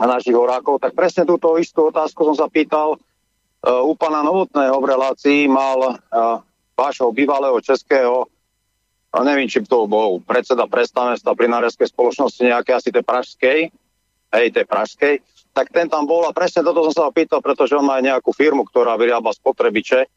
[0.00, 4.72] a našich horákov, tak presne túto istú otázku som sa pýtal uh, u pana Novotného
[4.80, 6.40] v relácii, mal uh,
[6.72, 8.24] vášho bývalého českého
[9.12, 13.68] a neviem, či to bol predseda predstavenstva plináreskej spoločnosti nejaké asi tej pražskej,
[14.32, 15.20] hej, tej pražskej,
[15.52, 18.32] tak ten tam bol a presne toto som sa ho pýtal, pretože on má nejakú
[18.32, 20.08] firmu, ktorá vyrába spotrebiče,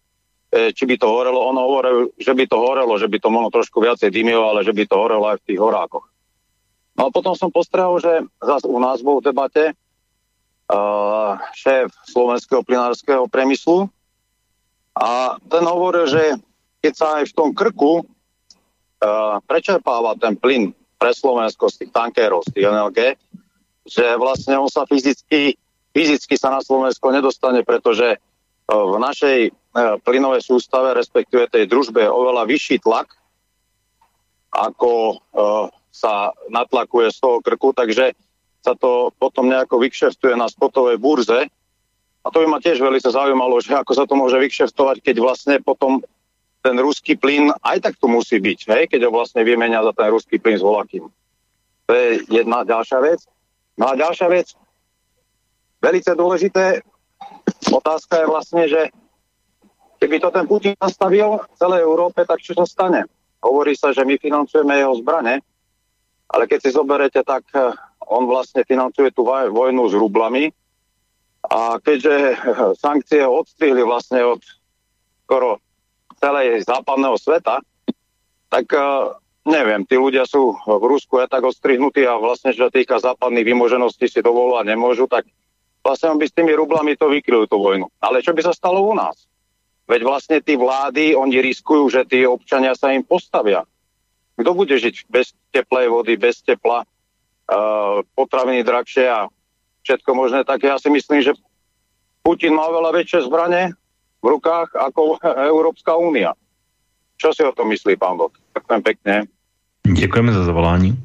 [0.52, 1.52] či by to horelo.
[1.52, 4.72] On hovoril, že by to horelo, že by to mohlo trošku viacej dymilo, ale že
[4.72, 6.06] by to horelo aj v tých horákoch.
[6.96, 12.64] No a potom som postrehol, že zase u nás bol v debate uh, šéf slovenského
[12.64, 13.92] plinárskeho priemyslu
[14.96, 16.40] a ten hovoril, že
[16.80, 22.48] keď sa aj v tom krku uh, prečerpáva ten plyn pre Slovensko z tých tankérov,
[22.48, 23.00] z tých NLG,
[23.86, 25.60] že vlastne on sa fyzicky,
[25.92, 28.18] fyzicky sa na Slovensko nedostane, pretože
[28.66, 33.12] v našej e, plynovej sústave, respektíve tej družbe, je oveľa vyšší tlak,
[34.56, 35.16] ako e,
[35.92, 38.16] sa natlakuje z toho krku, takže
[38.64, 41.52] sa to potom nejako vykšeftuje na spotovej burze.
[42.26, 45.56] A to by ma tiež veľmi zaujímalo, že ako sa to môže vykšeftovať, keď vlastne
[45.62, 46.02] potom
[46.66, 50.10] ten ruský plyn aj tak tu musí byť, hej, keď ho vlastne vymenia za ten
[50.10, 51.06] ruský plyn s volakým.
[51.86, 53.22] To je jedna ďalšia vec.
[53.78, 54.58] No a ďalšia vec,
[55.84, 56.82] velice dôležité,
[57.70, 58.82] otázka je vlastne, že
[60.06, 63.10] keby to ten Putin nastavil v celej Európe, tak čo sa stane?
[63.42, 65.42] Hovorí sa, že my financujeme jeho zbrane,
[66.30, 67.74] ale keď si zoberete, tak eh,
[68.06, 70.54] on vlastne financuje tú vojnu s rublami
[71.50, 72.38] a keďže eh,
[72.78, 74.46] sankcie odstrihli vlastne od
[75.26, 75.58] skoro
[76.22, 77.66] celej západného sveta,
[78.54, 78.86] tak eh,
[79.50, 84.06] neviem, tí ľudia sú v Rusku tak odstrihnutí a vlastne, čo sa týka západných vymožeností
[84.06, 85.26] si dovolovať nemôžu, tak
[85.82, 87.90] vlastne on by s tými rublami to vykryl tú vojnu.
[88.06, 89.26] Ale čo by sa stalo u nás?
[89.86, 93.62] Veď vlastne tí vlády, oni riskujú, že tí občania sa im postavia.
[94.36, 99.30] Kto bude žiť bez teplej vody, bez tepla, uh, potraviny drahšie a
[99.86, 101.38] všetko možné, tak ja si myslím, že
[102.26, 103.78] Putin má veľa väčšie zbranie
[104.26, 106.34] v rukách ako Európska únia.
[107.16, 108.36] Čo si o tom myslí pán Bok?
[108.58, 109.14] Ďakujem pekne.
[109.88, 110.98] Děkujeme za zavolání.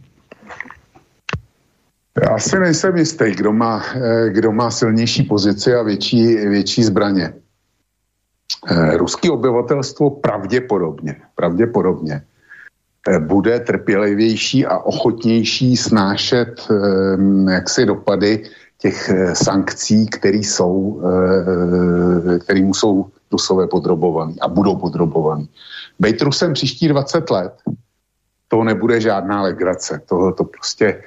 [2.30, 7.32] Já si nejsem jistý, kdo má, eh, kdo má silnější pozici a větší, větší zbraně.
[8.66, 12.22] Eh, ruský obyvatelstvo pravděpodobně, pravděpodobně
[13.08, 16.68] eh, bude trpělivější a ochotnější snášet
[17.50, 18.42] jaksi dopady
[18.78, 21.02] těch sankcí, které jsou,
[22.40, 25.48] kterým jsou Rusové podrobovaný a budou podrobovaný.
[25.98, 27.52] Bejt Rusem příští 20 let,
[28.48, 30.02] to nebude žádná legrace.
[30.08, 31.02] To, to prostě,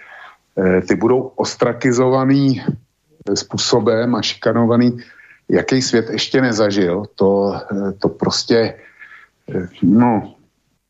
[0.58, 2.64] eh, ty budou ostrakizovaný
[3.34, 4.98] způsobem a šikanovaný,
[5.50, 8.80] jaký svět ještě nezažil, to, eh, to prostě,
[9.56, 10.36] eh, no,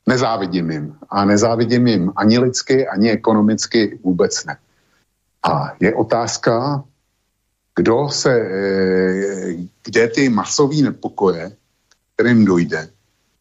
[0.07, 0.95] nezávidím jim.
[1.09, 4.57] A nezávidím jim ani lidsky, ani ekonomicky vůbec ne.
[5.43, 6.83] A je otázka,
[7.75, 8.31] kdo se,
[9.83, 11.51] kde ty masové nepokoje,
[12.15, 12.89] kterým dojde,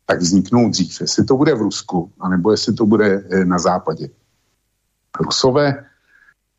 [0.07, 1.01] tak vzniknou dřív.
[1.01, 4.09] Jestli to bude v Rusku, anebo jestli to bude eh, na západě.
[5.21, 5.85] Rusové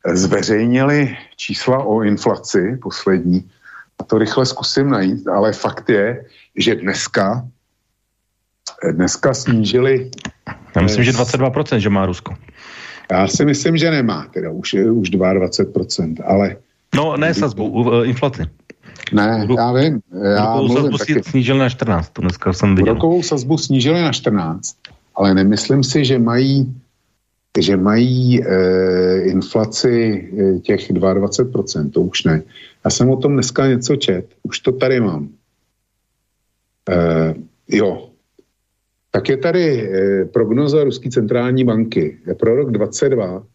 [0.06, 3.50] eh, zveřejnili čísla o inflaci poslední,
[4.06, 6.24] to rychle zkusím najít, ale fakt je,
[6.56, 7.48] že dneska
[8.88, 10.10] eh, dneska snížili...
[10.76, 12.34] Já myslím, že 22%, že má Rusko.
[13.12, 16.56] Já si myslím, že nemá, teda už, je už 22%, ale...
[16.94, 18.42] No, ne sazbu, inflaci.
[19.12, 20.00] Ne, já vím.
[20.34, 21.22] Já Rokovou sazbu taky.
[21.22, 22.94] snížili na 14, to dneska jsem viděl.
[22.94, 24.76] Rokovou sazbu snížili na 14,
[25.16, 26.74] ale nemyslím si, že mají
[27.60, 32.42] že mají e, inflaci e, těch 22%, to už ne.
[32.84, 35.28] Já jsem o tom dneska něco čet, už to tady mám.
[36.90, 37.34] E,
[37.68, 38.10] jo,
[39.10, 42.18] tak je tady e, prognoza Ruské centrální banky.
[42.38, 43.46] Pro rok 22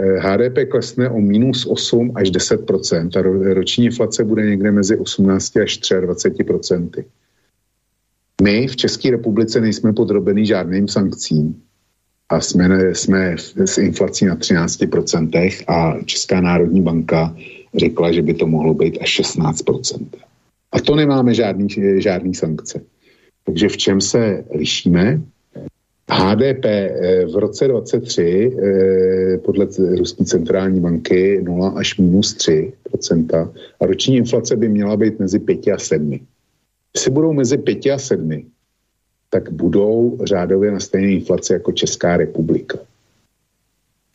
[0.00, 2.70] HDP eh, klesne o minus 8 až 10
[3.16, 3.22] a
[3.54, 7.04] roční inflace bude někde mezi 18 až 23%
[8.42, 11.62] My v České republice nejsme podrobení žádným sankcím
[12.28, 17.36] a jsme, jsme s inflací na 13% a Česká národní banka
[17.74, 20.06] řekla, že by to mohlo být až 16%
[20.72, 22.80] A to nemáme žádný, žádný sankce.
[23.44, 25.22] Takže v čem se lišíme?
[26.10, 29.66] HDP eh, v roce 23 eh, podle
[29.98, 35.68] Ruské centrální banky 0 až minus 3% a roční inflace by měla být mezi 5
[35.68, 36.18] a 7.
[36.94, 38.42] Jestli budou mezi 5 a 7,
[39.30, 42.78] tak budou řádově na stejné inflaci jako Česká republika.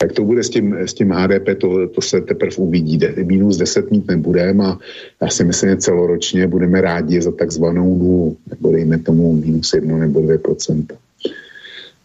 [0.01, 2.99] Jak to bude s tím, s tím HDP, to, to se teprve uvidí.
[3.23, 4.79] Minus 10 mít nebudeme a
[5.21, 9.97] já si myslím, že celoročně budeme rádi za takzvanou nulu, nebo dejme tomu minus 1
[9.97, 10.37] nebo 2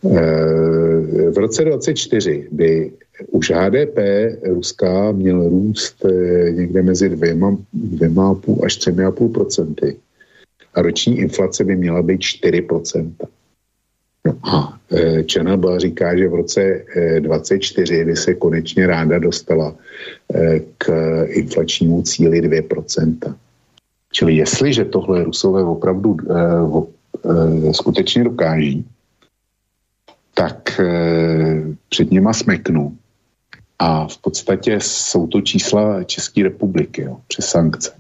[0.05, 2.93] Eh, v roce 2024 by
[3.31, 3.99] už HDP
[4.45, 9.97] Ruska měl růst eh, někde mezi dvěma, dvěma půl až třemi a půl procenty
[10.77, 13.27] a roční inflace by měla být 4 procenta.
[14.27, 16.85] No a eh, Čanaba říká, že v roce
[17.19, 19.75] 2024 by se konečně ráda dostala
[20.79, 20.87] k
[21.27, 23.37] inflačnímu cíli 2 procenta.
[24.13, 26.17] Čili jestliže tohle Rusové opravdu
[27.73, 28.85] skutečně dokáží,
[30.35, 32.97] tak eh, před něma smeknu.
[33.79, 37.93] A v podstatě jsou to čísla České republiky jo, přes sankce.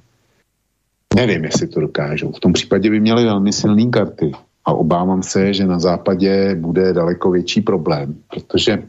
[1.16, 2.32] Nevím, jestli to dokážou.
[2.32, 4.32] V tom případě by měli velmi silné karty.
[4.64, 8.82] A obávám se, že na západě bude daleko větší problém, protože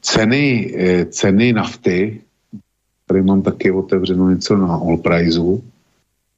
[0.00, 2.20] ceny, eh, ceny nafty,
[3.06, 5.58] tady mám taky otevřeno něco na All Priceu,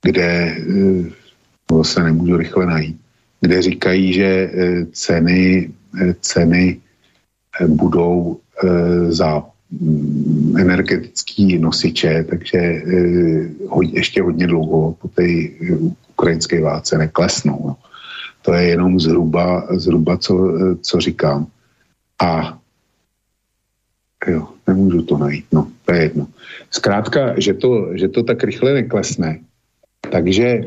[0.02, 0.56] kde
[1.66, 2.97] to se nemůžu rychle najít,
[3.40, 4.51] kde říkají, že
[4.93, 5.70] ceny,
[6.20, 6.81] ceny
[7.66, 8.39] budou
[9.09, 9.49] za
[10.59, 12.82] energetický nosiče, takže
[13.82, 15.22] ještě hodně dlouho po té
[16.10, 17.60] ukrajinské válce neklesnou.
[17.66, 17.76] No.
[18.42, 20.52] To je jenom zhruba, zhruba co,
[20.82, 21.47] co říkám.
[22.22, 22.59] A
[24.26, 26.26] jo, nemůžu to najít, no, to je jedno.
[26.70, 29.38] Zkrátka, že to, že to tak rychle neklesne,
[30.12, 30.62] takže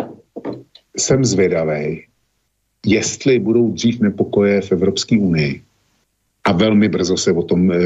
[0.97, 2.05] jsem zvědavý,
[2.85, 5.61] jestli budou dřív nepokoje v Evropské unii.
[6.45, 7.77] A velmi brzo se o tom e,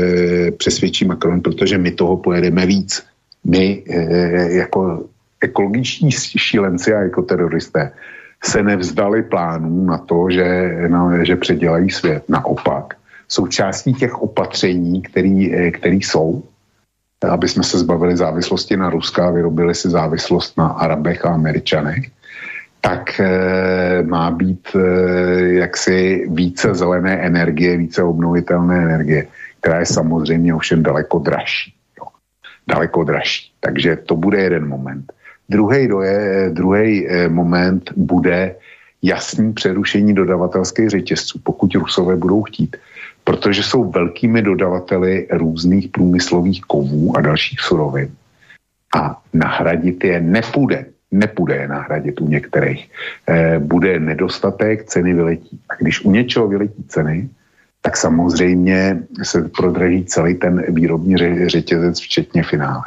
[0.51, 3.03] přesvědčí Macron, protože my toho pojedeme víc.
[3.43, 5.05] My e, jako
[5.41, 7.91] ekologiční šílenci a jako teroristé
[8.43, 12.23] se nevzdali plánů na to, že, no, že předělají svět.
[12.29, 12.93] Naopak,
[13.27, 16.43] součástí těch opatření, který, eh, který jsou,
[17.29, 22.05] aby jsme se zbavili závislosti na Ruska vyrobili si závislost na Arabech a Američanech,
[22.87, 23.27] tak e,
[24.03, 24.79] má být e,
[25.59, 29.27] jaksi více zelené energie, více obnovitelné energie,
[29.59, 31.73] která je samozřejmě ovšem daleko dražší.
[31.99, 32.07] Jo.
[32.67, 33.51] Daleko dražší.
[33.59, 35.11] Takže to bude jeden moment.
[35.49, 38.55] Druhý, doje, druhý e, moment bude
[39.01, 42.77] jasný přerušení dodavatelských řetězců, pokud Rusové budou chtít
[43.27, 48.15] protože jsou velkými dodavateli různých průmyslových kovů a dalších surovin.
[48.95, 50.85] A nahradit je nepůjde.
[51.11, 52.91] Nepůjde je nahradit u některých.
[53.27, 55.59] E, bude nedostatek, ceny vyletí.
[55.69, 57.29] A když u něčeho vyletí ceny,
[57.81, 61.17] tak samozřejmě se prodraží celý ten výrobní
[61.47, 62.83] řetězec, včetně finále.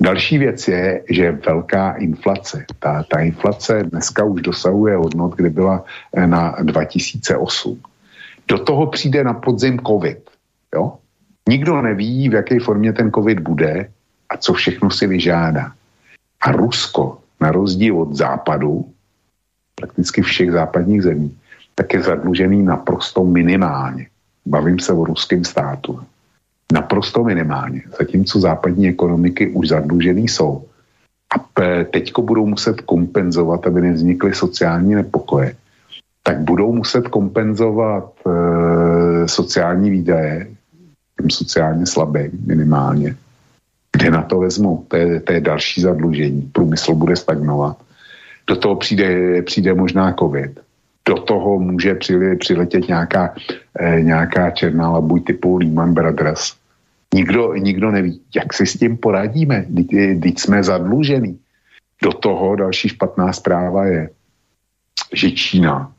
[0.00, 2.64] Další věc je, že velká inflace.
[2.78, 5.84] Ta, ta inflace dneska už dosahuje hodnot, kdy byla
[6.16, 7.80] eh, na 2008.
[8.48, 10.30] Do toho přijde na podzim covid.
[10.74, 10.92] Jo?
[11.48, 13.88] Nikdo neví, v jaké formě ten covid bude
[14.28, 15.72] a co všechno si vyžádá.
[16.40, 18.84] A Rusko, na rozdíl od západu,
[19.74, 21.36] prakticky všech západních zemí,
[21.74, 24.06] tak je zadlužený naprosto minimálně.
[24.46, 26.00] Bavím se o ruském státu.
[26.72, 27.82] Naprosto minimálně.
[27.98, 30.64] Zatímco západní ekonomiky už zadlužený jsou.
[31.34, 35.56] A teďko budou muset kompenzovat, aby nevznikly sociální nepokoje
[36.26, 40.46] tak budou muset kompenzovat e, sociální výdaje,
[41.30, 43.16] sociálně slabé minimálně.
[43.96, 44.84] Kde na to vezmou?
[44.88, 46.42] To je, to je další zadlužení.
[46.52, 47.76] Průmysl bude stagnovat.
[48.46, 50.60] Do toho přijde, přijde možná covid.
[51.08, 51.94] Do toho může
[52.38, 53.34] přiletět nějaká,
[53.80, 56.54] e, nějaká černá labuj typu Lehman Brothers.
[57.14, 59.64] Nikdo, nikdo neví, jak si s tím poradíme.
[60.22, 61.38] Teď jsme zadlužení.
[62.02, 64.10] Do toho další špatná zpráva je,
[65.12, 65.92] že Čína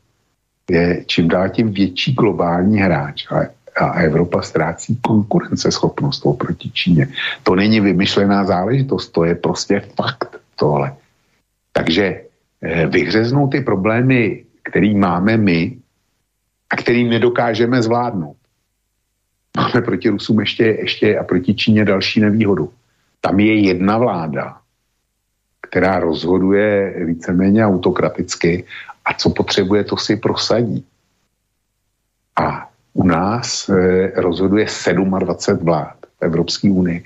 [0.70, 7.08] je čím dál tím větší globální hráč a, a Evropa ztrácí konkurenceschopnost oproti Číně.
[7.42, 10.96] To není vymyšlená záležitost, to je prostě fakt tohle.
[11.72, 12.20] Takže
[12.62, 15.78] eh, vyhřeznou ty problémy, který máme my
[16.70, 18.36] a který nedokážeme zvládnout.
[19.56, 22.72] Máme proti Rusům ještě, ještě a proti Číně další nevýhodu.
[23.20, 24.58] Tam je jedna vláda,
[25.60, 28.64] která rozhoduje víceméně autokraticky
[29.04, 30.84] a co potřebuje, to si prosadí.
[32.36, 32.67] A
[32.98, 37.02] u nás e, rozhoduje 27 vlád v Evropské unii.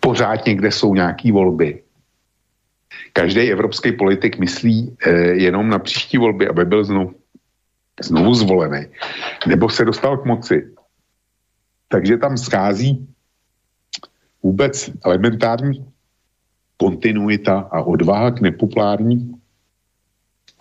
[0.00, 1.82] Pořád někde jsou nějaké volby.
[3.12, 5.10] Každý evropský politik myslí e,
[5.42, 7.14] jenom na příští volby, aby byl znovu,
[8.02, 8.86] znovu zvolený.
[9.46, 10.70] Nebo se dostal k moci.
[11.88, 13.06] Takže tam schází
[14.42, 15.86] vůbec elementární
[16.76, 19.34] kontinuita a odvaha k nepopulární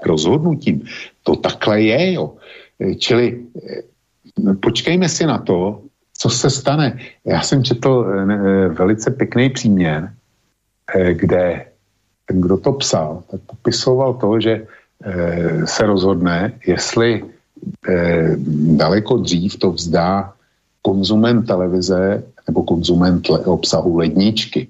[0.04, 0.82] rozhodnutím.
[1.24, 2.36] To takhle je, jo.
[2.98, 3.91] Čili eh,
[4.62, 5.82] počkejme si na to,
[6.18, 7.00] co se stane.
[7.26, 10.14] Já jsem četl eh, velice pěkný příměr,
[10.96, 11.66] eh, kde
[12.26, 14.66] ten, kdo to psal, tak popisoval to, že
[15.66, 17.26] se rozhodne, jestli
[18.78, 20.34] daleko dřív to vzdá
[20.82, 24.68] konzument televize nebo konzument obsahu ledničky,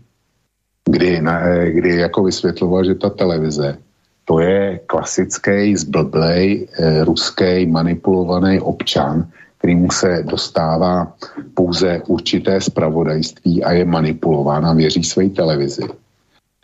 [0.86, 1.22] kdy,
[1.68, 3.78] kdy jako vysvětloval, že ta televize
[4.26, 9.28] to je klasický, zblblej, eh, ruský, manipulovaný občan,
[9.62, 11.14] kterýmu se dostává
[11.54, 15.86] pouze určité spravodajství a je manipulován a věří své televizi.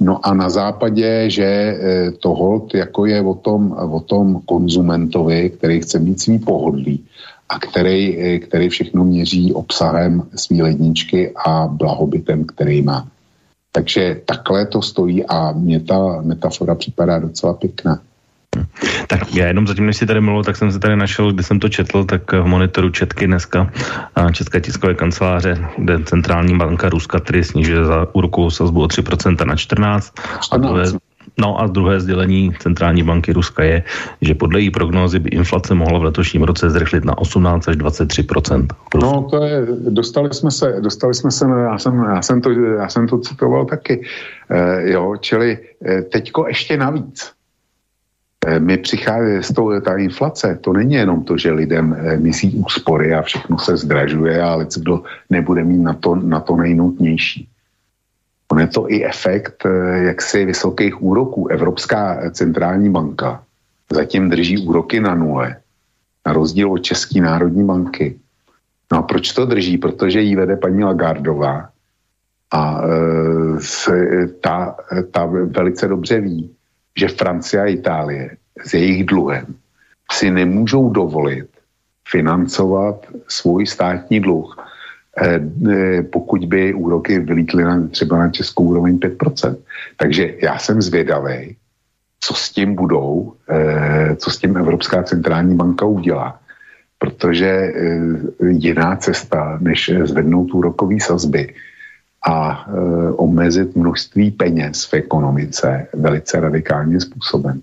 [0.01, 2.33] No a na západě, že eh, to
[2.73, 7.05] jako je o tom, o tom konzumentovi, který chce mít svý pohodlí
[7.49, 13.05] a který, eh, který všechno měří obsahem svý ledničky a blahobytem, který má.
[13.71, 18.01] Takže takhle to stojí a mě ta metafora připadá docela pěkná.
[19.07, 21.59] Tak já jenom zatím, než si tady mluvil, tak jsem se tady našel, kde jsem
[21.59, 23.71] to četl, tak v monitoru Četky dneska
[24.31, 29.55] České tiskové kanceláře, kde centrální banka Ruska tedy snižuje za úrokovou sazbu o 3% na
[29.55, 30.13] 14.
[30.41, 30.75] 14.
[30.75, 30.99] A je,
[31.37, 33.83] No a druhé sdělení centrální banky Ruska je,
[34.21, 38.67] že podle její prognózy by inflace mohla v letošním roce zrychlit na 18 až 23%
[38.95, 42.89] No to je, dostali jsme se, dostali jsme se, já jsem, já jsem, to, já
[42.89, 44.01] jsem to citoval taky,
[44.49, 47.36] e, jo, čili e, teďko ještě navíc.
[48.45, 52.53] E, my přichází z toho, ta inflace, to není jenom to, že lidem e, myslí
[52.53, 57.49] úspory a všechno se zdražuje, ale kdo nebude mít na to, na to nejnutnější.
[58.51, 61.47] On je to i efekt eh, jaksi vysokých úroků.
[61.47, 63.43] Evropská centrální banka
[63.91, 65.55] zatím drží úroky na nule,
[66.25, 68.19] na rozdíl od České národní banky.
[68.91, 69.77] No a proč to drží?
[69.77, 71.69] Protože jí vede paní Lagardová
[72.51, 72.87] a e,
[73.59, 74.75] se, ta,
[75.11, 76.55] ta velice dobře ví,
[76.97, 79.45] že Francie a Itálie s jejich dluhem
[80.11, 81.47] si nemůžou dovolit
[82.09, 84.67] financovat svůj státní dluh
[85.17, 85.41] Eh,
[85.71, 89.57] eh, pokud by úroky vylítly na, třeba na českou úroveň 5%.
[89.97, 91.55] Takže já jsem zvědavý,
[92.19, 96.39] co s tím budou, eh, co s tím Evropská centrální banka udělá.
[96.97, 97.73] Protože
[98.41, 101.53] jiná cesta, než zvednout úrokové sazby
[102.25, 102.67] a
[103.15, 107.61] omezit množství peněz v ekonomice velice radikálním způsobem,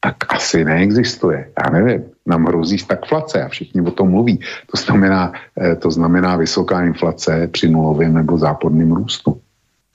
[0.00, 1.50] tak asi neexistuje.
[1.64, 4.40] Já nevím, nám hrozí stagflace a všichni o tom mluví.
[4.70, 9.40] To znamená, eh, to znamená vysoká inflace při nulovém nebo záporném růstu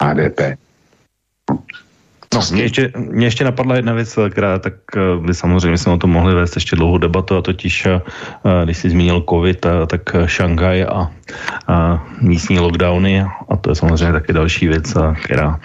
[0.02, 0.58] HDP.
[1.50, 1.60] No.
[2.34, 4.74] No, mě ještě, mě ještě napadla jedna věc, která tak
[5.20, 8.02] by eh, samozřejmě jsme o tom mohli vést ještě dlouhou debatu, a totiž, eh,
[8.64, 11.12] když jsi zmínil COVID, tak Šangaj a,
[11.68, 14.94] a místní lockdowny, a to je samozřejmě taky další věc,
[15.24, 15.60] která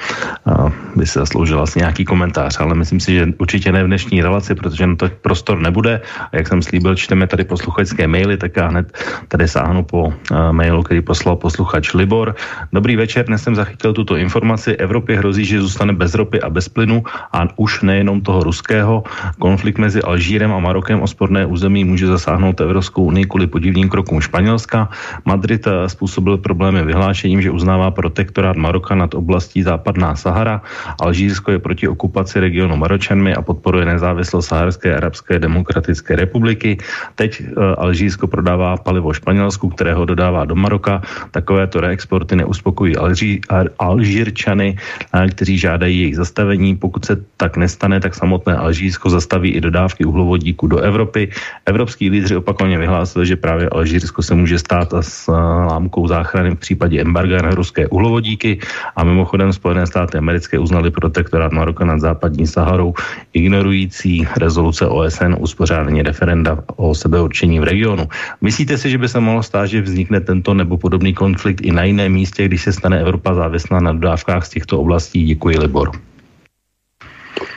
[0.97, 4.55] by se zasloužila asi nějaký komentář, ale myslím si, že určitě ne v dnešní relaci,
[4.55, 6.01] protože na to prostor nebude.
[6.32, 8.98] A jak jsem slíbil, čteme tady posluchačské maily, tak já hned
[9.28, 10.12] tady sáhnu po
[10.51, 12.34] mailu, který poslal posluchač Libor.
[12.72, 14.76] Dobrý večer, dnes jsem zachytil tuto informaci.
[14.76, 17.03] Evropě hrozí, že zůstane bez ropy a bez plynu
[17.33, 19.03] a už nejenom toho ruského.
[19.39, 24.20] Konflikt mezi Alžírem a Marokem o sporné území může zasáhnout Evropskou unii kvůli podivným krokům
[24.20, 24.89] Španělska.
[25.24, 30.62] Madrid způsobil problémy vyhlášením, že uznává protektorát Maroka nad oblastí západná Sahara.
[31.01, 36.79] Alžírsko je proti okupaci regionu Maročanmi a podporuje nezávislost Saharské arabské demokratické republiky.
[37.15, 41.03] Teď uh, Alžírsko prodává palivo Španělsku, kterého dodává do Maroka.
[41.31, 43.41] Takovéto reexporty neuspokojí Alží,
[43.79, 44.77] Alžírčany,
[45.15, 46.41] uh, kteří žádají jejich zastavení.
[46.78, 51.28] Pokud se tak nestane, tak samotné Alžírsko zastaví i dodávky uhlovodíku do Evropy.
[51.66, 55.28] Evropský lídři opakovaně vyhlásili, že právě Alžírsko se může stát s
[55.66, 58.59] lámkou záchrany v případě embarga na ruské uhlovodíky
[58.97, 62.94] a mimochodem Spojené státy americké uznali protektorát Maroka nad západní Saharou,
[63.32, 68.09] ignorující rezoluce OSN uspořádání referenda o sebeurčení v regionu.
[68.40, 71.85] Myslíte si, že by se mohlo stát, že vznikne tento nebo podobný konflikt i na
[71.85, 75.24] jiném místě, když se stane Evropa závislá na dodávkách z těchto oblastí?
[75.24, 76.11] Děkuji, Libor.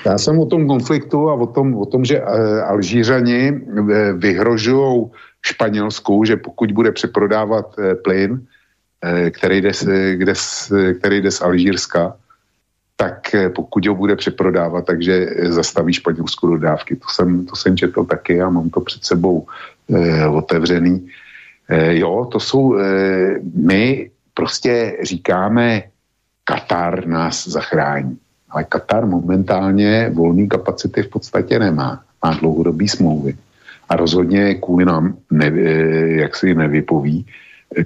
[0.06, 5.06] Já jsem o tom konfliktu a o tom, o tom že eh, Alžířani eh, vyhrožují
[5.46, 8.46] Španělsku, že pokud bude přeprodávat eh, plyn,
[9.32, 9.72] který jde,
[10.16, 10.34] kde,
[11.00, 12.18] který jde z Alžírska,
[12.96, 16.96] tak pokud ho bude přeprodávat, takže zastaví Španělsku dodávky.
[16.96, 19.48] To jsem, to jsem četl taky a mám to před sebou
[19.94, 21.08] eh, otevřený.
[21.70, 25.84] Eh, jo, to jsou, eh, my prostě říkáme,
[26.44, 28.18] Katar nás zachrání.
[28.56, 32.00] Ale Katar momentálně volný kapacity v podstatě nemá.
[32.24, 33.36] Má dlouhodobý smlouvy.
[33.90, 37.26] A rozhodně kvůli nám ne, eh, jak si nevypoví,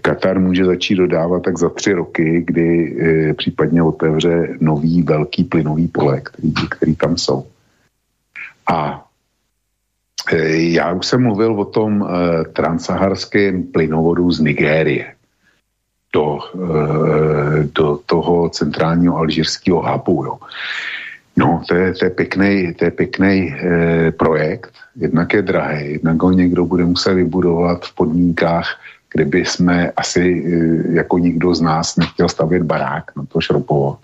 [0.01, 5.87] Katar může začít dodávat tak za tři roky, kdy e, případně otevře nový velký plynový
[5.87, 7.47] pole, který, který tam jsou.
[8.69, 9.05] A
[10.31, 10.37] e,
[10.77, 15.18] já už jsem mluvil o tom e, transsaharském plynovodu z Nigérie
[16.14, 20.26] do, e, do toho centrálního alžírského hubu.
[20.26, 20.38] Jo.
[21.38, 24.72] No, to je, to je pěkný, to je pěkný e, projekt.
[24.95, 28.68] Jednak je drahý, jednak ho někdo bude muset vybudovat v podmínkách
[29.14, 33.99] kdyby jsme asi eh, jako nikdo z nás nechtěl stavět barák na to šroubovat.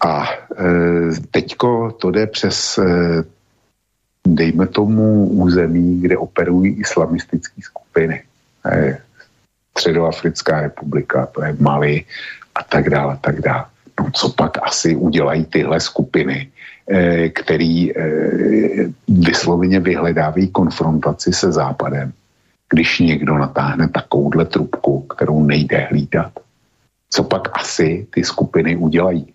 [0.00, 0.66] A e,
[1.30, 2.84] teďko to jde přes, e,
[4.26, 8.22] dejme tomu, území, kde operují islamistické skupiny.
[8.76, 8.98] Je
[9.78, 12.04] Středoafrická republika, to je Mali
[12.54, 13.64] a tak dále, a tak dále.
[14.00, 16.48] No co pak asi udělají tyhle skupiny,
[16.90, 18.04] e, který e,
[19.08, 22.12] vysloveně vyhledávají konfrontaci se Západem
[22.74, 26.32] když někdo natáhne takovouhle trubku, kterou nejde hlídat.
[27.10, 29.26] Co pak asi ty skupiny udělají?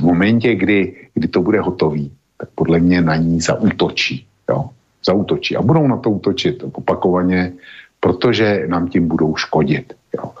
[0.00, 4.26] V momentě, kdy, kdy to bude hotový, tak podle mě na ní zautočí.
[4.50, 4.70] Jo?
[5.04, 7.52] Zautočí a budou na to útočit opakovaně,
[8.00, 9.92] protože nám tím budou škodit.
[10.16, 10.32] Jo?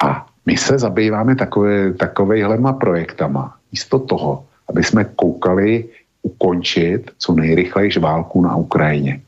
[0.00, 5.84] A my se zabýváme takové, takovejhlema projektama, místo toho, aby jsme koukali
[6.22, 9.20] ukončit co nejrychleji válku na Ukrajině.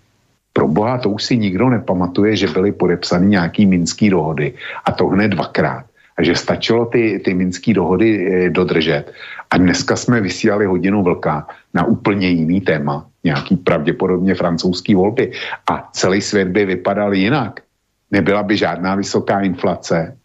[0.53, 4.55] Pro boha to už si nikdo nepamatuje, že byly podepsány nějaký minský dohody
[4.85, 5.85] a to hned dvakrát.
[6.19, 9.07] A že stačilo ty, ty minský dohody e, dodržet.
[9.51, 11.47] A dneska jsme vysílali hodinu vlka
[11.79, 15.31] na úplně jiný téma, nějaký pravděpodobně francouzský volby.
[15.71, 17.63] A celý svět by vypadal jinak.
[18.11, 20.17] Nebyla by žádná vysoká inflace,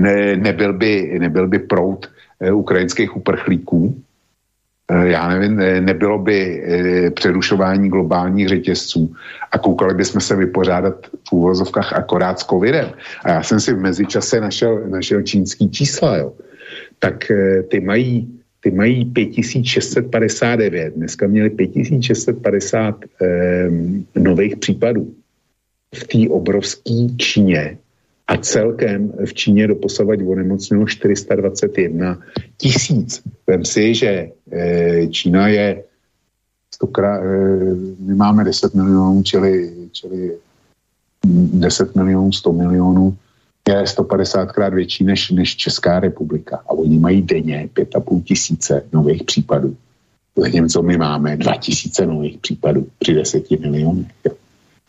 [0.00, 2.08] ne, nebyl, by, nebyl by prout
[2.40, 4.00] e, ukrajinských uprchlíků,
[4.90, 9.14] Eh, já nevím, nebylo by eh, přerušování globálních řetězců
[9.52, 12.90] a koukali bychom se vypořádat v úvozovkách akorát s covidem.
[13.24, 16.32] A já jsem si v mezičase našel, našel čínský čísla, jo.
[16.98, 23.70] Tak eh, ty mají, ty mají 5659, dneska měli 5650 eh,
[24.14, 25.14] nových případů.
[25.94, 27.78] V té obrovské Číně
[28.30, 32.18] a celkem v Číně doposavať onemocnilo 421
[32.56, 33.22] tisíc.
[33.46, 35.82] Vem si, že e, Čína je
[36.74, 37.26] stokrát, e,
[37.98, 40.38] my máme 10 milionů, čili, čili
[41.26, 43.16] 10 milionů, 100 milionů,
[43.78, 46.56] je 150 krát větší než, než Česká republika.
[46.56, 49.76] A oni mají denně 5,5 tisíce nových případů.
[50.36, 54.06] Zatímco my máme 2 tisíce nových případů při 10 milionech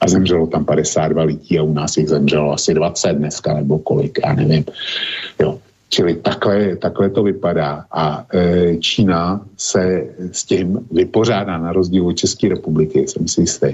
[0.01, 4.19] a zemřelo tam 52 lidí a u nás jich zemřelo asi 20 dneska nebo kolik,
[4.25, 4.65] já nevím.
[5.39, 5.59] Jo.
[5.89, 12.13] Čili takhle, takhle to vypadá a e, Čína se s tím vypořádá na rozdíl od
[12.13, 13.67] České republiky, jsem si jistý,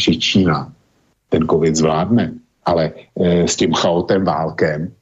[0.00, 0.72] že Čína
[1.28, 2.32] ten covid zvládne,
[2.64, 4.92] ale e, s tím chaotem válkem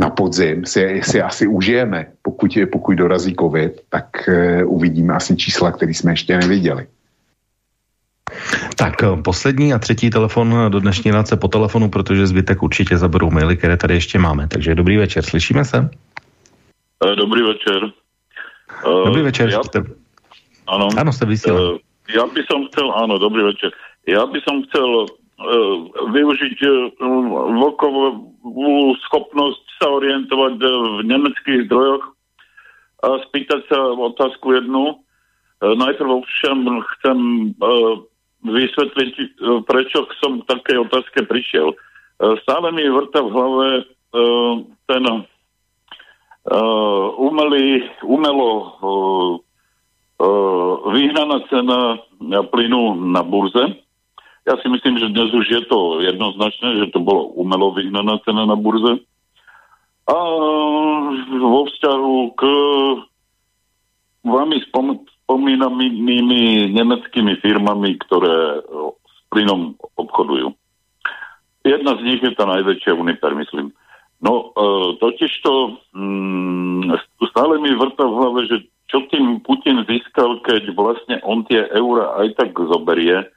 [0.00, 2.06] na podzim si, si asi užijeme.
[2.22, 6.86] Pokud, pokud dorazí covid, tak e, uvidíme asi čísla, které jsme ještě neviděli.
[8.76, 13.30] Tak eh, poslední a třetí telefon do dnešní relace po telefonu, protože zbytek určitě zaberou
[13.30, 14.48] maily, které tady ještě máme.
[14.48, 15.90] Takže dobrý večer, slyšíme se?
[17.04, 17.80] Eh, dobrý večer.
[19.04, 19.48] Dobrý večer.
[19.50, 19.82] Já, jste...
[20.66, 20.88] Ano.
[20.96, 21.78] Ano, jste vysílal.
[22.16, 23.70] Já bych som chcel, ano, dobrý večer.
[24.06, 25.06] Já bych som chcel
[25.38, 25.76] uh,
[26.10, 26.72] využiť uh,
[27.58, 28.04] vlkovú
[29.06, 32.04] schopnosť sa orientovať v nemeckých zdrojoch
[33.02, 34.98] a spýtať sa otázku jednu.
[35.62, 36.58] Najprv všem
[36.94, 37.18] chcem
[40.22, 41.74] som k takej otázke prišiel.
[41.74, 41.76] E,
[42.46, 43.82] stále mi vrta v hlave e,
[44.86, 45.04] ten
[47.18, 48.72] umelý, umelo
[50.88, 52.00] vyhnaná cena
[52.48, 53.76] plynu na burze.
[54.48, 58.48] Ja si myslím, že dnes už je to jednoznačné, že to bolo umelo vyhnaná cena
[58.48, 59.04] na burze.
[60.08, 60.16] A
[61.36, 62.42] vo vzťahu k
[64.72, 70.56] spom- spomínanými nemeckými firmami, ktoré s plynom obchodujú.
[71.68, 73.76] Jedna z nich je tá najväčšia Uniper, myslím.
[74.24, 74.64] No, e,
[74.96, 76.96] totiž to mm,
[77.28, 78.56] stále mi vrta v hlave, že
[78.88, 83.28] čo tým Putin získal, keď vlastne on tie eura aj tak zoberie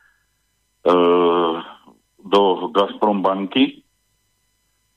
[2.21, 2.41] do
[2.73, 3.81] Gazprom banky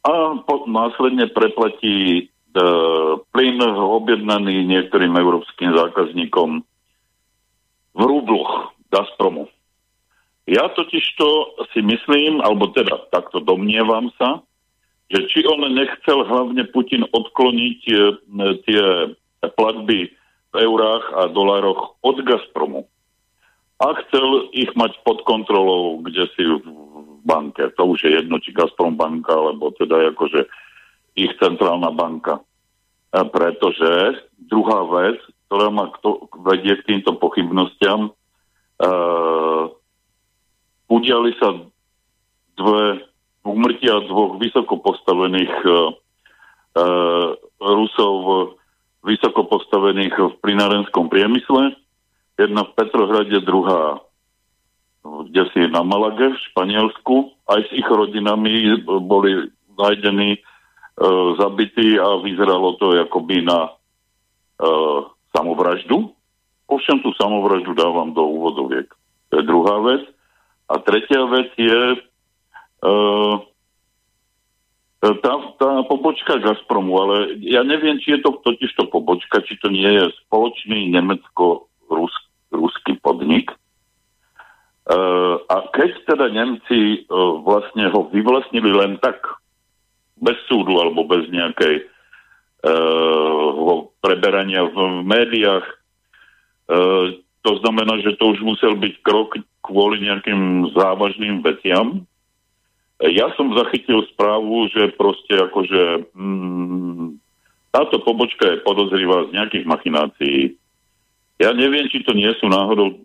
[0.04, 2.22] a po, následne preplatí e,
[3.32, 6.60] plyn objednaný niektorým európskym zákazníkom
[7.96, 9.48] v rubloch Gazpromu.
[10.44, 14.44] Ja totiž to si myslím, alebo teda takto domnievam sa,
[15.08, 17.96] že či on nechcel hlavne Putin odkloniť e,
[18.68, 18.84] tie
[19.56, 20.12] platby
[20.52, 22.84] v eurách a dolároch od Gazpromu.
[23.84, 26.64] A chcel ich mať pod kontrolou, kde si v
[27.28, 27.68] banke.
[27.76, 30.48] To už je jedno, či Gazprom banka, alebo teda akože
[31.20, 32.40] ich centrálna banka.
[33.12, 38.10] A pretože druhá vec, ktorá ma kto, vedie k týmto pochybnostiam.
[38.80, 39.70] Uh,
[40.90, 41.54] udiali sa
[42.58, 43.04] dve
[43.44, 45.92] umrtia dvoch vysoko postavených uh,
[46.80, 47.28] uh,
[47.60, 48.56] Rusov
[49.04, 51.76] vysoko postavených v plinárenskom priemysle.
[52.34, 54.02] Jedna v Petrohrade, druhá
[55.04, 57.14] kde si na Malage v Španielsku.
[57.44, 66.08] Aj s ich rodinami boli nájdení uh, zabití a vyzeralo to akoby na uh, samovraždu.
[66.64, 68.88] Ovšem tú samovraždu dávam do úvodoviek.
[69.28, 70.08] To je druhá vec.
[70.72, 73.34] A tretia vec je uh,
[75.04, 79.68] tá, tá pobočka Gazpromu, ale ja neviem, či je to totiž to pobočka, či to
[79.68, 80.88] nie je spoločný
[81.90, 83.50] nemecko-ruský podnik.
[84.84, 89.16] Uh, a keď teda Nemci uh, vlastne ho vyvlastnili len tak,
[90.20, 91.88] bez súdu alebo bez nejakej
[92.68, 94.76] uh, preberania v
[95.08, 95.64] médiách.
[96.68, 102.04] Uh, to znamená, že to už musel byť krok kvôli nejakým závažným veciam.
[103.00, 107.20] Ja som zachytil správu, že proste akože mm,
[107.72, 110.56] táto pobočka je podozrivá z nejakých machinácií
[111.42, 113.02] Ja neviem, či to nie sú náhodou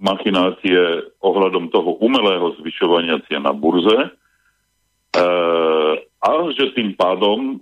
[0.00, 4.10] machinácie ohľadom toho umelého zvyšovania cien na burze, e,
[6.02, 7.60] a že tým pádom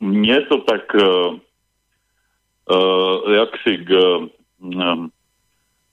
[0.00, 1.04] mne to tak e,
[2.70, 2.78] e,
[3.34, 5.10] jak si k e,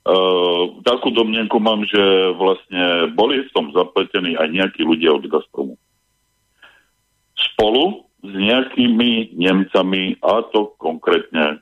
[0.08, 2.00] Uh, takú domnenku mám, že
[2.40, 5.76] vlastne boli v tom zapletení aj nejakí ľudia od Gazpromu.
[7.36, 11.60] Spolu s nejakými Nemcami, a to konkrétne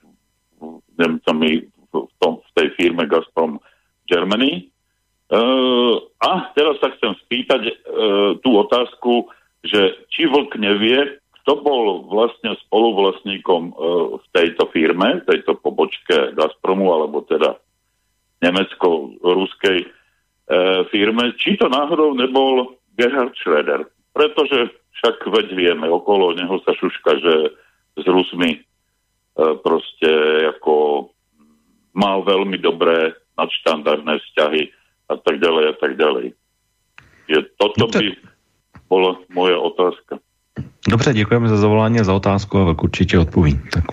[0.97, 1.51] Nemcami
[1.93, 3.61] v, tom, v tej firme Gazprom
[4.09, 4.71] Germany.
[5.27, 7.73] Uh, a teraz sa chcem spýtať uh,
[8.41, 9.27] tú otázku,
[9.67, 13.75] že či Vlk nevie, kto bol vlastne spoluvlastníkom uh,
[14.23, 17.59] v tejto firme, tejto pobočke Gazpromu, alebo teda
[18.45, 19.89] nemecko-ruskej e,
[20.93, 23.89] firme, či to náhodou nebol Gerhard Schroeder.
[24.13, 27.35] Pretože však veď vieme, okolo neho sa šuška, že
[27.97, 28.65] s Rusmi
[29.37, 30.11] e, proste
[30.57, 31.07] ako
[31.97, 34.63] mal veľmi dobré nadštandardné vzťahy
[35.09, 36.27] a tak ďalej a tak ďalej.
[37.29, 38.07] Je, toto no by
[38.89, 40.19] bola moja otázka.
[40.89, 43.63] Dobře, děkujeme za zavolání a za otázku a velk určitě odpovím.
[43.73, 43.85] Tak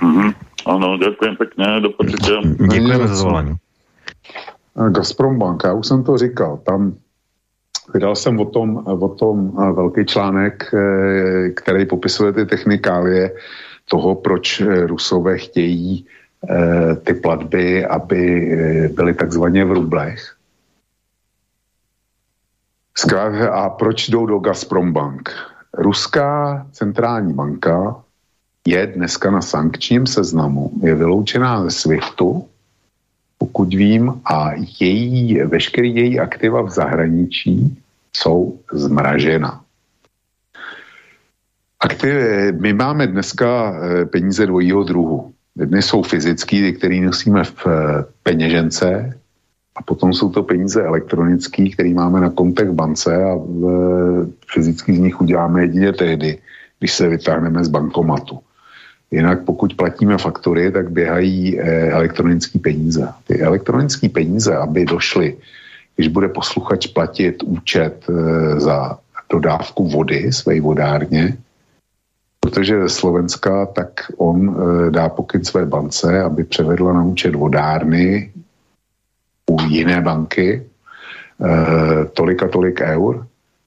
[0.00, 0.34] Mm-hmm.
[0.66, 1.90] Ano, děkujem pěkně, do
[2.72, 3.54] Děkujeme za zavolání.
[4.88, 6.96] Gazprom banka, já už jsem to říkal, tam
[7.94, 13.30] vydal jsem o tom, o tom eh, velký článek, eh, který popisuje ty technikálie
[13.90, 16.06] toho, proč eh, Rusové chtějí
[17.04, 18.22] ty platby, aby
[18.96, 20.36] byly takzvaně v rublech.
[23.52, 25.30] A proč jdou do Gazprom bank?
[25.74, 27.96] Ruská centrální banka
[28.66, 32.48] je dneska na sankčním seznamu, je vyloučená ze SWIFTu,
[33.38, 34.50] pokud vím, a
[34.80, 37.82] její, veškerý její aktiva v zahraničí
[38.16, 39.59] jsou zmražena.
[41.80, 45.32] Aktivy, my máme dneska eh, peníze dvojího druhu.
[45.56, 49.16] Jedny jsou fyzické, které nosíme v eh, peněžence,
[49.76, 53.38] a potom jsou to peníze elektronické, které máme na kontech bance a
[54.52, 56.38] fyzicky z nich uděláme jedině tehdy,
[56.78, 58.38] když se vytáhneme z bankomatu.
[59.10, 63.08] Jinak pokud platíme faktory, tak běhají eh, elektronické peníze.
[63.26, 65.36] Ty elektronické peníze, aby došly,
[65.96, 68.98] když bude posluchač platit účet eh, za
[69.32, 71.36] dodávku vody své vodárně,
[72.50, 78.32] protože ze Slovenska, tak on eh, dá pokyn své bance, aby převedla na účet vodárny
[79.50, 80.62] u jiné banky
[82.12, 83.26] tolik a tolik eur.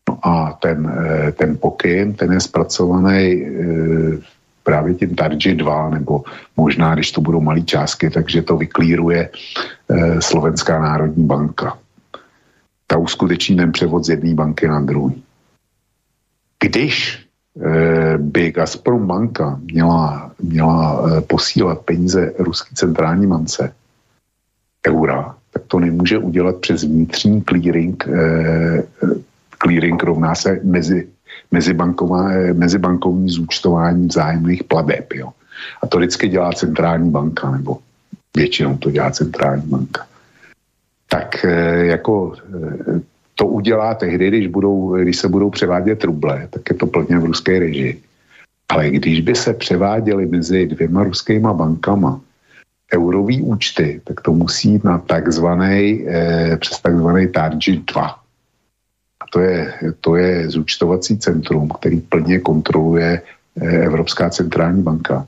[0.09, 0.85] No a ten,
[1.33, 3.45] ten pokyn, ten je zpracovaný
[4.63, 6.23] právě tím Tarži 2, nebo
[6.57, 11.77] možná, když to budou malé částky, takže to vyklíruje eh, Slovenská národní banka.
[12.87, 15.23] Ta uskuteční ten převod z jedné banky na druhý.
[16.59, 17.22] Když eh,
[18.17, 23.73] by Gazprom banka měla, měla eh, posílat peníze ruské centrální bance
[24.87, 28.07] eura, tak to nemůže udělat přes vnitřní clearing.
[28.07, 28.83] Eh,
[29.63, 31.07] clearing rovná se mezi
[32.53, 35.13] mezibankovní zúčtování vzájemných pladeb.
[35.13, 35.29] Jo.
[35.83, 37.77] A to vždycky dělá centrální banka, nebo
[38.37, 40.05] většinou to dělá centrální banka.
[41.09, 42.99] Tak eh, jako eh,
[43.35, 47.25] to udělá tehdy, když, budou, když se budou převádět ruble, tak je to plně v
[47.25, 48.01] ruské režii.
[48.69, 52.21] Ale když by se převáděly mezi dvěma ruskýma bankama
[52.93, 58.23] eurový účty, tak to musí jít na takzvaný, eh, přes takzvaný Target 2
[59.33, 63.21] to je, to je zúčtovací centrum, který plně kontroluje
[63.61, 65.27] eh, Evropská centrální banka.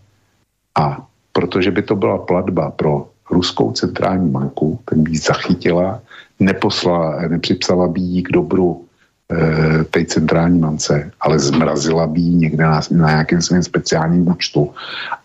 [0.77, 6.01] A protože by to byla platba pro ruskou centrální banku, tak by ji zachytila,
[6.39, 8.85] neposlala, nepřipsala by ji k dobru
[9.31, 14.73] e, té centrální bance, ale zmrazila by ji někde na, na nějakém svém speciálním účtu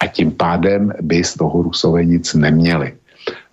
[0.01, 2.93] a tím pádem by z toho rusové nic neměli.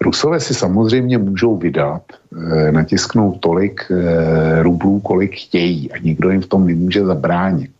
[0.02, 6.42] Rusové si samozřejmě můžou vydat, e, natisknout tolik e, rublů, kolik chtějí a nikdo jim
[6.42, 7.72] v tom nemůže zabránit.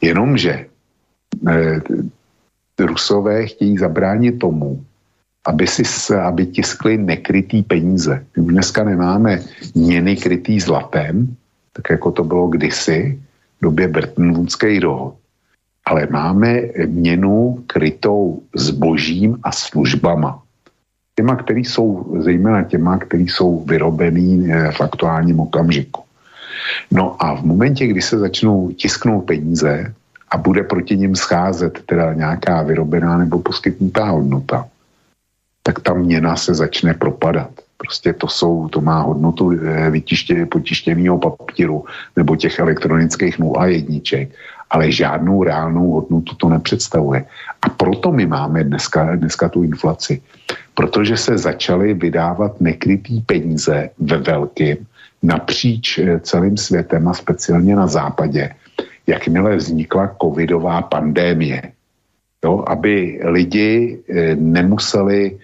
[0.00, 0.66] Jenomže
[2.78, 4.84] Rusové chtějí zabránit tomu,
[5.48, 5.82] aby, si,
[6.14, 8.24] aby tiskli nekrytý peníze.
[8.36, 9.40] My už dneska nemáme
[9.74, 11.36] měny krytý zlatem,
[11.72, 13.18] tak jako to bylo kdysi
[13.58, 15.14] v době Bretton Woodských dohod,
[15.84, 20.42] ale máme měnu krytou zbožím a službama
[21.18, 26.02] těma, který jsou, zejména těma, který jsou vyrobený eh, v aktuálním okamžiku.
[26.90, 29.94] No a v momentě, kdy se začnou tisknout peníze
[30.30, 34.68] a bude proti nim scházet teda nějaká vyrobená nebo poskytnutá hodnota,
[35.68, 37.52] tak ta měna se začne propadat.
[37.76, 41.84] Prostě to jsou, to má hodnotu eh, vytiště, potištěného papíru
[42.16, 44.32] nebo těch elektronických 0 a jedniček
[44.70, 47.24] ale žádnou reálnou hodnotu to nepředstavuje.
[47.62, 50.20] A proto my máme dneska, dneska tu inflaci.
[50.74, 54.76] Protože se začaly vydávat nekrytý peníze ve velkým
[55.22, 58.54] napříč eh, celým světem a speciálně na západě,
[59.06, 61.62] jakmile vznikla covidová pandémie.
[62.44, 65.38] Jo, aby lidi eh, nemuseli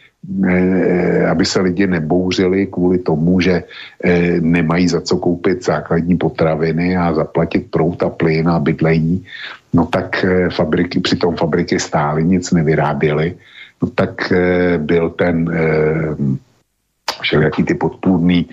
[1.31, 3.63] aby se lidi nebouřili kvůli tomu, že
[4.05, 9.25] eh, nemají za co koupit základní potraviny a zaplatit prout a plyn a bydlení,
[9.73, 13.35] no tak eh, fabriky, přitom fabriky stály, nic nevyráběly,
[13.83, 14.33] no tak
[14.79, 15.51] byl ten
[17.21, 18.49] všelijaký ty podpůrný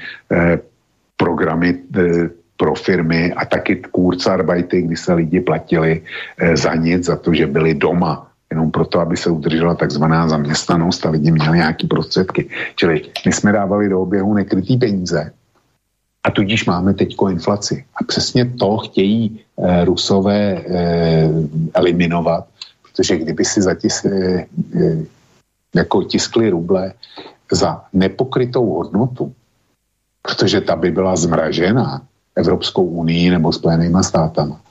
[1.17, 1.77] programy
[2.57, 6.01] pro firmy a taky kurzarbajty, kdy se lidi platili
[6.53, 11.09] za nic, za to, že byli doma jenom proto, aby se udržela takzvaná zaměstnanost a
[11.09, 12.49] lidi měli nějaké prostředky.
[12.75, 15.31] Čili my jsme dávali do oběhu nekrytý peníze
[16.23, 17.85] a tudíž máme teď inflaci.
[17.95, 21.29] A přesně to chtějí eh, Rusové eh,
[21.73, 22.45] eliminovat,
[22.91, 24.45] protože kdyby si zatis, eh,
[24.75, 24.97] eh,
[25.75, 26.93] jako tiskli ruble
[27.51, 29.33] za nepokrytou hodnotu,
[30.21, 32.01] protože ta by byla zmražená
[32.35, 34.61] Evropskou unii nebo Spojenýma státama,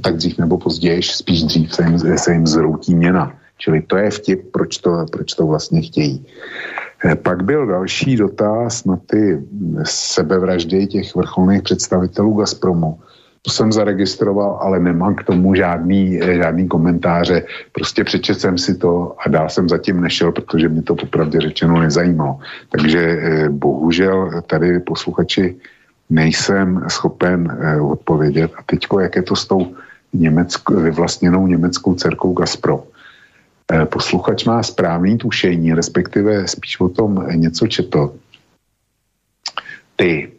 [0.00, 3.32] tak dřív nebo později, spíš dřív se jim, se jim zroutí měna.
[3.58, 6.26] Čili to je vtip, proč to, proč to vlastně chtějí.
[7.04, 9.40] Eh, pak byl další dotaz na ty
[9.84, 13.00] sebevraždy těch vrcholných představitelů Gazpromu.
[13.42, 17.42] To jsem zaregistroval, ale nemám k tomu žádný, eh, žádný komentáře.
[17.72, 21.80] Prostě přečet jsem si to a dál jsem zatím nešel, protože mě to popravdě řečeno
[21.80, 22.38] nezajímalo.
[22.68, 25.56] Takže eh, bohužel tady posluchači
[26.10, 28.52] nejsem schopen odpovědět.
[28.58, 29.74] A teďko, jak je to s tou
[30.12, 32.82] německo, vyvlastněnou německou dcerkou Gazprom.
[33.72, 38.14] Eh, posluchač má správný tušení, respektive spíš o tom něco četl.
[39.96, 40.32] Ty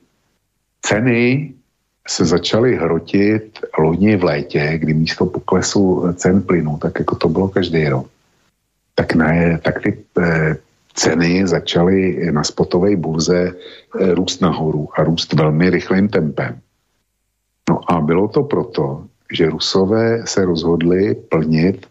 [0.81, 1.53] ceny
[2.07, 7.47] se začaly hrotit loni v létě, kdy místo poklesu cen plynu, tak jako to bylo
[7.47, 8.07] každý rok,
[8.95, 10.55] tak, ne, tak ty eh,
[10.97, 16.59] ceny začaly na spotové burze eh, růst nahoru a růst velmi rychlým tempem.
[17.69, 21.85] No a bylo to proto, že Rusové se rozhodli plnit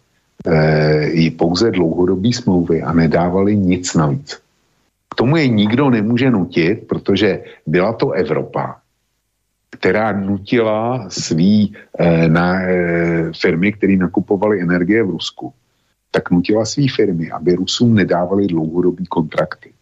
[0.47, 4.39] eh, i pouze dlouhodobý smlouvy a nedávali nic navíc.
[5.11, 8.77] K tomu je nikdo nemůže nutit, protože byla to Evropa,
[9.71, 15.53] která nutila svý eh, na, eh, firmy, které nakupovaly energie v Rusku,
[16.17, 19.73] tak nutila svý firmy, aby Rusům nedávali dlouhodobý kontrakty.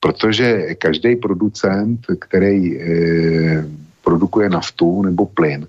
[0.00, 3.66] Protože každý producent, který eh,
[4.04, 5.66] produkuje naftu nebo plyn,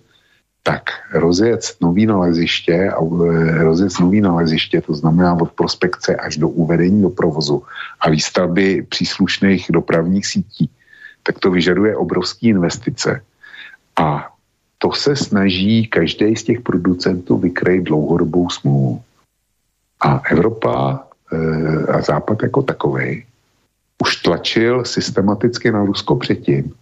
[0.66, 0.84] tak
[1.14, 7.02] rozjet nový naleziště a e, rozjet nový naleziště, to znamená od prospekce až do uvedení
[7.02, 7.64] do provozu
[8.02, 10.70] a výstavby příslušných dopravních sítí,
[11.24, 13.22] tak to vyžaduje obrovské investice.
[14.02, 14.34] A
[14.78, 19.02] to se snaží každý z těch producentů vykrejit dlouhodobou smlouvu.
[20.06, 21.02] A Evropa
[21.34, 21.38] e,
[21.92, 23.26] a Západ jako takový
[24.02, 26.74] už tlačil systematicky na Rusko předtím,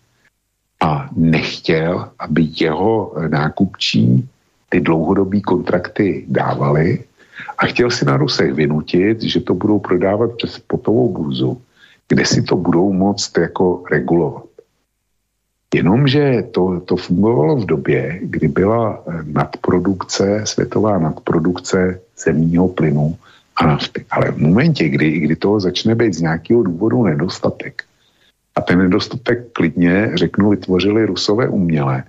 [0.83, 4.29] a nechtěl, aby jeho nákupčí
[4.69, 7.03] ty dlouhodobé kontrakty dávali
[7.57, 11.61] a chtěl si na Rusech vynutit, že to budou prodávat přes spotovou burzu,
[12.07, 14.52] kde si to budou moct jako regulovat.
[15.73, 23.17] Jenomže to, to fungovalo v době, kdy byla nadprodukce, světová nadprodukce zemního plynu
[23.55, 24.05] a nafty.
[24.11, 27.83] Ale v momentě, kdy, kdy toho začne být z nějakého důvodu nedostatek,
[28.55, 32.03] a ten nedostatek klidně, řeknu, vytvořili rusové uměle,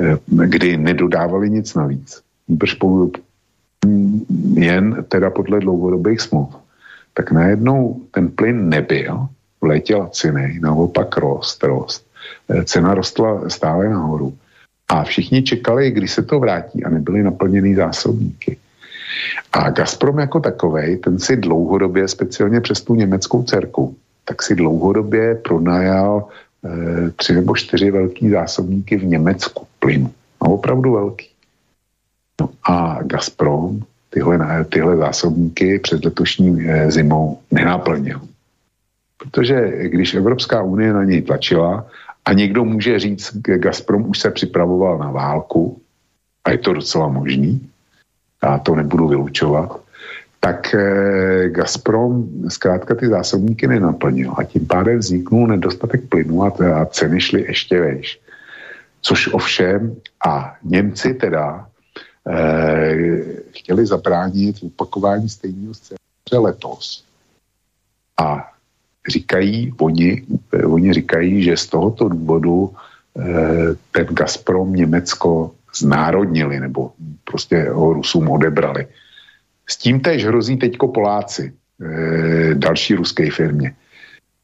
[0.00, 2.20] eh, kdy nedodávali nic navíc.
[4.54, 6.54] jen teda podle dlouhodobých smluv.
[7.14, 9.28] Tak najednou ten plyn nebyl,
[9.60, 9.64] v
[9.94, 12.09] lacinej, naopak rost, rost.
[12.50, 14.34] Eh, cena rostla stále nahoru.
[14.88, 18.56] A všichni čekali, kdy se to vrátí a nebyly naplněny zásobníky.
[19.52, 25.34] A Gazprom jako takovej, ten si dlouhodobě, speciálně přes tu německou dcerku, tak si dlouhodobě
[25.34, 26.28] pronajal
[26.64, 30.10] e, tři nebo čtyři velký zásobníky v Německu plynu.
[30.42, 31.28] No opravdu velký.
[32.40, 33.80] No a Gazprom
[34.10, 38.20] tyhle, tyhle zásobníky před letošní e, zimou nenaplnil.
[39.18, 41.86] Protože když Evropská unie na něj tlačila
[42.24, 45.80] a někdo může říct, že Gazprom už se připravoval na válku,
[46.44, 47.70] a je to docela možný,
[48.42, 49.80] já to nebudu vylučovat,
[50.40, 56.84] tak eh, Gazprom zkrátka ty zásobníky nenaplnil a tím pádem vzniknul nedostatek plynu a, a
[56.84, 58.20] ceny šly ještě vejš.
[59.00, 61.68] Což ovšem a Němci teda
[62.28, 67.04] eh, chtěli zabránit opakování stejného scénáře letos.
[68.16, 68.49] A
[69.10, 70.22] říkají, oni,
[70.52, 72.70] eh, oni říkají, že z tohoto důvodu
[73.18, 76.92] eh, ten Gazprom Německo znárodnili nebo
[77.24, 78.86] prostě ho Rusům odebrali.
[79.66, 83.74] S tím tež hrozí teďko Poláci, e, další ruské firmě,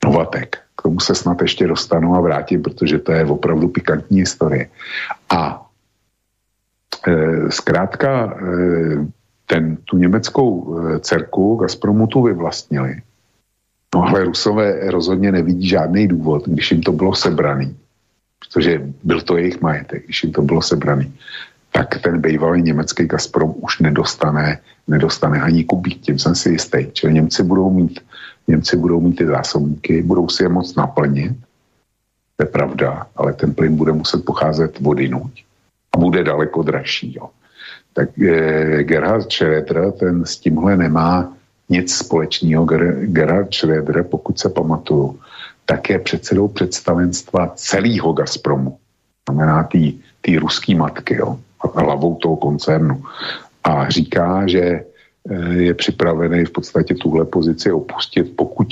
[0.05, 0.59] Novatek.
[0.77, 4.71] K tomu se snad ještě dostanu a vrátím, protože to je opravdu pikantní historie.
[5.31, 5.67] A
[7.51, 8.39] zkrátka
[9.47, 13.03] ten, tu německou dcerku Gazpromu tu vyvlastnili.
[13.95, 17.77] No ale Rusové rozhodně nevidí žádný důvod, když jim to bylo sebraný,
[18.39, 21.15] protože byl to jejich majetek, když jim to bylo sebraný,
[21.73, 24.59] tak ten bývalý německý Gazprom už nedostane,
[24.89, 26.87] nedostane ani kubík, tím jsem si jistý.
[26.93, 28.01] Čili Němci budou mít,
[28.49, 31.37] Němci budou mít ty zásobníky, budou si je moc naplnit,
[32.37, 35.45] to je pravda, ale ten plyn bude muset pocházet vodinuť
[35.93, 37.15] a bude daleko dražší.
[37.17, 37.29] Jo.
[37.93, 41.36] Tak eh, Gerhard Schroeder, ten s tímhle nemá
[41.69, 42.65] nic společného.
[43.05, 45.21] Gerhard Schroeder, pokud se pamatuju,
[45.65, 48.79] tak je předsedou představenstva celého Gazpromu.
[49.29, 49.69] Znamená
[50.21, 51.39] té ruské matky, jo,
[51.75, 53.03] hlavou toho koncernu.
[53.65, 58.69] A říká, že eh, je připravený v podstatě tuhle pozici opustit, pokud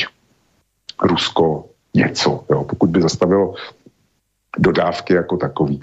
[1.02, 1.64] Rusko
[1.94, 3.54] něco, jo, pokud by zastavilo
[4.58, 5.82] dodávky jako takový.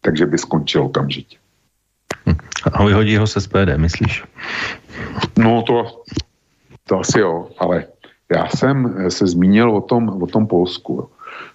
[0.00, 1.36] Takže by skončil okamžitě.
[2.72, 4.24] A vyhodí ho se SPD, myslíš?
[5.38, 6.02] No to,
[6.86, 7.84] to asi jo, ale
[8.36, 11.08] já jsem se zmínil o tom, o tom Polsku,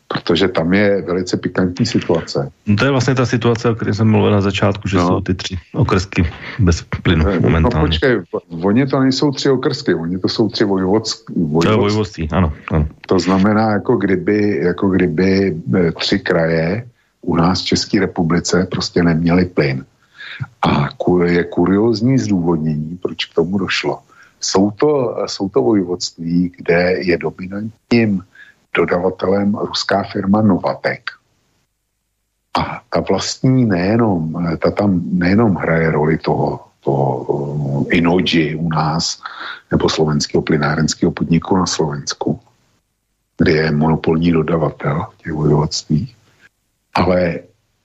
[0.07, 2.51] protože tam je velice pikantní situace.
[2.65, 5.07] No to je vlastně ta situace, o které jsem mluvil na začátku, že no.
[5.07, 7.75] jsou ty tři okrsky bez plynu no, momentálně.
[7.75, 8.21] No počkej,
[8.63, 11.35] oni to nejsou tři okrsky, oni to jsou tři vojvodství.
[11.77, 12.87] vojvodství, ano, ano.
[13.07, 16.87] To znamená, jako kdyby, jako kdyby eh, tři kraje
[17.21, 19.85] u nás v České republice prostě neměli plyn.
[20.61, 20.87] A
[21.23, 23.99] je kuriozní zdůvodnění, proč k tomu došlo.
[24.39, 28.23] Jsou to, jsou to vojvodství, kde je dominantním
[28.77, 31.09] dodavatelem ruská firma Novatek.
[32.59, 39.21] A ta vlastní nejenom, ta tam nejenom hraje roli toho, toho eh, Inoji u nás,
[39.71, 42.39] nebo slovenského plynárenského podniku na Slovensku,
[43.37, 46.15] kde je monopolní dodavatel těch vojvodstvích,
[46.93, 47.39] ale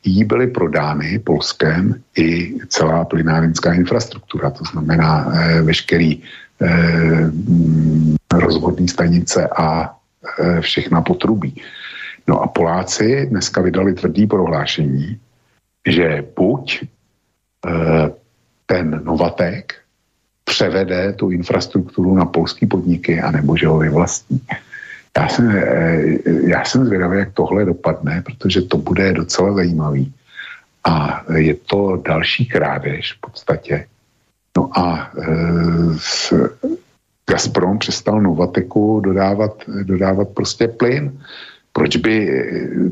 [0.04, 6.22] jí byly prodány Polskem i celá plynárenská infrastruktura, to znamená e, veškerý e,
[8.34, 9.94] rozvodní stanice a
[10.38, 11.62] e, všechna potrubí.
[12.28, 15.18] No a Poláci dneska vydali tvrdý prohlášení,
[15.86, 16.86] že buď e,
[18.66, 19.74] ten Novatek
[20.44, 24.40] převede tu infrastrukturu na polský podniky, anebo že ho vyvlastní.
[25.18, 30.12] Já jsem, eh, já jsem zvědavý, jak tohle dopadne, protože to bude docela zajímavý.
[30.84, 33.86] A je to další krádež v podstatě.
[34.56, 35.24] No a e,
[35.98, 36.34] s,
[37.30, 41.20] Gazprom přestal Novateku dodávat, dodávat prostě plyn.
[41.72, 42.44] Proč by,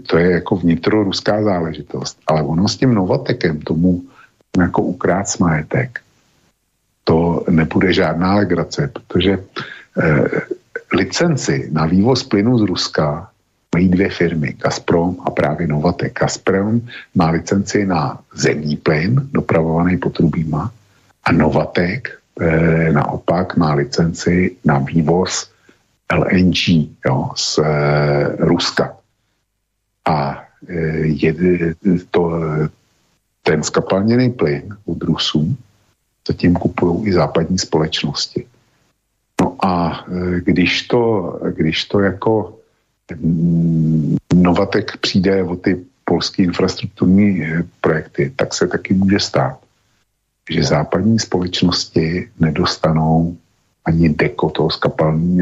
[0.07, 4.03] to je jako vnitroruská záležitost, ale ono s tím Novatekem tomu
[4.59, 6.01] jako ukrát majetek,
[7.05, 10.25] to nebude žádná legrace, protože e,
[10.93, 13.31] licenci na vývoz plynu z Ruska
[13.75, 16.19] mají dvě firmy, Gazprom a právě Novatek.
[16.19, 16.81] Gazprom
[17.15, 20.73] má licenci na zemní plyn, dopravovaný potrubíma,
[21.25, 25.51] a Novatek e, naopak má licenci na vývoz
[26.13, 27.65] LNG jo, z e,
[28.39, 28.97] Ruska.
[30.05, 30.75] A e,
[31.07, 31.35] je
[32.11, 32.33] to,
[33.43, 35.57] ten skapalněný plyn od Rusů
[36.29, 38.47] zatím kupují i západní společnosti.
[39.41, 42.59] No a e, když to, když to jako
[43.17, 49.59] mm, Novatek přijde o ty polské infrastrukturní e, projekty, tak se taky může stát,
[50.51, 53.37] že západní společnosti nedostanou
[53.85, 54.69] ani deko toho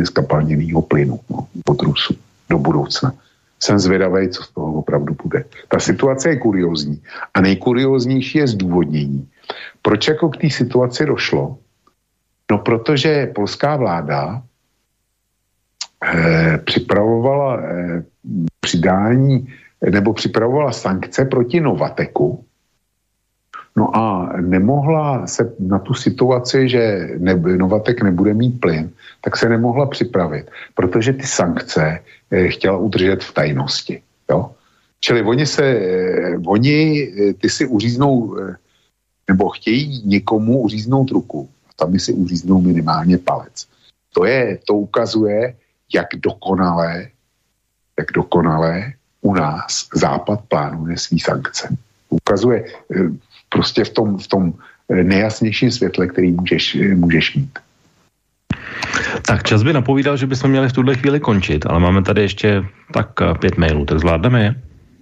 [0.04, 2.14] skapalněného plynu no, od Rusu
[2.50, 3.12] do budoucna.
[3.60, 5.44] Jsem zvědavý, co z toho opravdu bude.
[5.68, 7.02] Ta situace je kuriozní.
[7.34, 9.28] A nejkurioznější je zdůvodnění.
[9.82, 11.58] Proč jako k té situaci došlo?
[12.50, 14.42] No protože polská vláda
[16.04, 18.02] eh, připravovala eh,
[18.60, 19.48] přidání
[19.90, 22.44] nebo připravovala sankce proti Novateku.
[23.76, 29.48] No a nemohla se na tu situaci, že ne, Novatek nebude mít plyn, tak se
[29.48, 32.00] nemohla připravit, protože ty sankce
[32.30, 34.02] eh, chtěla udržet v tajnosti.
[34.30, 34.50] Jo?
[35.00, 38.36] Čili oni se, eh, oni, eh, ty si uříznou,
[39.28, 41.48] nebo chtějí někomu uříznout ruku
[41.78, 43.66] tam si uříznou minimálně palec.
[44.14, 45.54] To, je, to ukazuje,
[45.94, 47.08] jak dokonalé,
[47.98, 51.76] jak dokonalé u nás Západ plánuje svý sankce.
[52.08, 53.10] Ukazuje eh,
[53.48, 54.52] prostě v tom, v tom
[54.90, 57.58] eh, nejasnějším světle, který můžeš, eh, můžeš mít.
[59.26, 62.64] Tak čas by napovídal, že bychom měli v tuhle chvíli končit, ale máme tady ještě
[62.92, 63.08] tak
[63.40, 64.54] pět mailů, tak zvládneme je?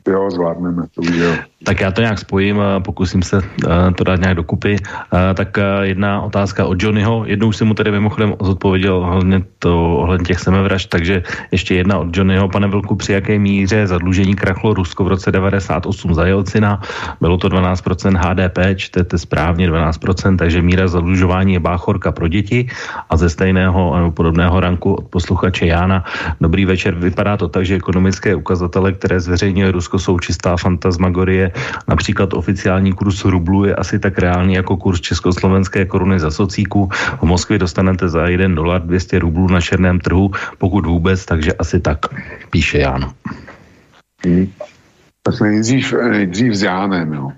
[0.09, 1.35] Jo, zvládneme to, jo.
[1.65, 4.77] Tak já to nějak spojím, pokusím se eh, to dát nějak dokupy.
[4.77, 7.25] Eh, tak eh, jedna otázka od Johnnyho.
[7.27, 11.23] Jednou jsem mu tady mimochodem zodpověděl ohledně, to, ohledně těch semevražd, takže
[11.53, 12.49] ještě jedna od Johnnyho.
[12.49, 16.83] Pane Vilku, při jaké míře zadlužení krachlo Rusko v roce 98 za Jelcina?
[17.21, 22.69] Bylo to 12% HDP, čtete správně 12%, takže míra zadlužování je báchorka pro děti
[23.11, 26.05] a ze stejného nebo podobného ranku od posluchače Jána.
[26.41, 31.46] Dobrý večer, vypadá to tak, že ekonomické ukazatele, které zveřejňuje Rusko, jsou čistá fantasmagorie
[31.89, 36.89] Například oficiální kurz rublu je asi tak reálný jako kurz československé koruny za socíku.
[36.93, 41.81] V Moskvě dostanete za 1 dolar 200 rublů na černém trhu, pokud vůbec, takže asi
[41.81, 41.99] tak,
[42.51, 43.13] píše Jan.
[44.25, 44.53] Hmm.
[45.23, 47.31] Tak nejdřív, nejdřív s Jánem, jo.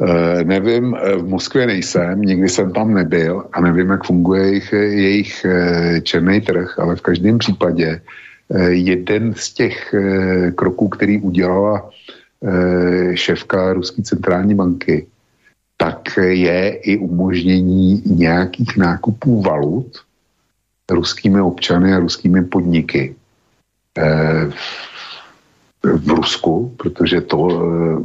[0.00, 4.72] E, nevím, e, v Moskvě nejsem, nikdy jsem tam nebyl a nevím, jak funguje jejich,
[4.72, 8.00] jejich e, černý trh, ale v každém případě
[8.68, 9.94] jeden z těch
[10.54, 12.15] kroků, který udělala Eh,
[13.14, 15.06] šéfka Ruské centrální banky,
[15.76, 20.06] tak je i umožnění nějakých nákupů valut
[20.90, 23.14] ruskými občany a ruskými podniky
[23.98, 24.50] eh,
[25.82, 27.56] v Rusku, protože to eh,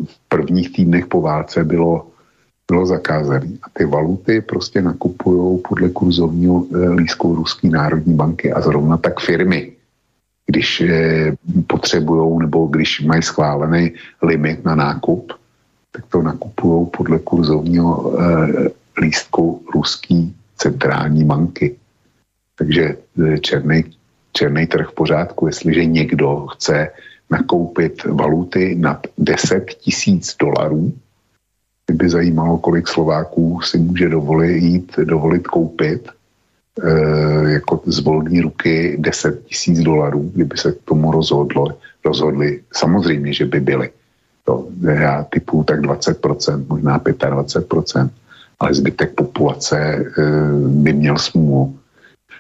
[0.06, 2.08] v prvních týdnech po válce bylo,
[2.72, 3.50] bylo zakázané.
[3.64, 6.66] A ty valuty prostě nakupují podle kurzovního
[6.96, 9.72] lístku Ruské národní banky a zrovna tak firmy
[10.52, 11.32] když eh,
[11.68, 13.92] potřebují nebo když mají schválený
[14.22, 15.34] limit na nákup,
[15.92, 18.70] tak to nakupují podle kurzovního eh,
[19.02, 21.76] lístku ruský centrální banky.
[22.56, 23.84] Takže eh, černý,
[24.34, 26.92] černý trh v pořádku, jestliže někdo chce
[27.32, 30.94] nakoupit valuty nad 10 tisíc dolarů,
[31.92, 36.10] by zajímalo, kolik Slováků si může dovolit jít, dovolit koupit,
[37.48, 41.68] jako z volné ruky 10 tisíc dolarů, kdyby se k tomu rozhodlo,
[42.06, 42.62] rozhodli.
[42.74, 43.90] Samozřejmě, že by byly.
[44.46, 48.10] To já typu tak 20%, možná 25%,
[48.60, 50.22] ale zbytek populace eh,
[50.68, 51.80] by měl smůlu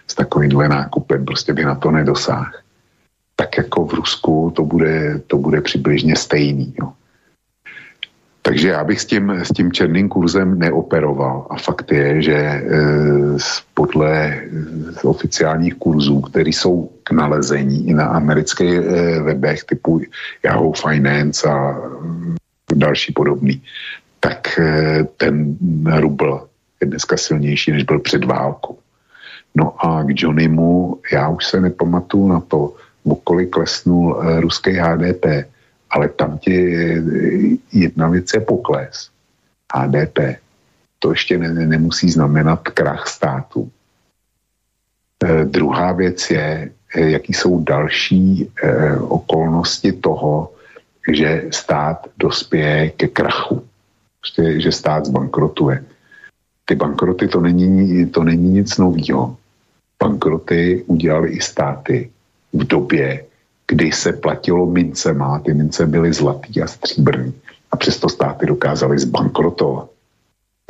[0.07, 2.51] s takovýmhle nákupem, prostě by na to nedosáhl.
[3.35, 6.73] Tak jako v Rusku to bude, to bude přibližně stejný.
[6.79, 6.93] Jo.
[8.41, 11.47] Takže já bych s tím, s tím černým kurzem neoperoval.
[11.49, 12.61] A fakt je, že e,
[13.73, 14.41] podle
[15.03, 20.01] oficiálních kurzů, které jsou k nalezení i na amerických e, webech typu
[20.43, 21.77] Yahoo Finance a
[22.73, 23.61] další podobný,
[24.19, 25.57] tak e, ten
[25.99, 26.47] rubl
[26.81, 28.77] je dneska silnější, než byl před válkou.
[29.55, 32.73] No a k Johnnymu, já už se nepamatuju na to,
[33.23, 35.25] kolik klesnul e, ruský HDP,
[35.91, 36.55] ale tam ti
[37.71, 39.09] jedna věc je pokles
[39.75, 40.19] HDP.
[40.99, 43.71] To ještě ne, nemusí znamenat krach státu.
[45.23, 50.53] E, druhá věc je, e, jaký jsou další e, okolnosti toho,
[51.11, 53.65] že stát dospěje ke krachu.
[54.19, 55.83] Prostě, že stát zbankrotuje.
[56.65, 59.37] Ty bankroty to není, to není nic nového.
[60.03, 62.09] Bankroty udělali i státy
[62.53, 63.25] v době,
[63.71, 67.33] kdy se platilo mincema, ty mince byly zlatý a stříbrný
[67.71, 69.87] a přesto státy dokázaly zbankrotovat.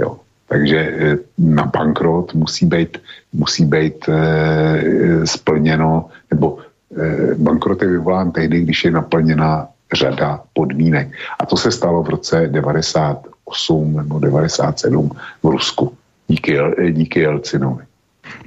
[0.01, 0.17] Jo.
[0.47, 2.97] Takže eh, na bankrot musí být,
[3.33, 11.09] musí být e, splněno, nebo e, bankrot je vyvolán tehdy, když je naplněna řada podmínek.
[11.39, 15.11] A to se stalo v roce 98 nebo 97
[15.43, 15.93] v Rusku
[16.27, 16.57] díky,
[16.91, 17.83] díky Jelcinovi.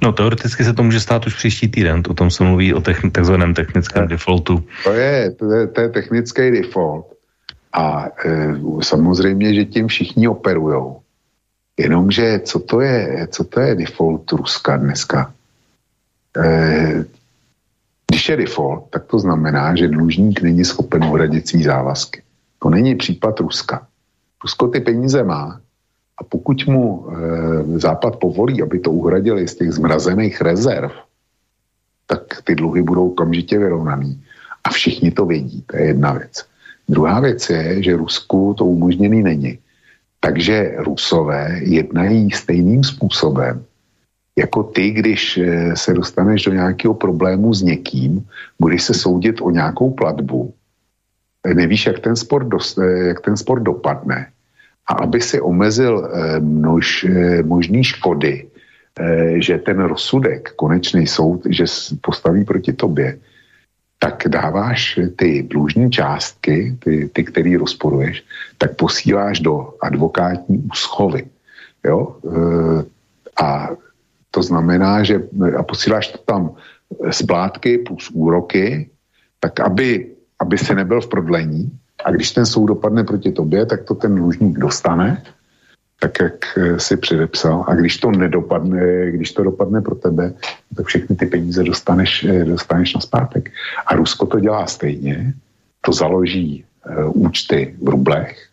[0.01, 3.11] No teoreticky se to může stát už příští týden, o tom se mluví o techni-
[3.11, 4.63] takzvaném technickém defaultu.
[4.83, 7.05] To je, to je, to je technický default
[7.73, 10.99] a e, samozřejmě, že tím všichni operujou.
[11.77, 15.33] Jenomže co to je, co to je default Ruska dneska?
[16.37, 17.05] E,
[18.11, 22.21] když je default, tak to znamená, že dlužník není schopen uhradit svý závazky.
[22.59, 23.87] To není případ Ruska.
[24.43, 25.59] Rusko ty peníze má,
[26.17, 30.91] a pokud mu e, Západ povolí, aby to uhradili z těch zmrazených rezerv,
[32.07, 34.21] tak ty dluhy budou okamžitě vyrovnaný.
[34.63, 36.45] A všichni to vědí, to je jedna věc.
[36.89, 39.59] Druhá věc je, že Rusku to umožněný není.
[40.19, 43.65] Takže Rusové jednají stejným způsobem,
[44.35, 48.27] jako ty, když eh, se dostaneš do nějakého problému s někým,
[48.59, 50.53] budeš se soudit o nějakou platbu,
[51.53, 54.27] nevíš, jak ten sport, dos, eh, jak ten sport dopadne,
[54.87, 61.45] a aby si omezil eh, množ, eh, možný škody, eh, že ten rozsudek, konečný soud,
[61.49, 61.65] že
[62.01, 63.17] postaví proti tobě,
[63.99, 68.23] tak dáváš ty dlužní částky, ty, ty který rozporuješ,
[68.57, 71.25] tak posíláš do advokátní úschovy.
[71.85, 72.19] Jo?
[73.41, 73.69] A
[74.31, 75.23] to znamená, že
[75.57, 76.53] a posíláš to tam
[77.09, 78.89] splátky plus úroky,
[79.39, 81.71] tak aby, aby se nebyl v prodlení,
[82.05, 85.23] A když ten soud dopadne proti tobě, tak to ten dlužník dostane,
[85.99, 87.65] tak jak eh, si předepsal.
[87.67, 90.33] A když to nedopadne, když to dopadne pro tebe,
[90.75, 93.49] tak všechny ty peníze dostaneš, eh, dostaneš na zpátek.
[93.87, 95.33] A Rusko to dělá stejně.
[95.81, 98.49] To založí uh, účty v rublech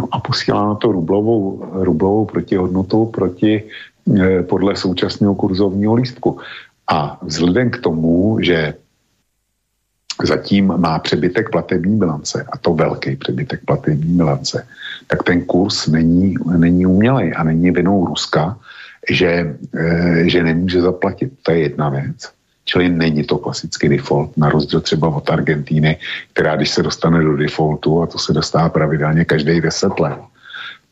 [0.00, 3.64] no a posílá na to rublovou, rublovou protihodnotu proti,
[4.04, 6.38] uh, podle současného kurzovního lístku.
[6.92, 8.74] A vzhledem k tomu, že
[10.24, 14.66] zatím má přebytek platební bilance, a to velký přebytek platební bilance,
[15.06, 18.58] tak ten kurz není, není umělej a není vinou Ruska,
[19.10, 21.32] že, e, že nemůže zaplatit.
[21.42, 22.30] To je jedna věc.
[22.64, 25.96] Čili není to klasický default, na rozdíl třeba od Argentíny,
[26.32, 30.18] která když se dostane do defaultu, a to se dostává pravidelně každý deset let,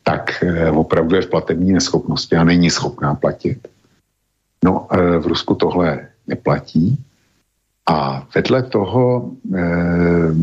[0.03, 3.67] tak e, opravdu je v platební neschopnosti a není schopná platit.
[4.63, 6.97] No, e, v Rusku tohle neplatí,
[7.85, 10.33] a vedle toho eh,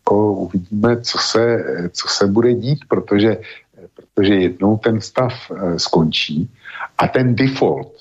[0.00, 3.36] jako uvidíme, co se, co se bude dít, protože,
[3.94, 6.50] protože jednou ten stav eh, skončí
[6.98, 7.92] a ten default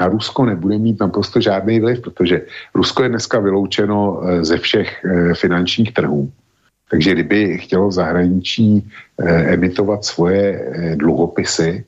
[0.00, 5.04] na Rusko nebude mít naprosto žádný vliv, protože Rusko je dneska vyloučeno eh, ze všech
[5.34, 6.32] finančních trhů.
[6.90, 8.90] Takže kdyby chtělo v zahraničí
[9.26, 11.84] emitovat svoje dluhopisy,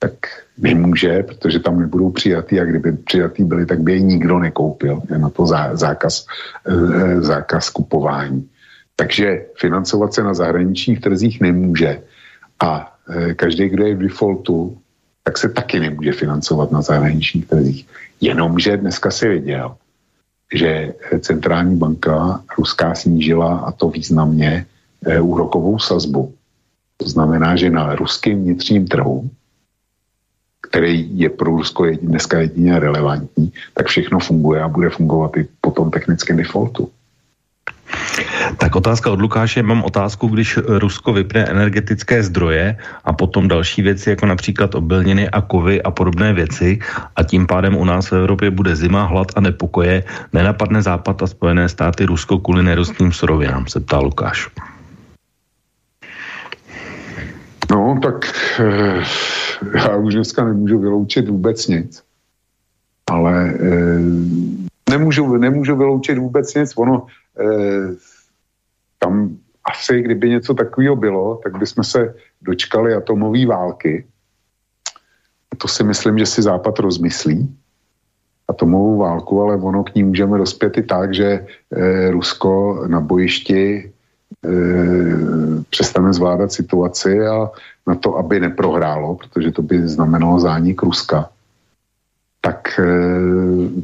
[0.00, 0.12] tak
[0.58, 5.02] nemůže, protože tam nebudou přijatý a kdyby přijatý byli, tak by je nikdo nekoupil.
[5.10, 5.46] Je na to
[5.76, 6.26] zákaz,
[6.64, 8.48] eh, zákaz kupování.
[8.96, 12.00] Takže financovat se na zahraničních trzích nemůže.
[12.60, 14.78] A eh, každý, kdo je v defaultu,
[15.24, 17.80] tak se taky nemůže financovat na zahraničních trzích.
[18.20, 19.76] Jenomže dneska si viděl,
[20.48, 24.64] že centrální banka ruská snížila a to významně
[25.04, 26.32] eh, úrokovou sazbu.
[26.96, 29.30] To znamená, že na ruském vnitřním trhu
[30.70, 35.70] který je pro Rusko dneska jedině relevantní, tak všechno funguje a bude fungovat i po
[35.70, 36.90] tom technickém defaultu.
[38.58, 39.62] Tak otázka od Lukáše.
[39.62, 45.40] Mám otázku, když Rusko vypne energetické zdroje a potom další věci, jako například obilniny a
[45.40, 46.78] kovy a podobné věci
[47.16, 51.26] a tím pádem u nás v Evropě bude zima, hlad a nepokoje, nenapadne Západ a
[51.26, 54.48] Spojené státy Rusko kvůli nerostným surovinám, se ptá Lukáš.
[57.70, 58.26] No, tak
[58.60, 59.02] eh,
[59.74, 62.02] já už dneska nemůžu vyloučit vůbec nic.
[63.10, 64.00] Ale eh,
[64.90, 66.72] nemůžu, nemůžu vyloučit vůbec nic.
[66.76, 67.06] Ono
[67.40, 67.94] eh,
[68.98, 74.06] tam asi, kdyby něco takového bylo, tak bychom se dočkali atomové války.
[75.58, 77.56] To si myslím, že si Západ rozmyslí
[78.48, 81.46] atomovou válku, ale ono k ní můžeme dospět i tak, že
[82.10, 83.92] Rusko na bojišti
[85.70, 87.50] přestane zvládat situaci a
[87.86, 91.28] na to, aby neprohrálo, protože to by znamenalo zánik Ruska,
[92.40, 92.84] tak eh,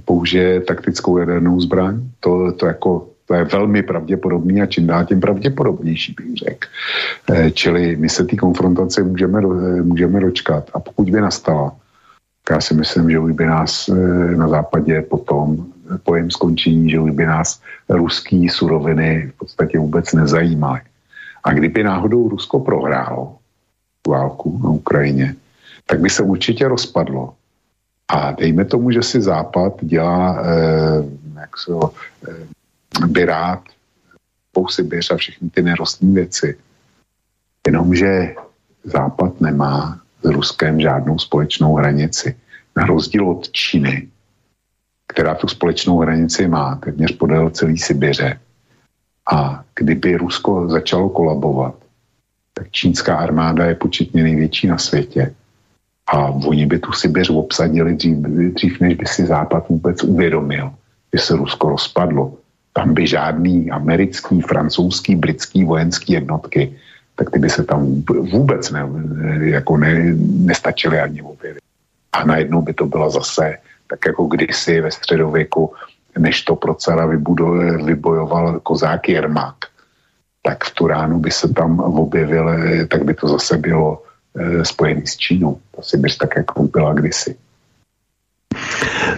[0.04, 2.00] použije taktickou jadernou zbraň.
[2.20, 6.68] To, to, jako, to je velmi pravděpodobný a čím dál tím pravděpodobnější, bych řekl.
[7.30, 9.40] Eh, čili my se té konfrontace můžeme,
[9.82, 11.76] můžeme dočkat a pokud by nastala,
[12.50, 13.90] já si myslím, že už by nás
[14.36, 15.66] na západě potom
[16.02, 20.80] po jejím skončení, že už by nás ruský suroviny v podstatě vůbec nezajímaly.
[21.44, 23.38] A kdyby náhodou Rusko prohrálo
[24.08, 25.34] válku na Ukrajině,
[25.86, 27.34] tak by se určitě rozpadlo.
[28.08, 31.92] A dejme tomu, že si Západ dělá, eh, jak se ho,
[32.28, 33.62] eh, by rád
[34.68, 36.58] Sibiř a všechny ty nerostné věci.
[37.66, 38.34] Jenomže
[38.84, 42.36] Západ nemá s Ruskem žádnou společnou hranici.
[42.76, 44.08] Na rozdíl od Číny,
[45.06, 48.38] která tu společnou hranici má téměř podél celý Sibiře.
[49.32, 51.74] A kdyby Rusko začalo kolabovat,
[52.54, 55.34] tak čínská armáda je početně největší na světě.
[56.06, 58.16] A oni by tu Sibiř obsadili dřív,
[58.54, 60.72] dřív, než by si Západ vůbec uvědomil,
[61.14, 62.34] že se Rusko rozpadlo.
[62.72, 66.76] Tam by žádný americký, francouzský, britský vojenský jednotky,
[67.16, 68.02] tak ty by se tam
[68.32, 68.88] vůbec ne,
[69.40, 70.14] jako ne,
[70.44, 71.62] nestačily ani objevit.
[72.12, 73.58] A najednou by to byla zase
[73.90, 75.72] tak jako kdysi ve středověku,
[76.18, 77.06] než to pro cara
[77.84, 79.56] vybojoval kozák Jermák,
[80.42, 82.50] tak v Turánu by se tam objevil,
[82.88, 84.02] tak by to zase bylo
[84.38, 85.60] eh, spojený s Čínou.
[85.76, 87.36] To si byš tak, jako byla kdysi.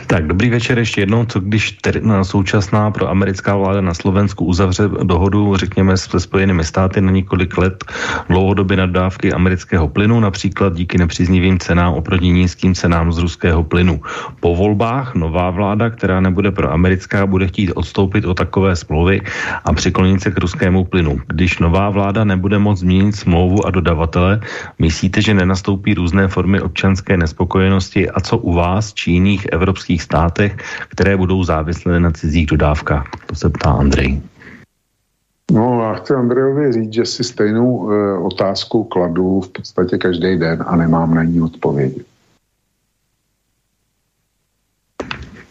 [0.06, 1.24] Tak, dobrý večer ještě jednou.
[1.24, 7.00] Co když ter, současná pro americká vláda na Slovensku uzavře dohodu, řekněme, se Spojenými státy
[7.00, 7.84] na několik let
[8.28, 14.00] dlouhodobě naddávky amerického plynu, například díky nepříznivým cenám oproti nízkým cenám z ruského plynu.
[14.40, 19.20] Po volbách nová vláda, která nebude pro americká, bude chtít odstoupit od takové smlouvy
[19.64, 21.20] a přiklonit se k ruskému plynu.
[21.26, 24.40] Když nová vláda nebude moct změnit smlouvu a dodavatele,
[24.78, 30.56] myslíte, že nenastoupí různé formy občanské nespokojenosti a co u vás, či jiných evropských státech,
[30.88, 33.06] které budou závislé na cizích dodávkách?
[33.26, 34.22] To se ptá Andrej.
[35.52, 40.64] No a chci Andrejovi říct, že si stejnou e, otázku kladu v podstatě každý den
[40.66, 42.04] a nemám na ní odpovědi.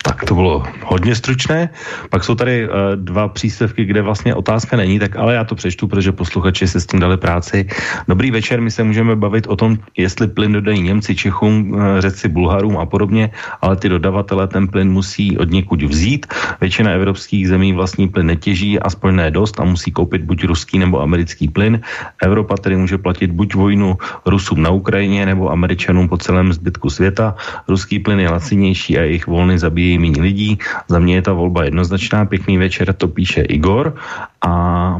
[0.08, 1.70] Tak to bylo hodně stručné.
[2.10, 5.88] Pak jsou tady uh, dva příspěvky, kde vlastně otázka není, tak ale já to přečtu,
[5.88, 7.68] protože posluchači se s tím dali práci.
[8.08, 12.28] Dobrý večer, my se můžeme bavit o tom, jestli plyn dodají Němci, Čechům, uh, Řeci,
[12.28, 13.30] Bulharům a podobně,
[13.62, 16.26] ale ty dodavatele ten plyn musí od někud vzít.
[16.62, 21.02] Většina evropských zemí vlastní plyn netěží, aspoň ne dost a musí koupit buď ruský nebo
[21.02, 21.82] americký plyn.
[22.24, 27.36] Evropa tedy může platit buď vojnu Rusům na Ukrajině nebo Američanům po celém zbytku světa.
[27.68, 30.58] Ruský plyn je lacinější a jejich volny zabíjí méně lidí.
[30.88, 32.26] Za mě je ta volba jednoznačná.
[32.26, 33.96] Pěkný večer, to píše Igor
[34.42, 34.98] a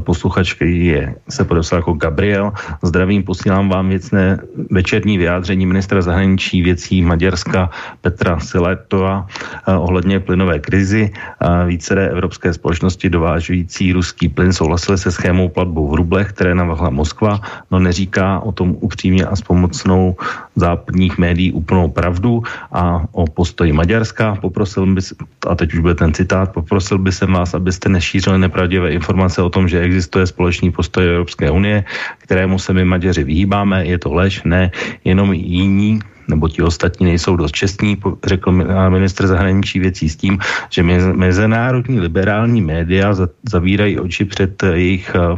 [0.00, 2.52] posluchač, který je, se podepsal jako Gabriel.
[2.82, 4.38] Zdravím, posílám vám věcné
[4.70, 7.70] večerní vyjádření ministra zahraničí věcí Maďarska
[8.00, 9.26] Petra Siletova
[9.68, 11.10] eh, ohledně plynové krizi.
[11.66, 17.40] Víceré evropské společnosti dovážující ruský plyn souhlasily se schémou platbou v rublech, které navrhla Moskva,
[17.70, 20.16] no neříká o tom upřímně a s pomocnou
[20.56, 22.42] západních médií úplnou pravdu
[22.72, 24.31] a o postoji Maďarska.
[24.36, 25.00] Poprosil by,
[25.48, 29.50] a teď už bude ten citát, poprosil by se vás, abyste nešířili nepravdivé informace o
[29.50, 31.84] tom, že existuje společný postoj Evropské unie,
[32.18, 33.86] kterému se my Maďaři vyhýbáme.
[33.86, 34.42] Je to lež?
[34.44, 34.70] Ne,
[35.04, 38.52] jenom jiní nebo ti ostatní nejsou dost čestní, řekl
[38.88, 40.38] ministr zahraničí věcí s tím,
[40.70, 40.82] že
[41.12, 45.36] mezinárodní liberální média zavírají oči před jejich eh,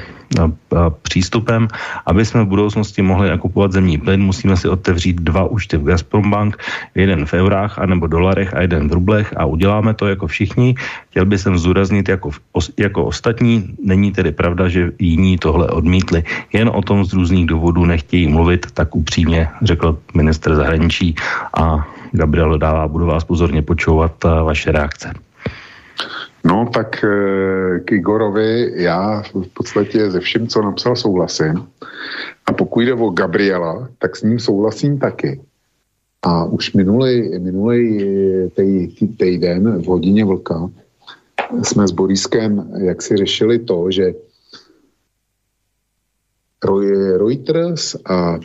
[1.03, 1.69] přístupem.
[2.07, 6.57] Aby jsme v budoucnosti mohli nakupovat zemní plyn, musíme si otevřít dva účty v Gazprombank,
[6.95, 10.75] jeden v eurách anebo dolarech a jeden v rublech a uděláme to jako všichni.
[11.15, 12.31] Chtěl bych sem zdůraznit jako,
[12.79, 16.25] jako ostatní, není tedy pravda, že jiní tohle odmítli.
[16.53, 21.15] Jen o tom z různých důvodů nechtějí mluvit, tak upřímně řekl minister zahraničí
[21.59, 25.15] a Gabriel dává, budu vás pozorně počouvat vaše reakce.
[26.45, 31.63] No, tak eh, k Igorovi já v podstatě ze vším, co napsal, souhlasím.
[32.47, 35.41] A pokud jde o Gabriela, tak s ním souhlasím taky.
[36.23, 38.03] A už minulý, minulý
[38.55, 38.89] tej,
[39.19, 40.71] týden v hodině vlka
[41.63, 44.15] jsme s Boriskem jak si řešili to, že
[47.17, 48.39] Reuters a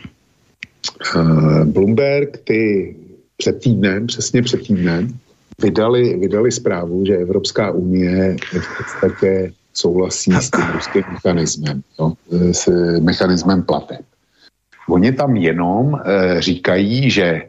[1.65, 2.95] Bloomberg ty
[3.37, 5.19] před týdnem, přesně před týdnem,
[5.61, 12.13] vydali, vydali zprávu, že Evropská unie v podstatě souhlasí s tím ruským mechanismem, no,
[12.51, 12.67] s
[12.99, 14.01] mechanismem plateb.
[14.89, 17.48] Oni tam jenom e, říkají, že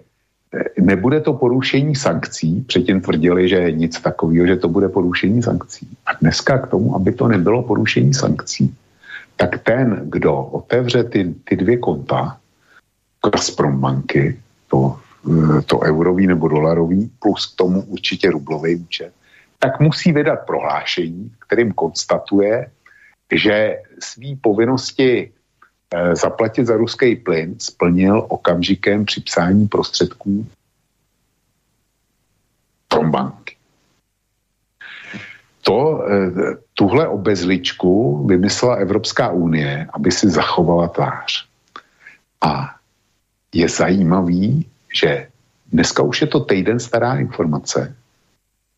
[0.80, 5.88] nebude to porušení sankcí, předtím tvrdili, že nic takového, že to bude porušení sankcí.
[6.06, 8.74] A dneska k tomu, aby to nebylo porušení sankcí,
[9.36, 12.36] tak ten, kdo otevře ty, ty dvě konta,
[13.32, 14.96] Gazprom banky, to
[15.28, 19.12] Eh, to eurový nebo dolarový, plus k tomu určitě rublový účet,
[19.58, 22.70] tak musí vydat prohlášení, kterým konstatuje,
[23.34, 25.32] že svý povinnosti eh,
[26.12, 30.46] zaplatit za ruský plyn splnil okamžikem při psání prostředků
[33.10, 33.56] banky.
[35.62, 41.46] To, eh, tuhle obezličku vymyslela Evropská unie, aby si zachovala tvář.
[42.40, 42.74] A
[43.52, 45.28] je zajímavý, že
[45.72, 47.94] dneska už je to týden stará informace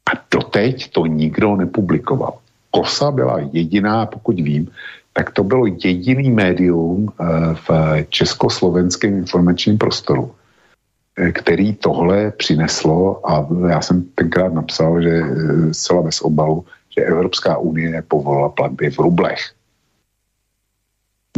[0.02, 2.38] a doteď to nikdo nepublikoval.
[2.70, 4.72] Kosa byla jediná, pokud vím,
[5.12, 7.24] tak to bylo jediný médium eh,
[7.54, 7.68] v
[8.08, 10.34] československém informačním prostoru,
[11.16, 16.64] eh, který tohle přineslo a já jsem tenkrát napsal, že eh, zcela bez obalu,
[16.96, 19.52] že Evropská unie povolila platby v rublech.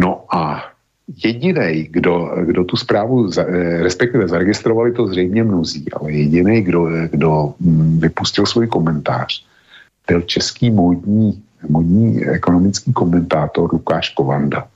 [0.01, 0.63] No a
[1.25, 3.45] jediný, kdo, kdo tu zprávu, za,
[3.83, 9.47] respektive zaregistrovali to zřejmě mnozí, ale jediný, kdo, kdo mm, vypustil svůj komentář,
[10.07, 14.67] byl český módní, módní ekonomický komentátor Lukáš Kovanda.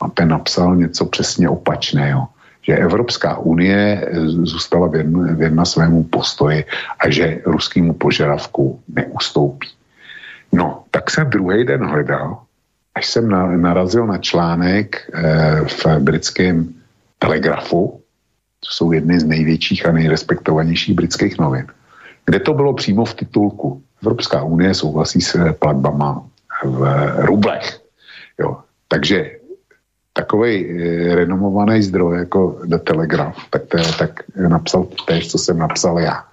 [0.00, 2.28] A ten napsal něco přesně opačného,
[2.62, 6.64] že Evropská unie eh, zůstala věrna, věrna svému postoji
[6.98, 9.68] a že ruskému požadavku neustoupí.
[10.52, 12.42] No, tak jsem druhý den hledal,
[12.94, 16.74] až jsem na, narazil na článek eh, v britském
[17.18, 18.00] Telegrafu,
[18.60, 21.66] to jsou jedny z největších a nejrespektovanějších britských novin,
[22.26, 23.82] kde to bylo přímo v titulku.
[24.02, 26.22] Evropská unie souhlasí s platbama
[26.64, 26.80] v
[27.24, 27.80] rublech.
[28.40, 28.56] Jo.
[28.88, 29.30] Takže
[30.12, 35.98] takový eh, renomovaný zdroj jako The Telegraph, tak, to tak napsal též, co jsem napsal
[35.98, 36.24] já.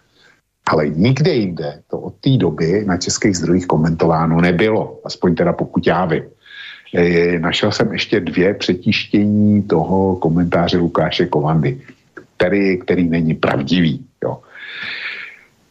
[0.67, 5.87] Ale nikde jinde to od té doby na českých zdrojích komentováno nebylo, aspoň teda pokud
[5.87, 6.23] já vím.
[6.95, 11.81] E, našel jsem ještě dvě přetištění toho komentáře Lukáše Kovandy,
[12.37, 14.05] který, který není pravdivý.
[14.23, 14.39] Jo.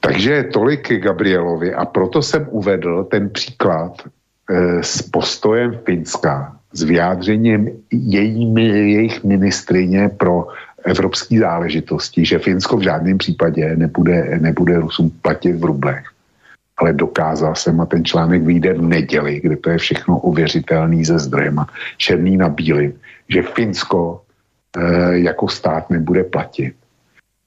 [0.07, 7.71] Takže tolik Gabrielovi a proto jsem uvedl ten příklad e, s postojem Finska, s vyjádřením
[7.91, 8.55] její,
[8.95, 10.47] jejich ministrině pro
[10.85, 16.05] evropské záležitosti, že Finsko v žádném případě nebude, nebude Rusům platit v rublech.
[16.77, 21.19] Ale dokázal jsem, a ten článek vyjde v neděli, kde to je všechno uvěřitelný ze
[21.19, 21.67] zdrojema,
[21.97, 22.95] černý na bílým,
[23.29, 24.23] že Finsko
[24.77, 26.75] e, jako stát nebude platit.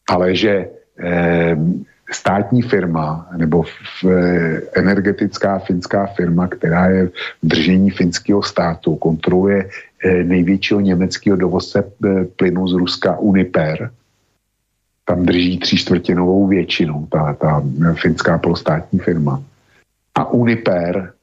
[0.09, 0.67] Ale že
[0.99, 1.55] e,
[2.11, 7.11] státní firma nebo v, eh, energetická finská firma, která je v
[7.43, 9.69] držení finského státu, kontroluje
[10.03, 13.91] eh, největšího německého dovozce eh, plynu z Ruska Uniper,
[15.05, 17.63] tam drží tříčtvrtinovou většinu, ta, ta
[17.93, 19.41] finská polostátní firma.
[20.15, 21.13] A Uniper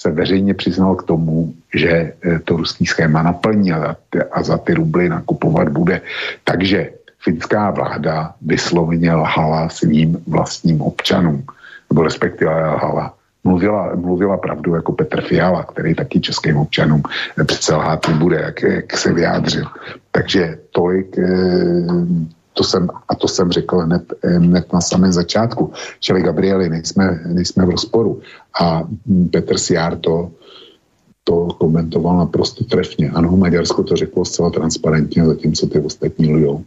[0.00, 2.12] se veřejně přiznal k tomu, že
[2.44, 3.96] to ruský schéma naplní a,
[4.32, 6.00] a za ty rubly nakupovat bude.
[6.44, 11.44] Takže finská vláda vysloveně lhala svým vlastním občanům,
[11.90, 13.14] nebo respektive lhala.
[13.44, 17.02] Mluvila, mluvila pravdu jako Petr Fiala, který taky českým občanům
[17.46, 19.66] přece lhát nebude, jak, jak se vyjádřil.
[20.12, 21.86] Takže tolik, eh,
[22.52, 25.72] to jsem, a to jsem řekl hned, hned na samém začátku.
[26.00, 28.20] Čili Gabrieli, nejsme, nejsme v rozporu.
[28.60, 28.82] A
[29.30, 30.30] Petr Siár to,
[31.24, 33.10] to komentoval naprosto trefně.
[33.10, 36.64] Ano, Maďarsko to řeklo zcela transparentně, zatímco ty ostatní lujou.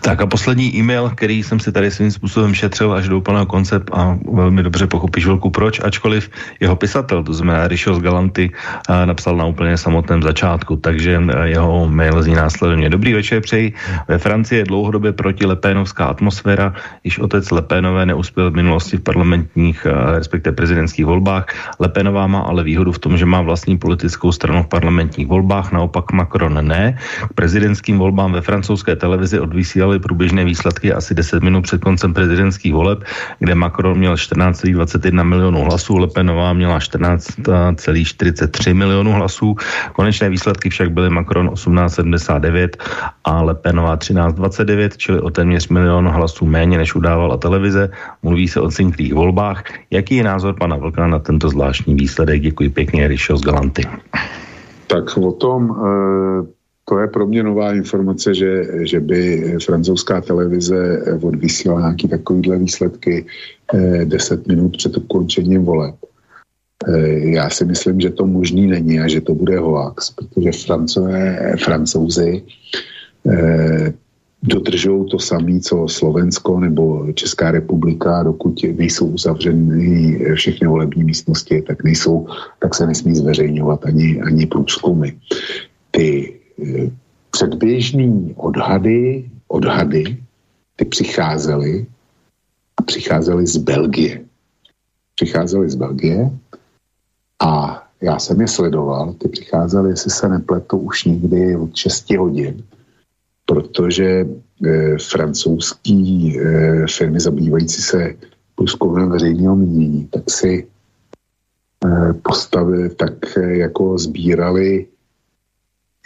[0.00, 3.80] Tak a poslední e-mail, který jsem si tady svým způsobem šetřil až do úplného konce
[3.92, 6.30] a velmi dobře pochopíš velkou proč, ačkoliv
[6.60, 8.50] jeho pisatel, to znamená Rišo z Galanty,
[9.04, 12.90] napsal na úplně samotném začátku, takže jeho mail zní následně.
[12.90, 13.72] Dobrý večer, přeji.
[14.08, 16.74] Ve Francii je dlouhodobě proti Lepénovská atmosféra,
[17.04, 19.86] již otec Lepénové neuspěl v minulosti v parlamentních,
[20.16, 21.46] respektive prezidentských volbách.
[21.80, 26.12] Lepénová má ale výhodu v tom, že má vlastní politickou stranu v parlamentních volbách, naopak
[26.12, 26.98] Macron ne.
[27.30, 32.14] K prezidentským volbám ve francouzské televizi televizi odvysílali průběžné výsledky asi 10 minut před koncem
[32.14, 33.04] prezidentských voleb,
[33.38, 39.56] kde Macron měl 14,21 milionů hlasů, Lepenová měla 14,43 milionů hlasů.
[39.92, 42.68] Konečné výsledky však byly Macron 18,79
[43.24, 47.90] a Lepenová 13,29, čili o téměř milion hlasů méně, než udávala televize.
[48.22, 49.64] Mluví se o cinklých volbách.
[49.90, 52.42] Jaký je názor pana Vlka na tento zvláštní výsledek?
[52.42, 53.88] Děkuji pěkně, Rišo z Galanty.
[54.86, 61.02] Tak o tom e, to je pro mě nová informace, že, že by francouzská televize
[61.22, 63.26] odvysílala nějaké takovéhle výsledky
[63.74, 65.94] eh, 10 minut před ukončením voleb.
[66.88, 71.56] Eh, já si myslím, že to možný není a že to bude hoax, protože francové,
[71.64, 72.42] francouzi
[73.30, 73.92] eh,
[74.42, 81.84] dodržou to samé, co Slovensko nebo Česká republika, dokud nejsou uzavřeny všechny volební místnosti, tak,
[81.84, 82.26] nejsou,
[82.60, 85.08] tak se nesmí zveřejňovat ani, ani průzkumy.
[85.90, 86.34] Ty
[87.30, 90.16] předběžný odhady, odhady,
[90.76, 91.86] ty přicházely
[92.76, 94.24] a přicházely z Belgie.
[95.14, 96.30] Přicházely z Belgie
[97.42, 102.64] a já jsem je sledoval, ty přicházely, jestli se nepletu, už někdy od 6 hodin,
[103.46, 104.04] protože
[104.66, 108.14] e, francouzský e, firmy zabývající se
[108.54, 110.66] průzkumem veřejného mínění, tak si
[111.86, 114.86] e, postavili, tak e, jako sbírali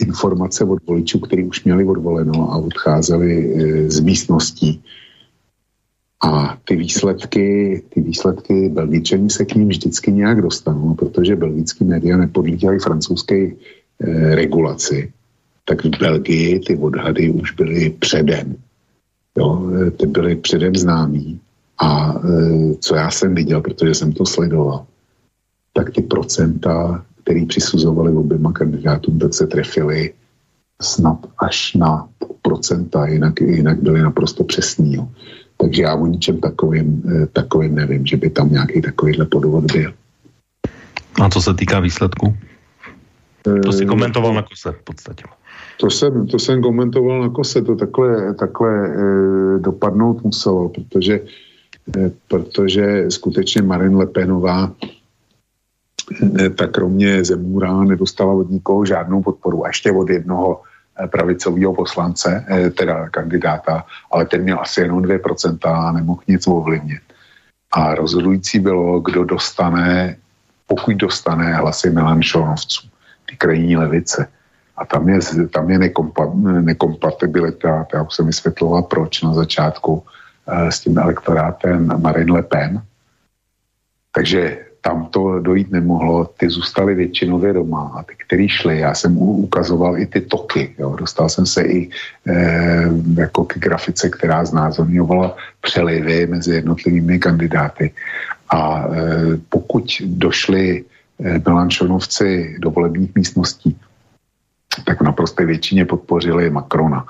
[0.01, 4.83] informace od voličů, kteří už měli odvoleno a odcházeli e, z místností.
[6.25, 12.17] A ty výsledky, ty výsledky Belgičani se k ním vždycky nějak dostanou, protože belgický média
[12.17, 13.55] nepodlíhají francouzské e,
[14.35, 15.13] regulaci.
[15.65, 18.57] Tak v Belgii ty odhady už byly předem.
[19.39, 21.41] Jo, e, ty byly předem známý.
[21.79, 24.87] A e, co já jsem viděl, protože jsem to sledoval,
[25.73, 30.13] tak ty procenta který přisuzovali oběma kandidátům, tak se trefili
[30.83, 32.09] snad až na
[32.43, 34.95] procenta, jinak, jinak byli naprosto přesní.
[34.95, 35.09] Jo.
[35.61, 39.93] Takže já o ničem takovým, eh, takovým nevím, že by tam nějaký takovýhle podvod byl.
[41.21, 42.37] A co se týká výsledku?
[43.45, 45.25] To si komentoval na kose v podstatě.
[45.81, 48.99] To jsem, to jsem komentoval na kose, to takhle, takhle e,
[49.59, 51.21] dopadnout muselo, protože,
[52.29, 54.73] protože skutečně Marin Lepenová
[56.57, 59.65] tak kromě Zemůra nedostala od nikoho žádnou podporu.
[59.65, 60.63] A ještě od jednoho
[61.01, 66.47] eh, pravicového poslance, eh, teda kandidáta, ale ten měl asi jenom 2% a nemohl nic
[66.47, 67.03] ovlivnit.
[67.73, 70.17] A rozhodující bylo, kdo dostane,
[70.67, 72.89] pokud dostane hlasy Melanchonovců,
[73.31, 74.29] ty krajní levice.
[74.77, 75.19] A tam je,
[75.53, 80.03] tam je nekompa, nekompatibilita, já už jsem vysvětloval, proč na začátku
[80.47, 82.83] eh, s tím elektorátem Marine Le Pen.
[84.13, 89.19] Takže tam to dojít nemohlo, ty zůstaly většinově doma a ty, který šli, já jsem
[89.19, 90.97] ukazoval i ty toky, jo.
[90.97, 91.91] dostal jsem se i
[92.27, 92.35] e,
[93.21, 97.93] jako k grafice, která znázorňovala přelivy mezi jednotlivými kandidáty
[98.49, 98.91] a e,
[99.49, 100.85] pokud došli
[101.19, 103.77] Milančonovci do volebních místností,
[104.87, 107.05] tak v naprosté většině podpořili Macrona.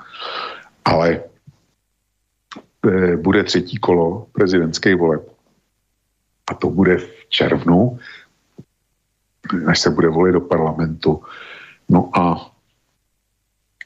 [0.85, 1.21] Ale
[3.15, 5.21] bude třetí kolo prezidentské voleb.
[6.51, 6.97] A to bude
[7.29, 7.99] červnu,
[9.67, 11.23] až se bude volit do parlamentu.
[11.89, 12.51] No a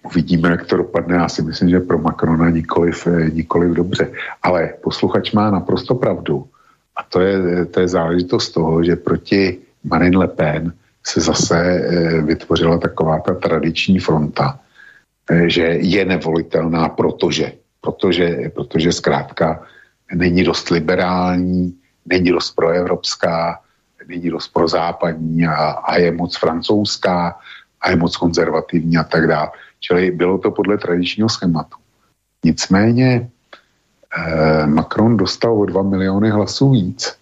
[0.04, 1.16] uvidíme, jak to dopadne.
[1.16, 4.12] Já si myslím, že pro Macrona nikoliv, eh, nikoliv dobře.
[4.44, 6.48] Ale posluchač má naprosto pravdu.
[6.96, 10.74] A to je, to je záležitost toho, že proti Marine Le Pen
[11.04, 14.60] se zase eh, vytvořila taková ta tradiční fronta,
[15.30, 19.64] eh, že je nevolitelná, protože, protože, protože zkrátka
[20.14, 21.76] není dost liberální,
[22.06, 23.60] není dost proevropská,
[24.08, 27.40] není dost prozápadní a, a je moc francouzská
[27.82, 29.52] a je moc konzervativní a tak dále.
[29.80, 31.78] Čili bylo to podle tradičního schématu.
[32.46, 33.30] Nicméně
[34.18, 37.16] eh, Macron dostal o 2 miliony hlasů víc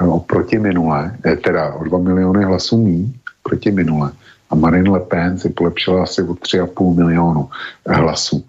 [0.00, 4.12] eh, oproti minule, eh, teda o 2 miliony hlasů mí proti minule.
[4.50, 7.50] A Marine Le Pen si polepšila asi o 3,5 milionu
[7.86, 8.44] eh, hlasů.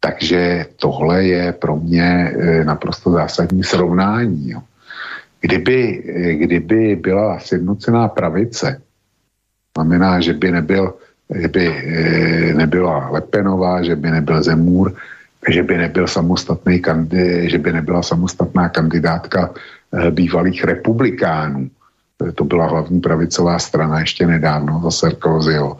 [0.00, 2.32] Takže tohle je pro mě
[2.64, 4.50] naprosto zásadní srovnání.
[4.50, 4.60] Jo.
[5.40, 8.82] Kdyby, eh, kdyby byla sjednocená pravice,
[9.76, 10.94] znamená, že by nebyl
[11.28, 14.96] že by eh, nebyla Lepenová, že by nebyl Zemůr,
[15.48, 21.70] že by nebyl samostatný kandid, že by nebyla samostatná kandidátka eh, bývalých republikánů.
[22.34, 25.78] To byla hlavní pravicová strana ještě nedávno za Sarkozyho.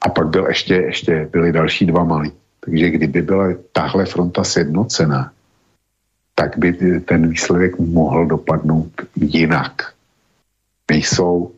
[0.00, 2.32] A pak byl ještě, ještě byly další dva malí.
[2.64, 5.30] Takže kdyby byla tahle fronta sjednocená,
[6.34, 9.92] tak by ten výsledek mohl dopadnout jinak.
[10.90, 11.52] Nejsou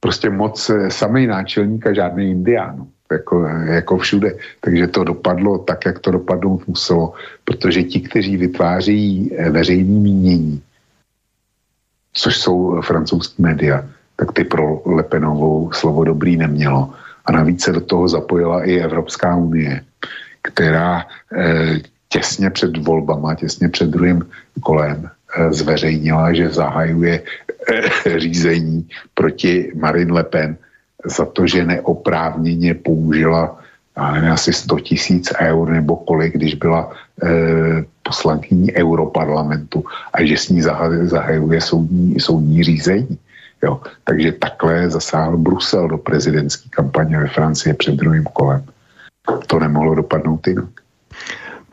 [0.00, 2.86] prostě moc eh, samý náčelník a žádný indián.
[3.12, 4.34] Jako, jako všude.
[4.60, 10.62] Takže to dopadlo tak, jak to dopadnout muselo, protože ti, kteří vytváří eh, veřejný mínění,
[12.12, 16.94] což jsou eh, francouzský média, tak ty pro Lepenovou slovo dobrý nemělo.
[17.24, 19.80] A navíc se do toho zapojila i Evropská unie,
[20.42, 24.28] která eh, těsně před volbama, těsně před druhým
[24.60, 27.22] kolem eh, zveřejnila, že zahajuje
[28.16, 30.56] řízení proti Marine Le Pen
[31.04, 33.58] za to, že neoprávněně použila
[33.96, 36.92] já nevím, asi 100 tisíc eur nebo kolik, když byla
[37.22, 37.28] e,
[38.02, 40.62] poslankyní Europarlamentu a že s ní
[41.02, 43.18] zahajuje soudní, soudní řízení.
[43.62, 43.80] Jo.
[44.04, 48.64] Takže takhle zasáhl Brusel do prezidentské kampaně ve Francii před druhým kolem.
[49.46, 50.72] To nemohlo dopadnout jinak.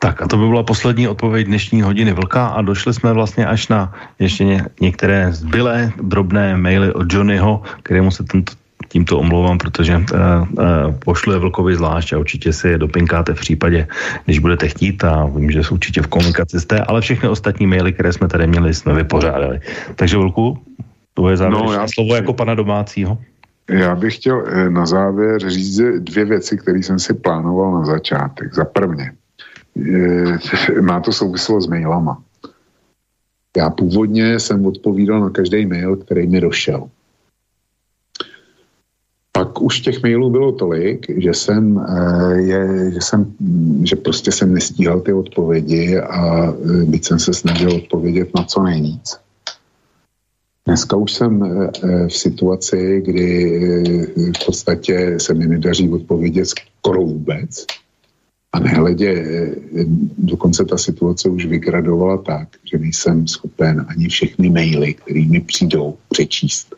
[0.00, 3.68] Tak a to by byla poslední odpověď dnešní hodiny Vlka a došli jsme vlastně až
[3.68, 8.52] na ještě ně, některé zbylé drobné maily od Johnnyho, kterému se tento,
[8.88, 13.40] tímto omlouvám, protože uh, uh, pošlu je Vlkovi zvlášť a určitě si je dopinkáte v
[13.40, 13.88] případě,
[14.24, 17.92] když budete chtít a vím, že jsou určitě v komunikaci jste, ale všechny ostatní maily,
[17.92, 19.60] které jsme tady měli, jsme vypořádali.
[19.94, 20.58] Takže Vlku,
[21.14, 23.18] to je závěrečné no, slovo jako pana domácího.
[23.70, 28.54] Já bych chtěl eh, na závěr říct dvě věci, které jsem si plánoval na začátek.
[28.54, 29.12] Za prvně,
[30.80, 32.22] má to souvislost s mailama.
[33.56, 36.90] Já původně jsem odpovídal na každý mail, který mi došel.
[39.32, 43.34] Pak už těch mailů bylo tolik, že jsem, eh, je, že jsem,
[43.82, 48.62] že prostě jsem nestíhal ty odpovědi a eh, byť jsem se snažil odpovědět na co
[48.62, 49.16] nejvíc.
[50.66, 53.60] Dneska už jsem eh, v situaci, kdy
[54.16, 57.66] v podstatě se mi nedaří odpovědět skoro vůbec.
[58.52, 59.54] A nehledě, eh,
[60.18, 65.96] dokonce ta situace už vygradovala tak, že nejsem schopen ani všechny maily, které mi přijdou,
[66.08, 66.74] přečíst.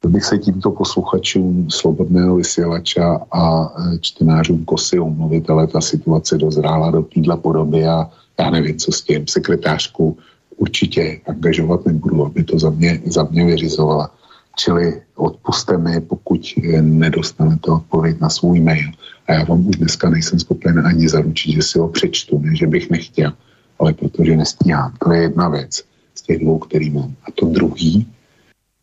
[0.00, 6.38] To bych se tímto posluchačům Slobodného vysílača a eh, čtenářům Kosy omluvit, ale ta situace
[6.38, 9.26] dozrála do téhle podoby a já nevím, co s tím.
[9.26, 10.18] Sekretářku
[10.56, 14.10] určitě angažovat nebudu, aby to za mě, za mě vyřizovala.
[14.56, 18.90] Čili odpuste mi, pokud eh, nedostanete odpověď na svůj mail
[19.26, 22.66] a já vám už dneska nejsem schopen ani zaručit, že si ho přečtu, ne, že
[22.66, 23.32] bych nechtěl,
[23.78, 24.94] ale protože nestíhám.
[25.04, 27.14] To je jedna věc z těch dvou, který mám.
[27.24, 28.06] A to druhý,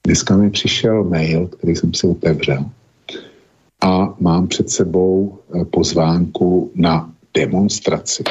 [0.06, 2.66] dneska mi přišel mail, který jsem si otevřel
[3.82, 8.24] a mám před sebou eh, pozvánku na demonstraci.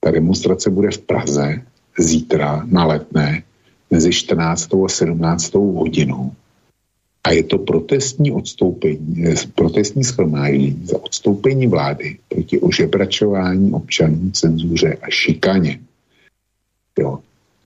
[0.00, 1.62] Ta demonstrace bude v Praze
[1.98, 3.42] zítra na letné
[3.90, 4.74] mezi 14.
[4.74, 5.54] a 17.
[5.54, 6.32] hodinou
[7.24, 14.96] a je to protestní odstoupení, eh, protestní schromáždění za odstoupení vlády proti ožebračování občanů, cenzuře
[15.02, 15.80] a šikaně.
[16.98, 17.18] Jo.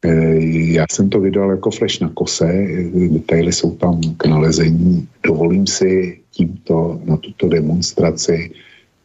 [0.05, 0.39] Eh,
[0.79, 5.09] já jsem to vydal jako flash na kose, eh, detaily jsou tam k nalezení.
[5.27, 8.51] Dovolím si tímto na tuto demonstraci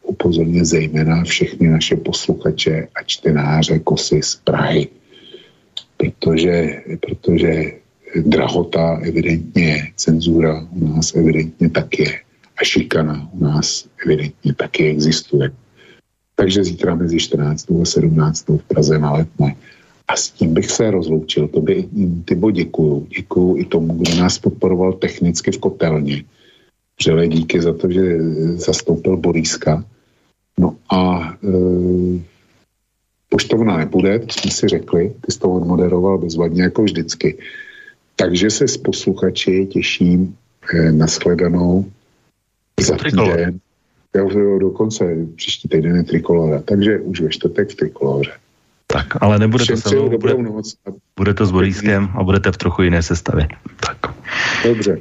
[0.03, 4.88] upozornit zejména všechny naše posluchače a čtenáře kosy z Prahy.
[5.98, 7.82] Protože, protože
[8.22, 12.19] drahota evidentně cenzura u nás evidentně tak je
[12.58, 15.51] a šikana u nás evidentně taky existuje.
[16.35, 17.72] Takže zítra mezi 14.
[17.82, 18.48] a 17.
[18.48, 19.56] v Praze na letné.
[20.08, 21.48] A s tím bych se rozloučil.
[21.48, 21.90] To by,
[22.25, 23.08] Tybo, děkuju.
[23.17, 26.24] Děkuju i tomu, kdo nás podporoval technicky v kotelně.
[27.00, 28.17] Vřele díky za to, že
[28.56, 29.85] zastoupil Boríska.
[30.58, 31.48] No a e,
[33.30, 37.38] poštovna nebude, to jsme si řekli, ty jsi to odmoderoval bezvadně jako vždycky.
[38.16, 40.35] Takže se s posluchači těším
[40.74, 41.92] e, na shledanou
[42.82, 43.59] za týden.
[44.16, 48.32] Jo, jo, dokonce příští týden je trikolora, takže už ve čtvrtek v trikoloře.
[48.88, 50.75] Tak, ale nebude to se mnou, bude, noc.
[51.17, 53.48] bude to s Borískem a budete v trochu jiné sestavě.
[53.80, 53.98] Tak.
[54.64, 55.00] Dobře.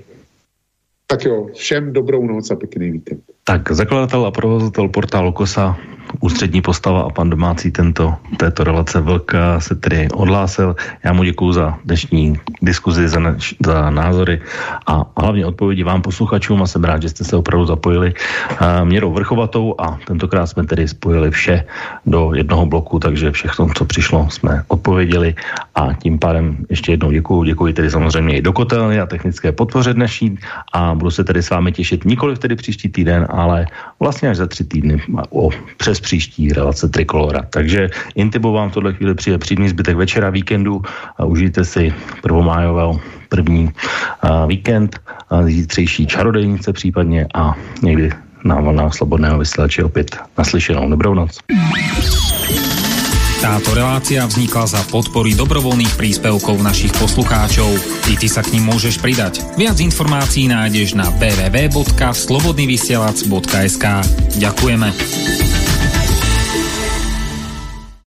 [1.07, 3.21] Tak jo, všem dobrou noc a pěkný víkend.
[3.45, 5.77] Tak, zakladatel a provozatel portálu KOSA
[6.21, 10.77] ústřední postava a pan domácí tento, této relace Vlka se tedy odhlásil.
[11.05, 14.41] Já mu děkuji za dnešní diskuzi, za, nač, za názory
[14.87, 19.13] a hlavně odpovědi vám posluchačům a jsem rád, že jste se opravdu zapojili uh, měrou
[19.13, 21.65] vrchovatou a tentokrát jsme tedy spojili vše
[22.07, 25.35] do jednoho bloku, takže všechno, co přišlo, jsme odpověděli
[25.75, 27.45] a tím pádem ještě jednou děkuji.
[27.45, 30.39] Děkuji tedy samozřejmě i do kotelny a technické podpoře dnešní
[30.73, 33.67] a budu se tedy s vámi těšit nikoli tedy příští týden, ale
[34.01, 37.43] vlastně až za tři týdny o přes příští relace Trikolora.
[37.51, 40.83] Takže Intibo vám v tohle chvíli přijde příjemný zbytek večera, víkendu
[41.17, 45.01] a užijte si prvomájového první uh, víkend,
[45.33, 48.11] uh, zítřejší čarodejnice případně a někdy
[48.45, 50.91] na vlnách slobodného vysílače opět naslyšenou.
[50.91, 51.39] Dobrou noc.
[53.43, 57.75] Táto relácia vznikla za podpory dobrovoľných príspevkov našich poslucháčov.
[58.07, 59.43] I ty sa k ním môžeš pridať.
[59.59, 63.85] Viac informácií nájdeš na www.slobodnyvysielac.sk
[64.39, 65.62] Ďakujeme.